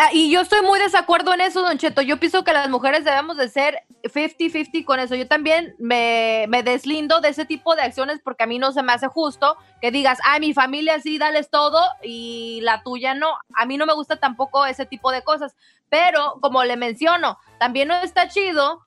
Ah, 0.00 0.10
y 0.12 0.30
yo 0.30 0.42
estoy 0.42 0.62
muy 0.62 0.78
desacuerdo 0.78 1.34
en 1.34 1.40
eso, 1.40 1.60
Don 1.60 1.76
Cheto. 1.76 2.02
Yo 2.02 2.20
pienso 2.20 2.44
que 2.44 2.52
las 2.52 2.70
mujeres 2.70 3.04
debemos 3.04 3.36
de 3.36 3.48
ser 3.48 3.82
50-50 4.04 4.84
con 4.84 5.00
eso. 5.00 5.16
Yo 5.16 5.26
también 5.26 5.74
me, 5.80 6.46
me 6.48 6.62
deslindo 6.62 7.20
de 7.20 7.30
ese 7.30 7.44
tipo 7.44 7.74
de 7.74 7.82
acciones 7.82 8.20
porque 8.22 8.44
a 8.44 8.46
mí 8.46 8.60
no 8.60 8.70
se 8.70 8.84
me 8.84 8.92
hace 8.92 9.08
justo 9.08 9.56
que 9.82 9.90
digas, 9.90 10.20
ay, 10.24 10.38
mi 10.38 10.54
familia 10.54 11.00
sí, 11.00 11.18
dales 11.18 11.50
todo 11.50 11.80
y 12.04 12.60
la 12.62 12.84
tuya 12.84 13.14
no. 13.14 13.26
A 13.56 13.66
mí 13.66 13.76
no 13.76 13.86
me 13.86 13.92
gusta 13.92 14.20
tampoco 14.20 14.66
ese 14.66 14.86
tipo 14.86 15.10
de 15.10 15.22
cosas. 15.22 15.56
Pero, 15.88 16.38
como 16.40 16.62
le 16.62 16.76
menciono, 16.76 17.36
también 17.58 17.88
no 17.88 17.96
está 17.96 18.28
chido 18.28 18.86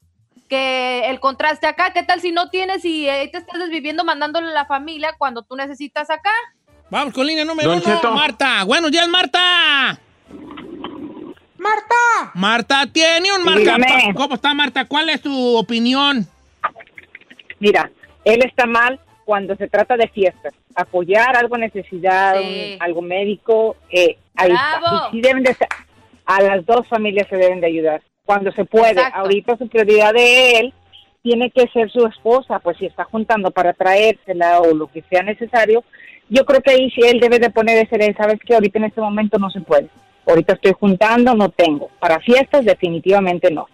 que 0.52 1.10
el 1.10 1.22
contraste 1.22 1.66
acá, 1.66 1.94
¿qué 1.94 2.04
tal 2.04 2.20
si 2.20 2.34
no 2.34 2.50
tienes 2.50 2.84
y 2.84 3.08
ahí 3.08 3.32
te 3.32 3.38
estás 3.38 3.58
desviviendo 3.58 4.04
mandándole 4.04 4.50
a 4.50 4.54
la 4.54 4.66
familia 4.66 5.16
cuando 5.18 5.44
tú 5.44 5.56
necesitas 5.56 6.10
acá? 6.10 6.34
Vamos 6.90 7.14
con 7.14 7.26
línea 7.26 7.46
número 7.46 7.70
Don 7.70 7.78
uno, 7.82 7.86
Cheto. 7.96 8.12
Marta. 8.12 8.66
Buenos 8.66 8.92
días, 8.92 9.08
Marta. 9.08 9.98
Marta. 11.58 12.32
Marta, 12.34 12.86
tiene 12.92 13.32
un 13.32 13.46
marca. 13.46 13.60
Dígame. 13.60 14.14
¿Cómo 14.14 14.36
está, 14.36 14.54
Marta? 14.54 14.84
¿Cuál 14.86 15.08
es 15.10 15.22
tu 15.22 15.56
opinión? 15.58 16.28
Mira, 17.60 17.90
él 18.26 18.44
está 18.44 18.66
mal 18.66 19.00
cuando 19.24 19.56
se 19.56 19.70
trata 19.70 19.96
de 19.96 20.10
fiestas. 20.10 20.54
Apoyar 20.76 21.38
algo 21.38 21.58
necesidad, 21.58 22.36
Sí. 22.42 22.74
un- 22.76 22.84
algo 22.84 23.02
médico, 23.02 23.78
eh, 23.90 24.18
ahí 24.36 24.52
Bravo. 24.52 24.86
está. 24.86 25.08
Y 25.08 25.12
sí 25.12 25.22
deben 25.22 25.44
de 25.44 25.54
ser- 25.54 25.68
a 26.26 26.42
las 26.42 26.66
dos 26.66 26.86
familias 26.90 27.28
se 27.30 27.38
deben 27.38 27.62
de 27.62 27.68
ayudar. 27.68 28.02
Cuando 28.26 28.52
se 28.52 28.66
puede. 28.66 28.92
Exacto. 28.92 29.20
Ahorita 29.20 29.58
su 29.58 29.68
prioridad 29.68 30.14
de 30.14 30.60
él 30.60 30.74
tiene 31.24 31.52
que 31.52 31.68
ser 31.68 31.92
su 31.92 32.06
esposa, 32.06 32.60
pues 32.60 32.78
si 32.78 32.86
está 32.86 33.04
juntando 33.06 33.52
para 33.52 33.74
traérsela 33.74 34.60
o 34.60 34.74
lo 34.74 34.88
que 34.88 35.04
sea 35.10 35.22
necesario, 35.24 35.84
yo 36.30 36.46
creo 36.46 36.62
que 36.62 36.72
ahí 36.72 36.90
sí 36.92 37.02
él 37.04 37.20
debe 37.20 37.40
de 37.40 37.50
poner 37.50 37.78
ese, 37.78 37.98
de, 37.98 38.14
sabes 38.16 38.40
que 38.46 38.56
ahorita 38.56 38.80
en 38.80 38.86
este 38.86 39.02
momento 39.02 39.38
no 39.38 39.50
se 39.50 39.62
puede. 39.62 39.90
Ahorita 40.28 40.54
estoy 40.54 40.74
juntando, 40.80 41.34
no 41.36 41.50
tengo. 41.50 41.90
Para 42.00 42.20
fiestas 42.20 42.66
definitivamente 42.66 43.52
no. 43.52 43.68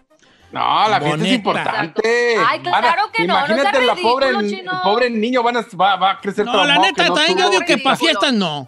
No, 0.52 0.88
la 0.90 1.00
fiesta 1.02 1.26
es 1.26 1.34
importante. 1.34 2.36
Ay, 2.48 2.60
claro 2.62 3.12
que 3.14 3.28
no, 3.28 3.34
no 3.34 3.46
Imagínate 3.46 3.86
la 3.86 3.94
ridículo, 3.94 4.14
pobre, 4.14 4.30
el 4.30 4.66
pobre 4.84 5.10
niño 5.10 5.44
van 5.44 5.58
a, 5.58 5.66
va, 5.80 5.96
va 5.98 6.12
a 6.12 6.22
crecer 6.22 6.46
No, 6.46 6.66
la 6.66 6.78
neta, 6.78 7.04
que 7.04 7.10
no 7.10 7.16
también 7.16 7.38
yo 7.38 7.50
digo 7.50 7.64
que 7.66 7.78
para 7.78 7.98
fiestas 7.98 8.34
no. 8.34 8.68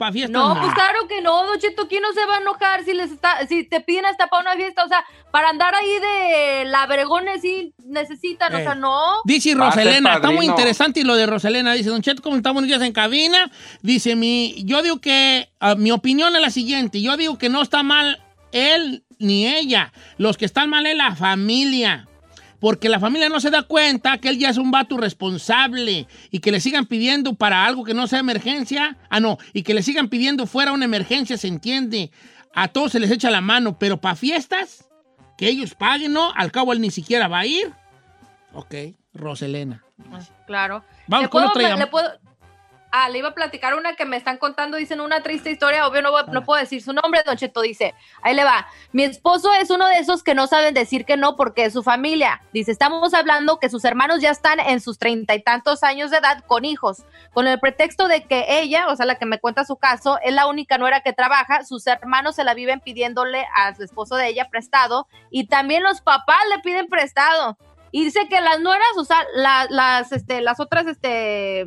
Para 0.00 0.12
fiestas 0.12 0.32
No, 0.32 0.54
no. 0.54 0.60
pues 0.62 0.72
claro 0.72 1.06
que 1.06 1.20
no, 1.20 1.44
Don 1.46 1.58
Cheto, 1.58 1.86
¿quién 1.86 2.00
no 2.00 2.10
se 2.14 2.24
va 2.24 2.36
a 2.36 2.40
enojar 2.40 2.84
si 2.86 2.94
les 2.94 3.10
está, 3.12 3.46
si 3.46 3.64
te 3.64 3.82
piden 3.82 4.06
hasta 4.06 4.28
para 4.28 4.40
una 4.40 4.54
fiesta? 4.56 4.82
O 4.82 4.88
sea, 4.88 5.04
para 5.30 5.50
andar 5.50 5.74
ahí 5.74 5.92
de 6.00 6.64
la 6.64 6.86
bregones 6.86 7.42
sí 7.42 7.74
necesitan, 7.84 8.54
o 8.54 8.58
Eh. 8.58 8.62
sea, 8.62 8.74
no. 8.74 9.16
Dice 9.24 9.54
Roselena, 9.54 10.14
está 10.14 10.30
muy 10.30 10.46
interesante 10.46 11.00
y 11.00 11.04
lo 11.04 11.16
de 11.16 11.26
Roselena. 11.26 11.74
Dice, 11.74 11.90
Don 11.90 12.00
Cheto, 12.00 12.22
¿cómo 12.22 12.36
estamos 12.36 12.62
buenos 12.62 12.68
días 12.78 12.80
en 12.86 12.94
cabina? 12.94 13.50
Dice, 13.82 14.16
mi, 14.16 14.54
yo 14.64 14.82
digo 14.82 15.02
que, 15.02 15.50
ah, 15.60 15.74
mi 15.74 15.90
opinión 15.90 16.34
es 16.34 16.40
la 16.40 16.50
siguiente. 16.50 17.02
Yo 17.02 17.18
digo 17.18 17.36
que 17.36 17.50
no 17.50 17.60
está 17.60 17.82
mal 17.82 18.22
él 18.52 19.04
ni 19.18 19.46
ella. 19.46 19.92
Los 20.16 20.38
que 20.38 20.46
están 20.46 20.70
mal 20.70 20.86
es 20.86 20.96
la 20.96 21.14
familia. 21.14 22.08
Porque 22.60 22.88
la 22.90 23.00
familia 23.00 23.28
no 23.30 23.40
se 23.40 23.50
da 23.50 23.62
cuenta 23.62 24.18
que 24.18 24.28
él 24.28 24.38
ya 24.38 24.50
es 24.50 24.58
un 24.58 24.70
vato 24.70 24.96
responsable 24.98 26.06
y 26.30 26.38
que 26.40 26.52
le 26.52 26.60
sigan 26.60 26.86
pidiendo 26.86 27.34
para 27.34 27.64
algo 27.64 27.84
que 27.84 27.94
no 27.94 28.06
sea 28.06 28.18
emergencia. 28.20 28.96
Ah, 29.08 29.18
no, 29.18 29.38
y 29.52 29.62
que 29.62 29.74
le 29.74 29.82
sigan 29.82 30.08
pidiendo 30.08 30.46
fuera 30.46 30.72
una 30.72 30.84
emergencia, 30.84 31.36
se 31.38 31.48
entiende. 31.48 32.10
A 32.54 32.68
todos 32.68 32.92
se 32.92 33.00
les 33.00 33.10
echa 33.10 33.30
la 33.30 33.40
mano, 33.40 33.78
pero 33.78 34.00
para 34.00 34.14
fiestas, 34.16 34.84
que 35.38 35.48
ellos 35.48 35.74
paguen, 35.74 36.12
¿no? 36.12 36.32
Al 36.34 36.52
cabo 36.52 36.72
él 36.72 36.80
ni 36.80 36.90
siquiera 36.90 37.28
va 37.28 37.40
a 37.40 37.46
ir. 37.46 37.72
Ok, 38.52 38.74
Roselena. 39.14 39.82
Claro. 40.46 40.84
Vamos 41.06 41.24
¿Le 41.24 41.30
con 41.30 41.42
puedo 41.42 41.48
otra 41.50 41.76
le 41.76 41.86
puedo- 41.86 42.10
Ah, 42.92 43.08
le 43.08 43.18
iba 43.18 43.28
a 43.28 43.34
platicar 43.34 43.74
una 43.74 43.94
que 43.94 44.04
me 44.04 44.16
están 44.16 44.36
contando, 44.36 44.76
dicen 44.76 45.00
una 45.00 45.22
triste 45.22 45.50
historia, 45.50 45.86
obvio 45.86 46.02
no, 46.02 46.10
no 46.24 46.42
puedo 46.44 46.60
decir 46.60 46.82
su 46.82 46.92
nombre, 46.92 47.22
Don 47.24 47.36
Cheto 47.36 47.60
dice, 47.60 47.94
ahí 48.20 48.34
le 48.34 48.42
va, 48.42 48.66
mi 48.90 49.04
esposo 49.04 49.52
es 49.54 49.70
uno 49.70 49.86
de 49.86 49.98
esos 49.98 50.24
que 50.24 50.34
no 50.34 50.48
saben 50.48 50.74
decir 50.74 51.04
que 51.04 51.16
no 51.16 51.36
porque 51.36 51.66
es 51.66 51.72
su 51.72 51.84
familia. 51.84 52.42
Dice, 52.52 52.72
estamos 52.72 53.14
hablando 53.14 53.60
que 53.60 53.68
sus 53.70 53.84
hermanos 53.84 54.20
ya 54.20 54.30
están 54.30 54.58
en 54.58 54.80
sus 54.80 54.98
treinta 54.98 55.36
y 55.36 55.42
tantos 55.42 55.84
años 55.84 56.10
de 56.10 56.16
edad 56.16 56.42
con 56.46 56.64
hijos, 56.64 57.04
con 57.32 57.46
el 57.46 57.60
pretexto 57.60 58.08
de 58.08 58.24
que 58.24 58.44
ella, 58.60 58.88
o 58.88 58.96
sea, 58.96 59.06
la 59.06 59.14
que 59.14 59.26
me 59.26 59.38
cuenta 59.38 59.64
su 59.64 59.76
caso, 59.76 60.18
es 60.24 60.34
la 60.34 60.48
única 60.48 60.76
nuera 60.76 61.00
que 61.00 61.12
trabaja, 61.12 61.64
sus 61.64 61.86
hermanos 61.86 62.34
se 62.34 62.42
la 62.44 62.54
viven 62.54 62.80
pidiéndole 62.80 63.46
al 63.54 63.80
esposo 63.80 64.16
de 64.16 64.26
ella 64.26 64.48
prestado 64.50 65.06
y 65.30 65.46
también 65.46 65.84
los 65.84 66.00
papás 66.00 66.40
le 66.54 66.58
piden 66.60 66.88
prestado. 66.88 67.56
Y 67.92 68.04
dice 68.04 68.28
que 68.28 68.40
las 68.40 68.58
nueras, 68.60 68.88
o 68.96 69.04
sea, 69.04 69.24
la- 69.34 69.66
las, 69.70 70.10
este, 70.12 70.40
las 70.40 70.58
otras, 70.58 70.86
este, 70.86 71.66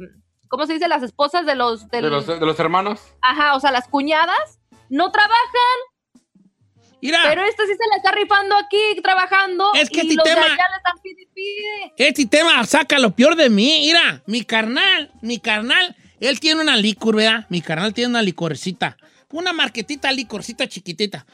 ¿cómo 0.53 0.67
se 0.67 0.73
dice? 0.73 0.87
Las 0.87 1.01
esposas 1.01 1.47
de 1.47 1.55
los, 1.55 1.89
De 1.89 1.99
los, 2.01 2.27
de 2.27 2.39
los 2.39 2.59
hermanos. 2.59 2.99
ajá, 3.21 3.55
o 3.55 3.59
sea, 3.59 3.71
las 3.71 3.87
cuñadas, 3.87 4.59
no 4.87 5.11
trabajan, 5.11 5.79
Mira, 7.01 7.19
pero 7.23 7.43
esta 7.43 7.63
sí 7.65 7.71
se 7.71 7.87
la 7.89 7.95
está 7.97 8.11
rifando 8.11 8.55
aquí, 8.55 8.77
trabajando, 9.01 9.71
Es 9.73 9.89
que 9.89 9.97
y 9.97 10.01
este 10.01 10.15
los 10.15 10.23
tema- 10.23 10.41
de 10.41 10.45
allá 10.45 10.63
le 10.69 10.77
están 10.77 11.01
pide. 11.33 11.93
este 11.97 12.25
tema 12.27 12.63
saca 12.65 12.99
lo 12.99 13.15
peor 13.15 13.35
de 13.35 13.49
mí. 13.49 13.81
Mira, 13.87 14.21
mi 14.27 14.43
carnal, 14.45 15.11
mi 15.21 15.39
carnal, 15.39 15.95
él 16.19 16.39
tiene 16.39 16.61
una 16.61 16.77
licor, 16.77 17.15
¿verdad? 17.15 17.45
Mi 17.49 17.61
carnal 17.61 17.93
tiene 17.93 18.09
una 18.11 18.21
licorcita. 18.21 18.95
Una 19.31 19.51
marquetita 19.51 20.11
licorcita 20.11 20.67
chiquitita. 20.67 21.25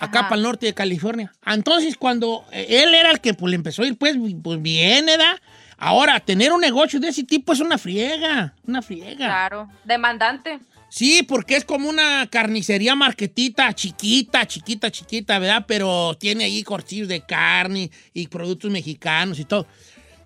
Acá 0.00 0.20
Ajá. 0.20 0.28
para 0.30 0.36
el 0.38 0.42
norte 0.44 0.64
de 0.66 0.74
California. 0.74 1.32
Entonces, 1.44 1.96
cuando 1.96 2.44
eh, 2.50 2.82
él 2.82 2.94
era 2.94 3.10
el 3.10 3.20
que 3.20 3.34
pues, 3.34 3.50
le 3.50 3.56
empezó 3.56 3.82
a 3.82 3.86
ir, 3.86 3.98
pues, 3.98 4.16
pues 4.42 4.62
bien, 4.62 5.06
¿verdad? 5.06 5.36
Ahora, 5.78 6.18
tener 6.18 6.52
un 6.52 6.60
negocio 6.60 6.98
de 6.98 7.08
ese 7.08 7.22
tipo 7.22 7.52
es 7.52 7.60
una 7.60 7.78
friega, 7.78 8.52
una 8.66 8.82
friega. 8.82 9.26
Claro, 9.26 9.70
demandante. 9.84 10.58
Sí, 10.88 11.22
porque 11.22 11.56
es 11.56 11.64
como 11.64 11.88
una 11.88 12.26
carnicería 12.28 12.96
marquetita, 12.96 13.72
chiquita, 13.74 14.46
chiquita, 14.46 14.90
chiquita, 14.90 15.38
¿verdad? 15.38 15.64
Pero 15.68 16.16
tiene 16.18 16.44
ahí 16.44 16.62
cortillos 16.64 17.06
de 17.08 17.20
carne 17.20 17.90
y 18.12 18.26
productos 18.26 18.70
mexicanos 18.70 19.38
y 19.38 19.44
todo. 19.44 19.66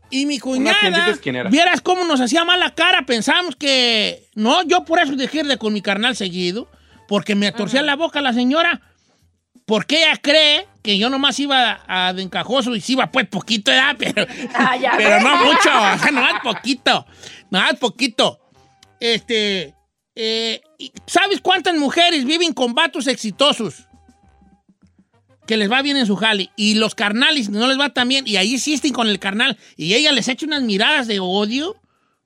Y 0.09 0.27
mi 0.27 0.39
cuñada, 0.39 1.19
vieras 1.51 1.81
cómo 1.81 2.05
nos 2.05 2.21
hacía 2.21 2.45
mala 2.45 2.75
cara, 2.75 3.05
pensamos 3.07 3.57
que... 3.57 4.29
No, 4.35 4.63
yo 4.63 4.85
por 4.85 5.01
eso 5.01 5.17
dejé 5.17 5.43
de 5.43 5.57
con 5.57 5.73
mi 5.73 5.83
carnal 5.83 6.17
seguido, 6.17 6.71
porque 7.09 7.35
me 7.35 7.51
torcía 7.51 7.83
la 7.83 7.97
boca 7.97 8.21
la 8.21 8.33
señora, 8.33 8.83
porque 9.73 10.03
ella 10.03 10.19
cree 10.21 10.69
que 10.83 10.99
yo 10.99 11.09
nomás 11.09 11.41
iba 11.41 11.81
a 11.89 12.13
de 12.13 12.21
encajoso 12.21 12.77
y 12.77 12.83
sí 12.83 12.93
iba 12.93 13.11
pues 13.11 13.27
poquito, 13.27 13.71
¿verdad? 13.71 13.97
Pero, 13.99 14.27
Ah, 14.53 14.77
pero 14.99 15.19
no 15.21 15.47
mucho, 15.47 15.71
o 15.95 15.99
sea, 15.99 16.11
nomás 16.13 16.43
poquito, 16.43 17.07
nomás 17.51 17.77
poquito. 17.77 18.39
Este, 19.01 19.75
eh, 20.15 20.61
¿sabes 21.07 21.41
cuántas 21.41 21.75
mujeres 21.77 22.27
viven 22.27 22.53
con 22.53 22.75
vatos 22.75 23.07
exitosos? 23.07 23.87
Que 25.47 25.57
les 25.57 25.73
va 25.73 25.81
bien 25.81 25.97
en 25.97 26.05
su 26.05 26.17
jale. 26.17 26.51
Y 26.55 26.75
los 26.75 26.95
carnales 26.95 27.49
no 27.49 27.67
les 27.67 27.81
va 27.81 27.95
tan 27.95 28.11
bien. 28.11 28.29
Y 28.29 28.37
ahí 28.37 28.57
existen 28.57 28.93
con 28.93 29.09
el 29.09 29.19
carnal. 29.19 29.57
Y 29.79 29.95
ella 29.95 30.13
les 30.13 30.29
echa 30.29 30.45
unas 30.45 30.61
miradas 30.61 31.07
de 31.07 31.19
odio. 31.19 31.77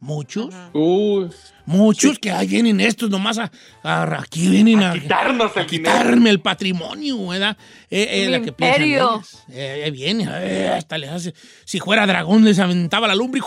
Muchos. 0.07 0.55
Uy, 0.73 1.29
Muchos 1.65 2.21
que 2.21 2.31
ahí 2.31 2.47
vienen 2.47 2.81
estos 2.81 3.11
nomás 3.11 3.39
a, 3.39 3.51
a- 3.83 4.21
aquí 4.21 4.49
vienen 4.49 4.81
a, 4.85 4.93
quitarnos 4.93 5.51
el 5.57 5.67
dinero. 5.67 5.93
quitarme 5.99 6.31
el 6.31 6.39
patrimonio, 6.41 7.27
¿verdad? 7.27 7.57
Eh, 7.91 8.07
eh, 8.25 8.29
la 8.31 8.41
que 8.41 8.53
piensan. 8.53 8.81
Eh, 9.51 9.83
eh, 9.85 9.91
viene, 9.91 10.29
eh, 10.31 10.69
hasta 10.69 10.97
les 10.97 11.11
hace, 11.11 11.35
si 11.65 11.81
fuera 11.81 12.07
dragón 12.07 12.45
les 12.45 12.61
aventaba 12.61 13.09
la 13.09 13.17
lumbre. 13.17 13.41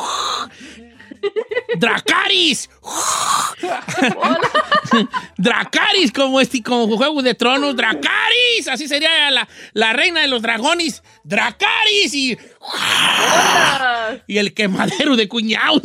¡Dracaris! 1.77 2.69
¡Dracaris! 5.37 6.11
Como, 6.11 6.41
este, 6.41 6.63
como 6.63 6.97
Juego 6.97 7.21
de 7.21 7.35
Tronos. 7.35 7.75
¡Dracaris! 7.75 8.67
Así 8.69 8.87
sería 8.87 9.29
la, 9.31 9.47
la 9.73 9.93
reina 9.93 10.21
de 10.21 10.27
los 10.27 10.41
dragones. 10.41 11.03
¡Dracaris! 11.23 12.13
Y, 12.13 12.37
y 14.27 14.37
el 14.37 14.53
quemadero 14.53 15.15
de 15.15 15.27
cuñados. 15.27 15.81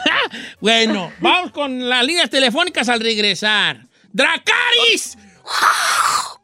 bueno, 0.60 1.12
vamos 1.20 1.50
con 1.52 1.88
las 1.88 2.04
líneas 2.04 2.30
telefónicas 2.30 2.88
al 2.88 3.00
regresar. 3.00 3.86
¡Dracaris! 4.12 5.18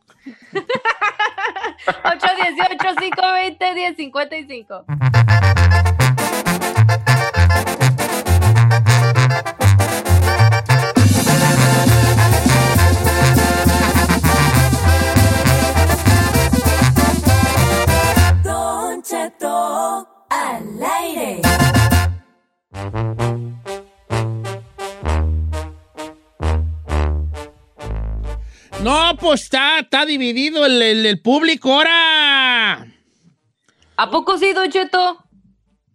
818-520-1055. 2.04 4.84
No, 28.82 29.16
pues 29.18 29.42
está, 29.42 29.80
está 29.80 30.06
dividido 30.06 30.64
el, 30.64 30.80
el- 30.80 31.06
el 31.06 31.20
público 31.20 31.72
ahora. 31.74 32.86
¿A 33.96 34.10
poco 34.10 34.38
sí, 34.38 34.52
Don 34.52 34.70
Cheto? 34.70 35.24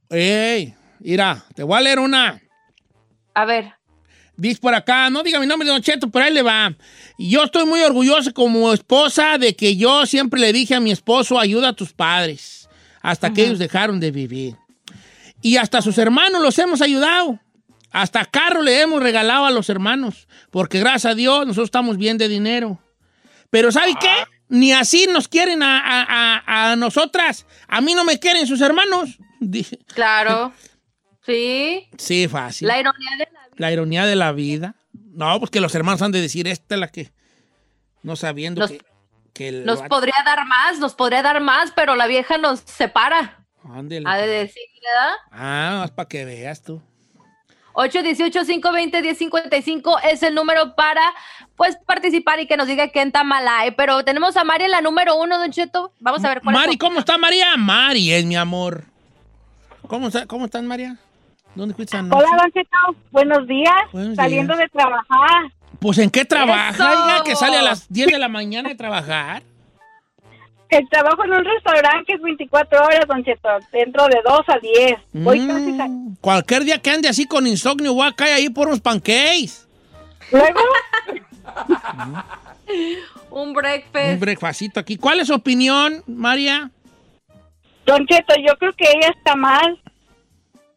Ey, 0.10 0.74
mira, 1.00 1.44
te 1.56 1.64
voy 1.64 1.78
a 1.78 1.82
leer 1.82 2.00
una. 2.00 2.42
A 3.34 3.46
ver. 3.46 3.74
Dice 4.36 4.60
por 4.60 4.74
acá, 4.74 5.10
no 5.10 5.24
diga 5.24 5.40
mi 5.40 5.46
nombre, 5.46 5.68
Don 5.68 5.82
Cheto, 5.82 6.10
pero 6.10 6.26
ahí 6.26 6.34
le 6.34 6.42
va. 6.42 6.76
Y 7.18 7.30
Yo 7.30 7.44
estoy 7.44 7.66
muy 7.66 7.82
orgullosa 7.82 8.32
como 8.34 8.74
esposa 8.74 9.38
de 9.38 9.56
que 9.56 9.78
yo 9.78 10.06
siempre 10.06 10.40
le 10.42 10.52
dije 10.52 10.76
a 10.76 10.80
mi 10.82 10.92
esposo, 10.92 11.40
ayuda 11.40 11.70
a 11.70 11.74
tus 11.74 11.94
padres, 11.94 12.68
hasta 13.02 13.32
que 13.34 13.46
ellos 13.46 13.60
dejaron 13.60 14.00
de 14.00 14.12
vivir. 14.12 14.56
Y 15.44 15.58
hasta 15.58 15.82
sus 15.84 15.98
hermanos 16.00 16.42
los 16.42 16.58
hemos 16.58 16.82
ayudado. 16.82 17.40
Hasta 17.92 18.26
carro 18.26 18.64
le 18.64 18.82
hemos 18.82 19.04
regalado 19.04 19.46
a 19.46 19.52
los 19.52 19.70
hermanos, 19.70 20.28
porque 20.50 20.80
gracias 20.80 21.12
a 21.12 21.16
Dios 21.16 21.46
nosotros 21.46 21.68
estamos 21.68 21.98
bien 21.98 22.18
de 22.18 22.28
dinero. 22.28 22.80
Pero 23.52 23.72
¿sabe 23.72 23.94
qué? 24.02 24.10
Ni 24.50 24.72
así 24.74 25.06
nos 25.12 25.28
quieren 25.28 25.62
a, 25.62 25.78
a- 25.80 26.42
a- 26.46 26.72
a 26.72 26.76
nosotras. 26.76 27.46
A 27.68 27.82
mí 27.82 27.94
no 27.94 28.04
me 28.04 28.20
quieren 28.20 28.48
sus 28.48 28.62
hermanos. 28.62 29.20
Dije, 29.40 29.78
Claro. 29.94 30.54
Sí. 31.26 31.88
sí, 31.98 32.28
fácil. 32.28 32.68
La 32.68 32.80
ironía 32.80 33.12
de 33.18 33.28
la 33.32 33.40
La 33.58 33.72
ironía 33.72 34.06
de 34.06 34.16
la 34.16 34.32
vida. 34.32 34.76
No, 34.94 35.38
pues 35.40 35.52
que 35.52 35.62
los 35.62 35.76
hermanos 35.76 36.02
han 36.02 36.12
de 36.12 36.22
decir, 36.22 36.48
esta 36.48 36.74
es 36.76 36.80
la 36.82 36.88
que. 36.88 37.12
No 38.02 38.16
sabiendo 38.16 38.62
Nos- 38.62 38.72
que, 39.34 39.52
Nos 39.52 39.82
podría 39.84 40.16
dar 40.26 40.46
más, 40.46 40.80
nos 40.80 40.96
podría 40.96 41.22
dar 41.22 41.40
más, 41.42 41.72
pero 41.76 41.96
la 41.96 42.08
vieja 42.08 42.38
nos 42.40 42.60
separa. 42.62 43.43
Ándele. 43.72 44.10
Ha 44.10 44.18
de 44.18 44.28
decir, 44.28 44.64
¿verdad? 44.74 45.14
Ah, 45.32 45.78
más 45.80 45.92
para 45.92 46.10
que 46.10 46.26
veas 46.26 46.62
tú. 46.62 46.82
818-520-1055 47.74 50.00
es 50.12 50.24
el 50.24 50.36
número 50.36 50.76
para 50.76 51.02
pues 51.56 51.78
participar 51.86 52.40
y 52.40 52.48
que 52.48 52.58
nos 52.58 52.68
diga 52.68 52.88
qué 52.90 53.10
Tamala 53.12 53.60
hay. 53.60 53.72
Pero 53.72 54.04
tenemos 54.04 54.36
a 54.38 54.44
Mari 54.44 54.66
en 54.66 54.72
la 54.72 54.82
número 54.82 55.16
uno, 55.16 55.40
Don 55.40 55.52
Cheto. 55.52 55.92
Vamos 56.00 56.24
a 56.24 56.30
ver 56.30 56.42
cuál 56.42 56.56
es 56.56 56.62
Mari, 56.62 56.78
¿cómo 56.78 57.00
está 57.00 57.18
María? 57.18 57.58
Mari 57.58 58.14
es 58.14 58.26
mi 58.26 58.36
amor. 58.36 58.84
¿Cómo, 59.88 60.08
está, 60.08 60.28
cómo 60.28 60.46
estás, 60.46 60.64
María? 60.64 60.98
¿Dónde 61.56 61.74
fuiste 61.76 61.98
anoche? 61.98 62.24
Hola, 62.24 62.38
Don 62.42 62.52
Cheto. 62.52 62.78
Buenos 63.12 63.48
días. 63.48 63.74
Buenos 63.92 64.16
Saliendo 64.16 64.56
días. 64.56 64.70
de 64.72 64.80
trabajar. 64.80 65.52
Pues 65.80 65.98
¿en 65.98 66.10
qué 66.10 66.24
trabaja? 66.26 66.72
¡Eso! 66.72 67.04
Oiga, 67.04 67.24
que 67.24 67.36
sale 67.36 67.58
a 67.58 67.62
las 67.62 67.92
10 67.92 68.12
de 68.12 68.20
la 68.20 68.30
mañana 68.30 68.70
de 68.70 68.76
trabajar. 68.76 69.44
El 70.74 70.90
trabajo 70.90 71.24
en 71.24 71.34
un 71.34 71.46
restaurante 71.46 72.06
que 72.08 72.14
es 72.14 72.22
24 72.22 72.84
horas, 72.84 73.06
Don 73.08 73.24
Cheto. 73.24 73.50
Dentro 73.72 74.06
de 74.08 74.18
2 74.26 74.40
a 74.48 74.60
10. 74.60 74.94
Voy 75.14 75.40
Mm, 75.40 76.16
cualquier 76.20 76.64
día 76.64 76.80
que 76.80 76.90
ande 76.90 77.08
así 77.08 77.28
con 77.28 77.46
insomnio, 77.46 77.94
voy 77.94 78.08
a 78.08 78.14
caer 78.14 78.34
ahí 78.36 78.50
por 78.50 78.68
unos 78.68 78.82
pancakes. 78.82 79.68
Luego, 80.32 80.60
Un 83.30 83.54
breakfast. 83.54 84.14
Un 84.14 84.20
breakfastito 84.20 84.80
aquí. 84.80 84.98
¿Cuál 84.98 85.20
es 85.20 85.28
su 85.28 85.34
opinión, 85.36 86.04
María? 86.08 86.72
Don 87.86 88.06
Cheto, 88.08 88.34
yo 88.38 88.56
creo 88.58 88.74
que 88.74 88.86
ella 88.86 89.10
está 89.16 89.36
mal. 89.36 89.80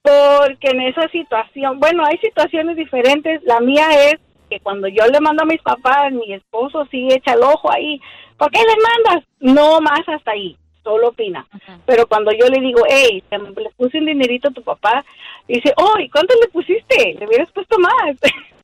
Porque 0.03 0.69
en 0.69 0.83
esa 0.83 1.09
situación, 1.09 1.81
bueno, 1.81 2.05
hay 2.05 2.19
situaciones 2.19 2.77
diferentes. 2.77 3.43
La 3.45 3.61
mía 3.61 3.89
es 4.11 4.17
que 4.49 4.61
cuando 4.61 4.89
yo 4.89 5.05
le 5.07 5.21
mando 5.21 5.43
a 5.43 5.47
mis 5.47 5.61
papás, 5.63 6.13
mi 6.13 6.33
esposo 6.33 6.87
sí 6.91 7.09
echa 7.11 7.33
el 7.33 7.43
ojo 7.43 7.73
ahí. 7.73 8.01
¿Por 8.39 8.51
qué 8.51 8.61
le 8.61 8.75
mandas? 8.83 9.25
No 9.41 9.81
más 9.81 10.01
hasta 10.09 10.33
ahí, 10.33 10.57
solo 10.85 11.09
opina. 11.09 11.47
Pero 11.87 12.07
cuando 12.07 12.31
yo 12.33 12.47
le 12.49 12.61
digo, 12.61 12.83
hey, 12.89 13.23
te- 13.29 13.39
le 13.39 13.71
puse 13.77 13.99
un 13.99 14.07
dinerito 14.07 14.49
a 14.49 14.53
tu 14.53 14.63
papá, 14.63 15.05
dice, 15.49 15.73
oh, 15.77 15.99
¿y 15.99 16.09
cuánto 16.11 16.35
le 16.41 16.49
pusiste? 16.49 17.17
Le 17.19 17.27
hubieras 17.27 17.51
puesto 17.53 17.79
más. 17.79 18.17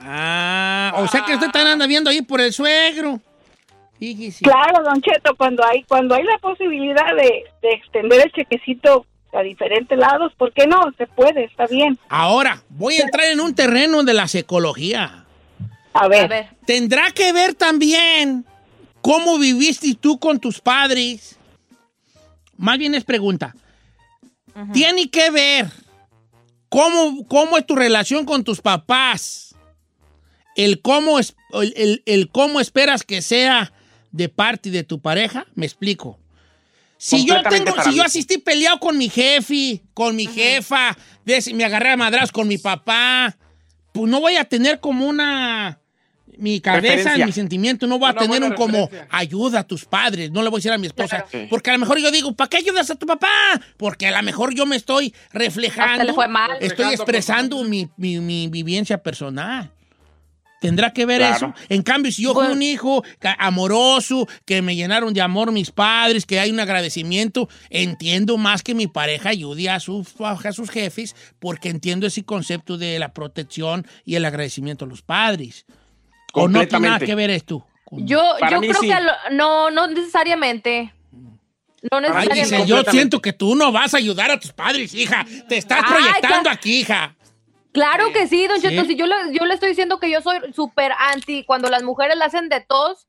Ah, 0.00 0.92
o 0.98 1.08
sea 1.08 1.24
que 1.24 1.34
usted 1.34 1.46
también 1.50 1.68
anda 1.72 1.86
viendo 1.86 2.10
ahí 2.10 2.22
por 2.22 2.40
el 2.40 2.52
suegro. 2.52 3.18
Fíjese. 3.98 4.44
Claro, 4.44 4.84
Don 4.84 5.00
Cheto, 5.00 5.34
cuando 5.36 5.64
hay 5.64 5.82
cuando 5.84 6.14
hay 6.14 6.22
la 6.22 6.36
posibilidad 6.38 7.14
de, 7.16 7.44
de 7.62 7.70
extender 7.72 8.20
el 8.26 8.30
chequecito 8.32 9.06
a 9.32 9.40
diferentes 9.42 9.98
lados, 9.98 10.32
¿por 10.36 10.52
qué 10.52 10.66
no? 10.66 10.92
Se 10.98 11.06
puede, 11.06 11.44
está 11.44 11.66
bien. 11.66 11.98
Ahora, 12.10 12.62
voy 12.68 12.96
a 12.98 13.02
entrar 13.04 13.26
en 13.26 13.40
un 13.40 13.54
terreno 13.54 14.02
de 14.02 14.12
la 14.14 14.28
psicología. 14.28 15.24
A 15.94 16.08
ver. 16.08 16.48
Tendrá 16.66 17.10
que 17.12 17.32
ver 17.32 17.54
también 17.54 18.44
cómo 19.06 19.38
viviste 19.38 19.94
tú 19.94 20.18
con 20.18 20.40
tus 20.40 20.60
padres. 20.60 21.36
Más 22.56 22.76
bien 22.78 22.94
es 22.94 23.04
pregunta. 23.04 23.54
Tiene 24.72 25.10
que 25.10 25.30
ver 25.30 25.70
cómo, 26.68 27.26
cómo 27.26 27.58
es 27.58 27.66
tu 27.66 27.76
relación 27.76 28.24
con 28.24 28.42
tus 28.42 28.60
papás. 28.60 29.54
El 30.56 30.80
cómo, 30.80 31.18
es, 31.18 31.36
el, 31.52 31.72
el- 31.76 32.02
el 32.06 32.30
cómo 32.30 32.58
esperas 32.60 33.02
que 33.02 33.20
sea 33.22 33.72
de 34.12 34.28
parte 34.28 34.70
de 34.70 34.82
tu 34.82 35.00
pareja. 35.00 35.46
Me 35.54 35.66
explico. 35.66 36.18
Si 36.98 37.26
yo, 37.26 37.34
tengo, 37.50 37.70
si 37.84 37.94
yo 37.94 38.02
asistí 38.02 38.38
peleado 38.38 38.80
con 38.80 38.96
mi 38.96 39.10
jefe, 39.10 39.82
con 39.92 40.16
mi 40.16 40.26
jefa, 40.26 40.96
me 41.54 41.64
agarré 41.64 41.90
a 41.90 41.96
madras 41.98 42.32
con 42.32 42.48
mi 42.48 42.56
papá, 42.56 43.36
pues 43.92 44.10
no 44.10 44.20
voy 44.20 44.36
a 44.36 44.44
tener 44.46 44.80
como 44.80 45.06
una... 45.06 45.78
Mi 46.38 46.60
cabeza, 46.60 46.94
Referencia. 46.96 47.26
mi 47.26 47.32
sentimiento, 47.32 47.86
no 47.86 47.98
voy 47.98 48.08
a 48.08 48.12
Una 48.12 48.20
tener 48.20 48.42
un 48.44 48.52
como 48.54 48.84
referencia. 48.86 49.08
ayuda 49.10 49.60
a 49.60 49.66
tus 49.66 49.84
padres. 49.84 50.30
No 50.30 50.42
le 50.42 50.48
voy 50.50 50.58
a 50.58 50.60
decir 50.60 50.72
a 50.72 50.78
mi 50.78 50.86
esposa. 50.86 51.24
Sí. 51.30 51.46
Porque 51.48 51.70
a 51.70 51.72
lo 51.74 51.78
mejor 51.78 51.98
yo 51.98 52.10
digo, 52.10 52.32
¿para 52.34 52.48
qué 52.50 52.58
ayudas 52.58 52.90
a 52.90 52.94
tu 52.96 53.06
papá? 53.06 53.28
Porque 53.76 54.06
a 54.06 54.16
lo 54.16 54.22
mejor 54.22 54.54
yo 54.54 54.66
me 54.66 54.76
estoy 54.76 55.14
reflejando. 55.32 56.02
Estoy 56.10 56.68
Reflejando, 56.68 56.92
expresando 56.94 57.64
mi, 57.64 57.88
mi, 57.96 58.20
mi 58.20 58.48
vivencia 58.48 59.02
personal. 59.02 59.70
¿Tendrá 60.58 60.90
que 60.92 61.04
ver 61.04 61.18
Claro. 61.18 61.36
eso? 61.36 61.54
En 61.68 61.82
cambio, 61.82 62.10
si 62.10 62.22
yo 62.22 62.32
fui 62.32 62.46
un 62.46 62.62
hijo 62.62 63.04
amoroso, 63.38 64.26
que 64.44 64.62
me 64.62 64.74
llenaron 64.74 65.12
de 65.12 65.20
amor 65.20 65.52
mis 65.52 65.70
padres, 65.70 66.24
que 66.26 66.40
hay 66.40 66.50
un 66.50 66.58
agradecimiento, 66.60 67.48
entiendo 67.70 68.36
más 68.38 68.62
que 68.62 68.74
mi 68.74 68.86
pareja 68.86 69.28
ayude 69.28 69.68
a 69.68 69.80
sus, 69.80 70.08
a 70.20 70.52
sus 70.52 70.70
jefes, 70.70 71.14
porque 71.38 71.68
entiendo 71.68 72.06
ese 72.06 72.24
concepto 72.24 72.78
de 72.78 72.98
la 72.98 73.12
protección 73.12 73.86
y 74.04 74.14
el 74.14 74.24
agradecimiento 74.24 74.86
a 74.86 74.88
los 74.88 75.02
padres. 75.02 75.66
¿O 76.32 76.48
no 76.48 76.66
tiene 76.66 76.88
nada 76.88 76.98
que 76.98 77.14
ver 77.14 77.30
esto? 77.30 77.66
Yo, 77.90 78.20
yo 78.50 78.60
creo 78.60 78.74
sí. 78.80 78.88
que 78.88 79.00
lo- 79.00 79.12
no, 79.36 79.70
no 79.70 79.86
necesariamente. 79.86 80.92
No 81.90 81.98
Ay, 81.98 82.02
necesariamente. 82.02 82.44
Giselle, 82.44 82.66
yo 82.66 82.90
siento 82.90 83.20
que 83.22 83.32
tú 83.32 83.54
no 83.54 83.70
vas 83.70 83.94
a 83.94 83.98
ayudar 83.98 84.30
a 84.30 84.40
tus 84.40 84.52
padres, 84.52 84.92
hija. 84.94 85.24
Te 85.48 85.56
estás 85.56 85.84
Ay, 85.86 85.92
proyectando 85.92 86.50
aquí, 86.50 86.80
hija. 86.80 87.14
Claro 87.72 88.10
que 88.12 88.26
sí, 88.26 88.46
don 88.46 88.60
Sí. 88.60 88.68
Cheto. 88.68 88.84
Si 88.86 88.96
yo 88.96 89.06
le, 89.06 89.14
yo 89.32 89.44
le 89.44 89.54
estoy 89.54 89.68
diciendo 89.68 90.00
que 90.00 90.10
yo 90.10 90.20
soy 90.22 90.38
súper 90.54 90.92
anti 90.98 91.44
cuando 91.44 91.68
las 91.68 91.82
mujeres 91.82 92.16
le 92.16 92.24
hacen 92.24 92.48
de 92.48 92.60
tos. 92.60 93.06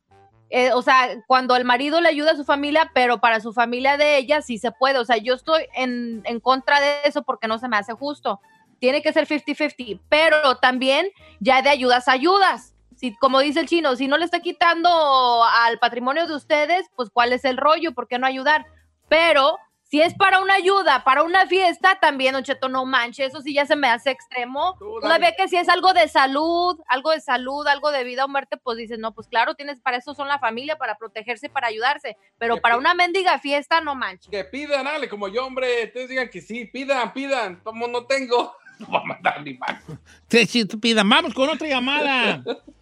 eh, 0.49 0.71
o 0.73 0.81
sea, 0.81 1.09
cuando 1.27 1.57
el 1.57 1.65
marido 1.65 1.99
le 1.99 2.07
ayuda 2.07 2.31
a 2.31 2.35
su 2.37 2.45
familia, 2.45 2.89
pero 2.93 3.19
para 3.19 3.41
su 3.41 3.51
familia 3.51 3.97
de 3.97 4.17
ella 4.17 4.41
sí 4.41 4.57
se 4.57 4.71
puede. 4.71 4.97
O 4.99 5.03
sea, 5.05 5.17
yo 5.17 5.33
estoy 5.33 5.63
en, 5.75 6.21
en 6.23 6.39
contra 6.39 6.79
de 6.79 6.99
eso 7.03 7.23
porque 7.23 7.47
no 7.49 7.57
se 7.59 7.67
me 7.67 7.75
hace 7.75 7.91
justo. 7.93 8.39
Tiene 8.79 9.01
que 9.01 9.11
ser 9.11 9.27
50-50, 9.27 9.99
pero 10.07 10.55
también 10.57 11.09
ya 11.41 11.61
de 11.61 11.69
ayudas 11.69 12.07
a 12.07 12.13
ayudas. 12.13 12.73
Si, 12.97 13.15
como 13.15 13.39
dice 13.39 13.59
el 13.59 13.67
chino, 13.67 13.95
si 13.95 14.07
no 14.07 14.17
le 14.17 14.25
está 14.25 14.39
quitando 14.39 15.43
al 15.43 15.79
patrimonio 15.79 16.27
de 16.27 16.35
ustedes, 16.35 16.87
pues 16.95 17.09
cuál 17.11 17.31
es 17.31 17.45
el 17.45 17.57
rollo, 17.57 17.93
¿por 17.93 18.07
qué 18.07 18.17
no 18.17 18.25
ayudar? 18.27 18.65
Pero 19.07 19.57
si 19.89 20.01
es 20.01 20.13
para 20.15 20.41
una 20.41 20.55
ayuda, 20.55 21.03
para 21.05 21.23
una 21.23 21.47
fiesta, 21.47 21.97
también, 22.01 22.33
Don 22.33 22.43
Cheto, 22.43 22.67
no 22.67 22.85
manche, 22.85 23.23
eso 23.23 23.41
sí 23.41 23.53
ya 23.53 23.65
se 23.65 23.77
me 23.77 23.87
hace 23.87 24.11
extremo. 24.11 24.75
Todavía 24.79 25.33
que 25.37 25.47
si 25.47 25.55
es 25.55 25.69
algo 25.69 25.93
de 25.93 26.09
salud, 26.09 26.77
algo 26.89 27.11
de 27.11 27.21
salud, 27.21 27.65
algo 27.67 27.91
de 27.91 28.03
vida 28.03 28.25
o 28.25 28.27
muerte, 28.27 28.57
pues 28.57 28.77
dices, 28.77 28.99
no, 28.99 29.13
pues 29.13 29.27
claro, 29.27 29.55
tienes, 29.55 29.79
para 29.79 29.97
eso 29.97 30.13
son 30.13 30.27
la 30.27 30.39
familia, 30.39 30.77
para 30.77 30.97
protegerse, 30.97 31.47
para 31.49 31.67
ayudarse. 31.67 32.17
Pero 32.37 32.57
para 32.57 32.77
una 32.77 32.95
mendiga 32.95 33.39
fiesta, 33.39 33.79
no 33.79 33.95
manches. 33.95 34.29
Que 34.29 34.43
pidan, 34.43 34.85
dale, 34.85 35.07
como 35.07 35.29
yo, 35.29 35.45
hombre. 35.45 35.85
Ustedes 35.85 36.09
digan 36.09 36.29
que 36.29 36.41
sí, 36.41 36.65
pidan, 36.65 37.13
pidan. 37.13 37.61
Como 37.63 37.87
no 37.87 38.05
tengo, 38.05 38.55
no 38.79 38.91
va 38.91 38.99
a 38.99 39.03
mandar 39.03 39.41
ni 39.41 39.53
más. 39.53 39.81
Qué 40.27 40.41
estúpida. 40.41 41.03
Vamos 41.05 41.33
con 41.33 41.47
otra 41.47 41.67
llamada. 41.67 42.43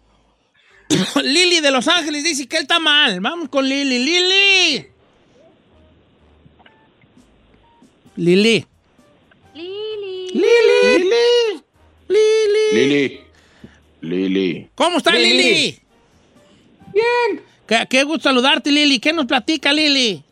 Lili 1.22 1.60
de 1.60 1.70
Los 1.70 1.88
Ángeles 1.88 2.24
dice 2.24 2.46
que 2.46 2.56
él 2.56 2.62
está 2.62 2.78
mal. 2.78 3.20
Vamos 3.20 3.48
con 3.48 3.68
Lili. 3.68 3.98
Lili. 3.98 4.86
Lili. 8.16 8.66
Lili. 9.54 10.30
Lili. 10.32 11.62
Lili. 12.08 12.72
Lili. 12.72 13.20
Lili. 14.00 14.70
¿Cómo 14.74 14.98
está 14.98 15.12
Lili? 15.12 15.42
Lili. 15.42 15.78
Bien. 16.92 17.42
Qué, 17.66 17.86
qué 17.90 18.04
gusto 18.04 18.28
saludarte, 18.28 18.70
Lili. 18.70 18.98
¿Qué 19.00 19.12
nos 19.12 19.26
platica, 19.26 19.72
Lili? 19.72 20.22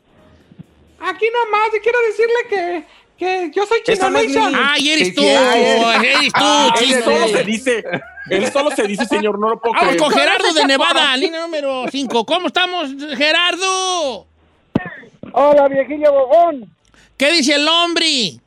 Aquí 1.01 1.27
nomás, 1.27 1.69
y 1.77 1.81
quiero 1.81 1.99
decirle 2.07 2.35
que, 2.49 2.85
que 3.19 3.51
yo 3.55 3.67
soy 3.67 3.81
Chino 3.85 4.11
Lili. 4.11 4.37
Ay, 4.57 4.91
eres 4.91 5.15
tú, 5.15 5.23
eres 5.23 6.33
tú, 6.33 6.41
Ah, 6.43 6.75
Chino. 6.79 7.29
Se 7.29 7.45
dice, 7.45 7.85
él 8.31 8.47
solo 8.53 8.71
se 8.71 8.87
dice, 8.87 9.05
señor, 9.07 9.39
no 9.39 9.51
lo 9.51 9.59
puedo 9.61 9.75
Vamos 9.75 9.89
creer. 9.89 10.01
con 10.03 10.11
Gerardo 10.13 10.53
de 10.55 10.65
Nevada, 10.67 11.17
línea 11.17 11.41
número 11.41 11.85
5. 11.91 12.25
¿Cómo 12.25 12.47
estamos, 12.49 12.91
Gerardo? 13.17 14.27
Hola, 15.33 15.69
viejillo 15.69 16.13
bobón. 16.13 16.71
¿Qué 17.17 17.33
dice 17.33 17.55
el 17.55 17.67
hombre? 17.69 18.39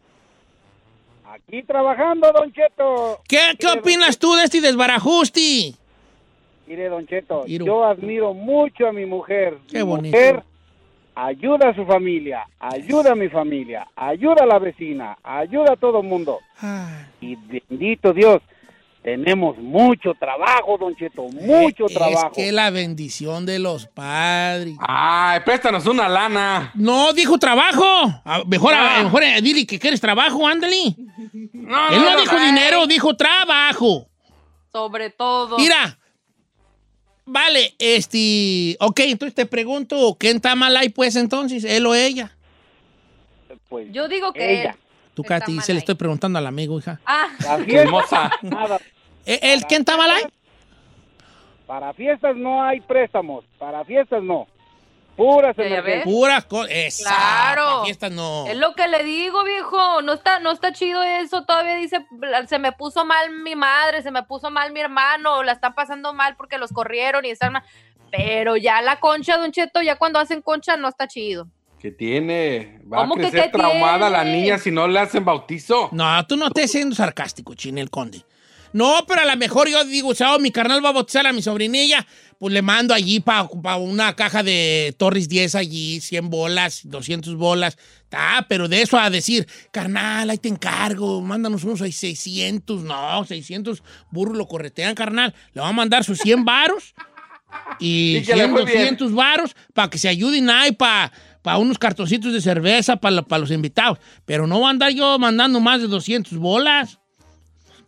Aquí 1.30 1.64
trabajando, 1.64 2.32
Don 2.32 2.52
Cheto. 2.52 3.22
¿Qué, 3.28 3.56
qué 3.60 3.68
opinas 3.68 4.18
tú 4.18 4.34
de 4.36 4.44
este 4.46 4.62
desbarajuste? 4.62 5.74
Mire, 6.66 6.90
Don 6.90 7.06
Cheto, 7.08 7.44
Iru. 7.48 7.66
yo 7.66 7.84
admiro 7.86 8.34
mucho 8.34 8.88
a 8.88 8.92
mi 8.94 9.06
mujer. 9.06 9.58
Qué 9.70 9.78
mi 9.78 9.84
bonito. 9.84 10.18
mujer 10.18 10.44
ayuda 11.16 11.70
a 11.70 11.76
su 11.76 11.86
familia, 11.86 12.46
ayuda 12.60 13.14
a 13.14 13.16
mi 13.16 13.30
familia, 13.30 13.88
ayuda 13.96 14.44
a 14.44 14.46
la 14.46 14.60
vecina, 14.60 15.18
ayuda 15.24 15.74
a 15.74 15.76
todo 15.76 16.02
el 16.02 16.08
mundo. 16.08 16.40
Y 17.22 17.36
bendito 17.36 18.14
Dios, 18.14 18.42
tenemos 19.08 19.58
mucho 19.60 20.14
trabajo, 20.20 20.78
Don 20.78 20.94
Cheto, 20.98 21.30
mucho 21.30 21.86
Es 21.86 21.94
trabajo. 21.94 22.34
que 22.36 22.52
la 22.52 22.72
bendición 22.72 23.46
de 23.46 23.58
los 23.58 23.86
padres. 23.88 24.76
Ay, 24.82 25.40
préstanos 25.46 25.86
una 25.86 26.10
lana. 26.10 26.72
No, 26.76 27.14
dijo 27.14 27.38
trabajo. 27.38 27.86
A- 28.26 28.44
mejor, 28.46 28.74
a- 28.74 28.98
Ah. 29.00 29.04
mejor 29.04 29.24
eh, 29.24 29.42
dile 29.42 29.66
que 29.66 29.80
quieres 29.80 30.02
trabajo, 30.02 30.46
ándale. 30.46 30.94
No, 31.54 31.90
Él 31.90 32.02
no, 32.02 32.12
no, 32.16 32.20
dijo 32.20 32.36
no. 32.38 32.46
dinero, 32.48 32.86
dijo 32.86 33.16
trabajo. 33.16 34.10
Sobre 34.74 35.10
todo. 35.12 35.58
Mira. 35.58 35.98
Vale, 37.26 37.76
este. 37.80 38.76
Ok, 38.82 39.00
entonces 39.06 39.34
te 39.36 39.46
pregunto, 39.46 40.18
¿quién 40.20 40.36
está 40.36 40.54
mal 40.56 40.76
ahí, 40.76 40.90
pues 40.90 41.16
entonces? 41.16 41.64
¿Él 41.64 41.86
o 41.86 41.96
ella? 41.96 42.36
Pues, 43.70 43.88
Yo 43.94 44.10
digo 44.10 44.34
que 44.34 44.64
él. 44.64 44.72
Tú, 45.14 45.24
Katy, 45.24 45.62
se 45.62 45.72
le 45.74 45.80
estoy 45.80 45.96
preguntando 45.96 46.38
al 46.40 46.46
amigo, 46.46 46.78
hija. 46.78 47.00
Ah, 47.06 47.28
Hermosa. 47.68 48.30
nada. 48.42 48.78
¿Eh, 49.28 49.40
¿Él 49.42 49.66
quién 49.68 49.82
está 49.82 49.98
mal 49.98 50.10
ahí? 50.10 50.24
Para 51.66 51.94
fiestas 51.94 52.36
no 52.36 52.64
hay 52.64 52.80
préstamos, 52.82 53.44
para 53.60 53.84
fiestas 53.84 54.24
no. 54.24 54.48
Puras 55.18 55.58
emergencias. 55.58 56.04
Puras 56.06 56.46
cosas. 56.46 57.00
Claro. 57.02 57.84
Fiesta 57.86 58.10
no. 58.10 58.46
Es 58.46 58.56
lo 58.56 58.76
que 58.76 58.88
le 58.88 59.04
digo, 59.04 59.44
viejo. 59.44 60.04
No 60.04 60.14
está, 60.14 60.40
no 60.40 60.52
está 60.52 60.72
chido 60.72 61.02
eso. 61.02 61.44
Todavía 61.44 61.76
dice, 61.76 62.06
se 62.48 62.60
me 62.60 62.72
puso 62.72 63.04
mal 63.04 63.32
mi 63.32 63.56
madre, 63.56 64.04
se 64.04 64.12
me 64.12 64.22
puso 64.24 64.52
mal 64.52 64.72
mi 64.72 64.80
hermano, 64.80 65.42
la 65.42 65.54
están 65.54 65.74
pasando 65.74 66.14
mal 66.14 66.36
porque 66.38 66.60
los 66.60 66.72
corrieron 66.72 67.26
y 67.26 67.32
están 67.32 67.54
mal. 67.54 67.64
Pero 68.12 68.58
ya 68.58 68.82
la 68.84 69.00
concha, 69.00 69.38
Don 69.38 69.52
Cheto, 69.52 69.82
ya 69.82 69.96
cuando 69.98 70.20
hacen 70.20 70.44
concha 70.44 70.78
no 70.78 70.88
está 70.88 71.08
chido. 71.08 71.48
¿Qué 71.80 71.92
tiene? 71.92 72.80
Va 72.92 72.98
a 72.98 73.02
¿Cómo 73.02 73.16
que 73.16 73.22
crecer 73.22 73.46
qué 73.46 73.58
traumada 73.58 74.10
la 74.12 74.22
tiene? 74.22 74.38
niña 74.38 74.58
si 74.60 74.70
no 74.70 74.88
le 74.88 75.00
hacen 75.00 75.26
bautizo. 75.26 75.90
No, 75.92 76.26
tú 76.28 76.38
no 76.38 76.48
estés 76.48 76.72
siendo 76.72 76.96
sarcástico, 76.96 77.56
Chinel 77.56 77.90
Conde. 77.90 78.24
No, 78.74 79.06
pero 79.08 79.22
a 79.22 79.26
lo 79.26 79.38
mejor 79.38 79.70
yo 79.70 79.84
digo, 79.86 80.14
chao, 80.14 80.40
mi 80.40 80.52
carnal 80.52 80.84
va 80.84 80.90
a 80.90 80.94
bautizar 80.94 81.26
a 81.26 81.34
mi 81.34 81.42
sobrinilla, 81.42 82.06
pues 82.40 82.54
le 82.54 82.62
mando 82.62 82.94
allí 82.94 83.20
para 83.20 83.48
una 83.78 84.16
caja 84.16 84.44
de 84.44 84.94
Torres 84.98 85.28
10 85.30 85.56
allí, 85.56 86.00
100 86.02 86.30
bolas, 86.30 86.82
200 86.84 87.36
bolas. 87.36 87.78
Ah, 88.12 88.46
pero 88.48 88.68
de 88.68 88.82
eso 88.82 88.98
a 88.98 89.10
decir, 89.10 89.48
carnal, 89.72 90.30
ahí 90.30 90.38
te 90.38 90.50
encargo, 90.50 91.22
mándanos 91.22 91.64
unos 91.64 91.80
600, 91.80 92.84
no, 92.84 93.26
600 93.26 93.84
burros 94.12 94.38
lo 94.38 94.48
corretean, 94.48 94.96
carnal. 94.96 95.34
Le 95.54 95.62
va 95.62 95.70
a 95.70 95.74
mandar 95.74 96.04
sus 96.04 96.20
100 96.20 96.46
varos 96.46 96.94
y 97.80 98.18
Y 98.22 98.24
que 98.24 98.36
le 98.36 98.44
100, 98.44 98.52
fue 98.52 98.66
bien. 98.66 98.78
200 98.78 99.14
varos 99.14 99.56
para 99.74 99.90
que 99.90 99.98
se 99.98 100.08
ayuden 100.08 100.50
ahí 100.50 100.72
para 100.72 101.12
unos 101.58 101.78
cartoncitos 101.78 102.34
de 102.34 102.42
cerveza 102.42 102.98
para 102.98 103.40
los 103.40 103.52
invitados. 103.52 104.00
Pero 104.26 104.48
no 104.48 104.62
va 104.62 104.68
a 104.68 104.72
andar 104.72 104.92
yo 104.92 105.18
mandando 105.18 105.60
más 105.60 105.82
de 105.82 105.88
200 105.88 106.38
bolas. 106.38 107.00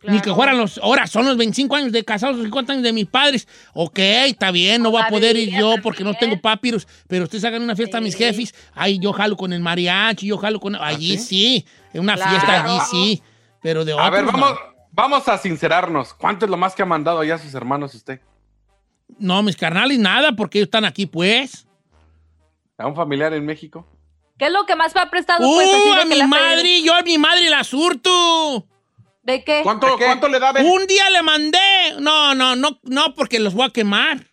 Ni 0.02 0.20
que 0.20 0.32
fueran 0.34 0.56
los. 0.56 0.78
Ahora 0.78 1.06
son 1.06 1.26
los 1.26 1.36
25 1.36 1.76
años 1.76 1.92
de 1.92 2.02
casados, 2.04 2.36
los 2.36 2.44
50 2.46 2.72
años 2.72 2.82
de 2.82 2.92
mis 2.92 3.06
padres. 3.06 3.46
Ok, 3.74 3.98
está 3.98 4.50
bien, 4.50 4.82
no 4.82 4.90
voy 4.90 5.02
a 5.02 5.08
poder 5.08 5.36
ir 5.36 5.50
yo 5.50 5.74
porque 5.82 6.02
no 6.04 6.14
tengo 6.14 6.40
papiros. 6.40 6.88
Pero 7.06 7.24
ustedes 7.24 7.44
hagan 7.44 7.62
una 7.62 7.76
fiesta 7.76 7.98
a 7.98 8.00
mis 8.00 8.14
jefes. 8.16 8.54
Ahí 8.74 8.98
yo 8.98 9.12
jalo 9.12 9.36
con 9.36 9.52
el 9.52 9.60
mariachi, 9.60 10.26
yo 10.28 10.38
jalo 10.38 10.58
con. 10.58 10.74
Allí 10.76 11.18
sí, 11.18 11.66
en 11.92 12.00
una 12.00 12.14
Claro. 12.14 12.30
fiesta 12.30 12.64
allí 12.64 12.80
sí. 12.90 13.22
Pero 13.62 13.84
de 13.84 13.92
A 13.92 14.08
ver, 14.08 14.24
otros, 14.24 14.40
vamos, 14.40 14.58
no. 14.58 14.86
vamos 14.92 15.28
a 15.28 15.36
sincerarnos. 15.36 16.14
¿Cuánto 16.14 16.46
es 16.46 16.50
lo 16.50 16.56
más 16.56 16.74
que 16.74 16.80
ha 16.82 16.86
mandado 16.86 17.20
allá 17.20 17.34
a 17.34 17.38
sus 17.38 17.52
hermanos 17.52 17.94
usted? 17.94 18.20
No, 19.18 19.42
mis 19.42 19.56
carnales, 19.56 19.98
nada, 19.98 20.32
porque 20.32 20.58
ellos 20.58 20.68
están 20.68 20.86
aquí, 20.86 21.04
pues. 21.04 21.66
¿A 22.78 22.86
un 22.86 22.96
familiar 22.96 23.34
en 23.34 23.44
México? 23.44 23.86
¿Qué 24.38 24.46
es 24.46 24.52
lo 24.52 24.64
que 24.64 24.74
más 24.76 24.94
me 24.94 25.02
ha 25.02 25.10
prestado? 25.10 25.46
¡Uh, 25.46 25.54
pues, 25.56 25.68
a 25.68 26.08
que 26.08 26.14
mi 26.14 26.22
madre! 26.26 26.82
Yo 26.82 26.94
a 26.94 27.02
mi 27.02 27.18
madre 27.18 27.50
la 27.50 27.62
surto. 27.64 28.66
¿De 29.22 29.44
qué? 29.44 29.60
¿Cuánto, 29.62 29.96
¿Cuánto 29.98 30.28
le 30.28 30.38
da? 30.38 30.52
Ben? 30.52 30.66
Un 30.66 30.86
día 30.86 31.10
le 31.10 31.22
mandé. 31.22 31.58
No, 32.00 32.34
no, 32.34 32.56
no, 32.56 32.80
no, 32.82 33.14
porque 33.14 33.38
los 33.38 33.54
voy 33.54 33.66
a 33.66 33.70
quemar. 33.70 34.26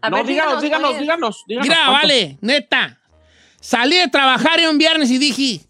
A 0.00 0.10
no, 0.10 0.16
ver, 0.16 0.26
díganos, 0.26 0.62
díganos, 0.62 0.98
díganos, 0.98 1.44
díganos. 1.46 1.68
Mira, 1.68 1.76
¿cuánto? 1.86 1.92
vale, 1.92 2.38
neta. 2.40 3.00
Salí 3.60 3.96
de 3.96 4.08
trabajar 4.08 4.60
un 4.68 4.78
viernes 4.78 5.10
y 5.10 5.18
dije, 5.18 5.64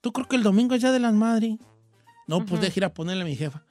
¿tú 0.00 0.12
creo 0.12 0.26
que 0.26 0.36
el 0.36 0.42
domingo 0.42 0.74
es 0.74 0.80
Día 0.80 0.92
de 0.92 1.00
las 1.00 1.12
Madres? 1.12 1.56
No, 2.26 2.44
pues 2.44 2.60
deje 2.60 2.80
ir 2.80 2.84
a 2.84 2.92
ponerle 2.92 3.22
a 3.22 3.24
mi 3.24 3.36
jefa. 3.36 3.62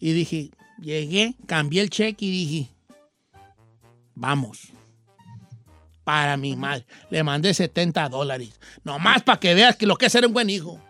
Y 0.00 0.12
dije, 0.12 0.50
llegué, 0.80 1.36
cambié 1.46 1.82
el 1.82 1.90
cheque 1.90 2.24
y 2.24 2.30
dije, 2.30 2.70
vamos. 4.14 4.72
Para 6.02 6.36
mi 6.36 6.56
madre. 6.56 6.84
Le 7.10 7.22
mandé 7.22 7.54
70 7.54 8.08
dólares. 8.08 8.58
Nomás 8.82 9.22
para 9.22 9.38
que 9.38 9.54
veas 9.54 9.76
que 9.76 9.86
lo 9.86 9.96
que 9.96 10.06
es 10.06 10.12
ser 10.12 10.26
un 10.26 10.32
buen 10.32 10.50
hijo. 10.50 10.80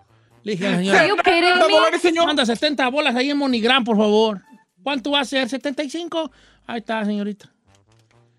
Le 0.45 0.53
dije 0.53 0.66
a 0.66 0.70
la 0.70 0.76
señora, 0.78 1.68
dólares, 1.68 2.03
señor? 2.03 2.26
manda 2.26 2.45
70 2.45 2.88
bolas 2.88 3.14
ahí 3.14 3.30
en 3.30 3.38
Monigram, 3.38 3.84
por 3.84 3.97
favor. 3.97 4.43
¿Cuánto 4.82 5.12
va 5.12 5.20
a 5.20 5.24
ser? 5.24 5.49
¿75? 5.49 6.30
Ahí 6.66 6.78
está, 6.78 7.05
señorita. 7.05 7.53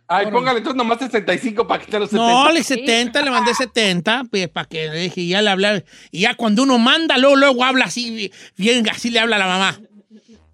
Ay, 0.07 0.27
póngale 0.29 0.57
entonces 0.57 0.77
nomás 0.77 1.01
el 1.01 1.09
75 1.09 1.65
para 1.65 1.83
quitar 1.83 2.01
los 2.01 2.09
70. 2.09 2.27
No, 2.27 2.51
le 2.51 2.63
70, 2.63 3.21
le 3.21 3.31
mandé 3.31 3.53
70, 3.53 4.25
pues, 4.29 4.49
para 4.49 4.67
que 4.67 4.89
le 4.89 4.99
dije, 4.99 5.25
ya 5.25 5.41
le 5.41 5.49
hablé. 5.49 5.85
Y 6.11 6.21
ya 6.21 6.35
cuando 6.35 6.63
uno 6.63 6.77
manda, 6.77 7.17
luego, 7.17 7.37
luego 7.37 7.63
habla 7.63 7.85
así, 7.85 8.31
bien, 8.57 8.87
así 8.89 9.09
le 9.09 9.19
habla 9.19 9.37
a 9.37 9.39
la 9.39 9.47
mamá. 9.47 9.79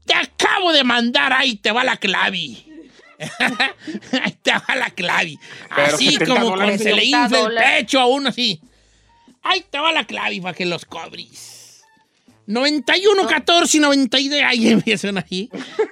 Te 0.05 0.13
acabo 0.13 0.71
de 0.71 0.83
mandar, 0.83 1.33
ahí 1.33 1.55
te 1.55 1.71
va 1.71 1.83
la 1.83 1.97
clave. 1.97 2.37
ahí 4.23 4.37
te 4.41 4.51
va 4.51 4.75
la. 4.75 4.93
Pero 4.95 5.95
Así 5.95 6.11
70 6.11 6.25
como 6.25 6.55
cuando 6.55 6.77
se 6.77 6.93
le 6.93 7.01
70 7.01 7.23
infla 7.23 7.39
el 7.39 7.55
pecho 7.55 7.99
a 7.99 8.05
uno 8.05 8.29
así. 8.29 8.61
Ahí 9.43 9.63
te 9.69 9.79
va 9.79 9.91
la 9.91 10.05
clave 10.05 10.41
para 10.41 10.55
que 10.55 10.65
los 10.65 10.85
cobres. 10.85 11.59
91, 12.49 13.27
14, 13.27 13.79
92. 13.79 14.41
Ahí 14.43 14.69
empiezan 14.71 15.19
ahí. 15.19 15.49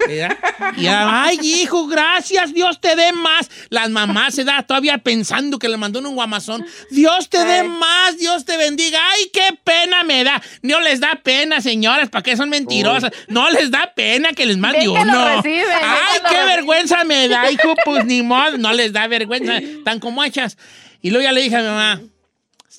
¿verdad? 0.08 0.38
Y 0.76 0.88
ay, 0.88 1.38
hijo, 1.44 1.86
gracias, 1.86 2.52
Dios 2.52 2.82
te 2.82 2.96
dé 2.96 3.14
más. 3.14 3.50
Las 3.70 3.92
mamás 3.92 4.34
se 4.34 4.44
da 4.44 4.64
todavía 4.64 4.98
pensando 4.98 5.60
que 5.60 5.70
le 5.70 5.78
mandó 5.78 6.00
un 6.00 6.16
guamazón. 6.16 6.66
Dios 6.90 7.30
te 7.30 7.46
dé 7.46 7.64
más, 7.64 8.18
Dios 8.18 8.44
te 8.44 8.58
bendiga. 8.58 9.00
Ay, 9.12 9.30
qué 9.32 9.56
pena 9.64 10.04
me 10.04 10.24
da. 10.24 10.42
No 10.64 10.80
les 10.80 11.00
da 11.00 11.20
pena, 11.24 11.62
señoras, 11.62 12.10
¿para 12.10 12.24
qué 12.24 12.36
son 12.36 12.50
mentirosas? 12.50 13.12
No 13.28 13.52
les 13.52 13.70
da 13.70 13.94
pena 13.96 14.34
que 14.34 14.48
les 14.48 14.58
mande 14.58 14.90
uno. 14.90 15.28
Ay, 15.28 15.42
qué 15.44 16.44
vergüenza 16.44 17.04
me 17.04 17.28
da, 17.28 17.52
hijo, 17.52 17.76
pues 17.86 18.04
ni 18.06 18.24
modo. 18.24 18.58
No 18.58 18.74
les 18.74 18.92
da 18.94 19.06
vergüenza, 19.08 19.60
tan 19.86 20.00
como 20.00 20.24
hechas. 20.24 20.58
Y 21.04 21.12
luego 21.12 21.24
ya 21.24 21.32
le 21.32 21.42
dije 21.42 21.56
a 21.56 21.60
mi 21.60 21.66
mamá, 21.66 22.02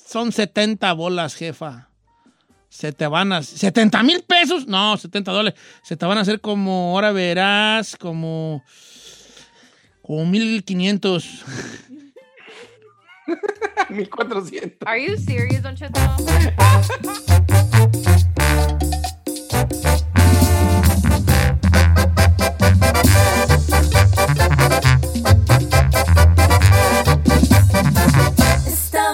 son 0.09 0.31
70 0.31 0.91
bolas, 0.93 1.35
jefa. 1.35 1.89
Se 2.67 2.91
te 2.91 3.05
van 3.05 3.31
a... 3.31 3.41
¿70 3.41 4.03
mil 4.03 4.23
pesos? 4.23 4.65
No, 4.65 4.97
70 4.97 5.31
dólares. 5.31 5.59
Se 5.83 5.95
te 5.97 6.05
van 6.07 6.17
a 6.17 6.21
hacer 6.21 6.41
como, 6.41 6.95
ahora 6.95 7.11
verás, 7.11 7.95
como... 7.95 8.63
Como 10.01 10.25
1500. 10.25 11.45
1400. 13.89 14.77
Are 14.87 15.05
you 15.05 15.15
serious, 15.15 15.61
Don 15.61 15.75
Cheto? 15.75 15.99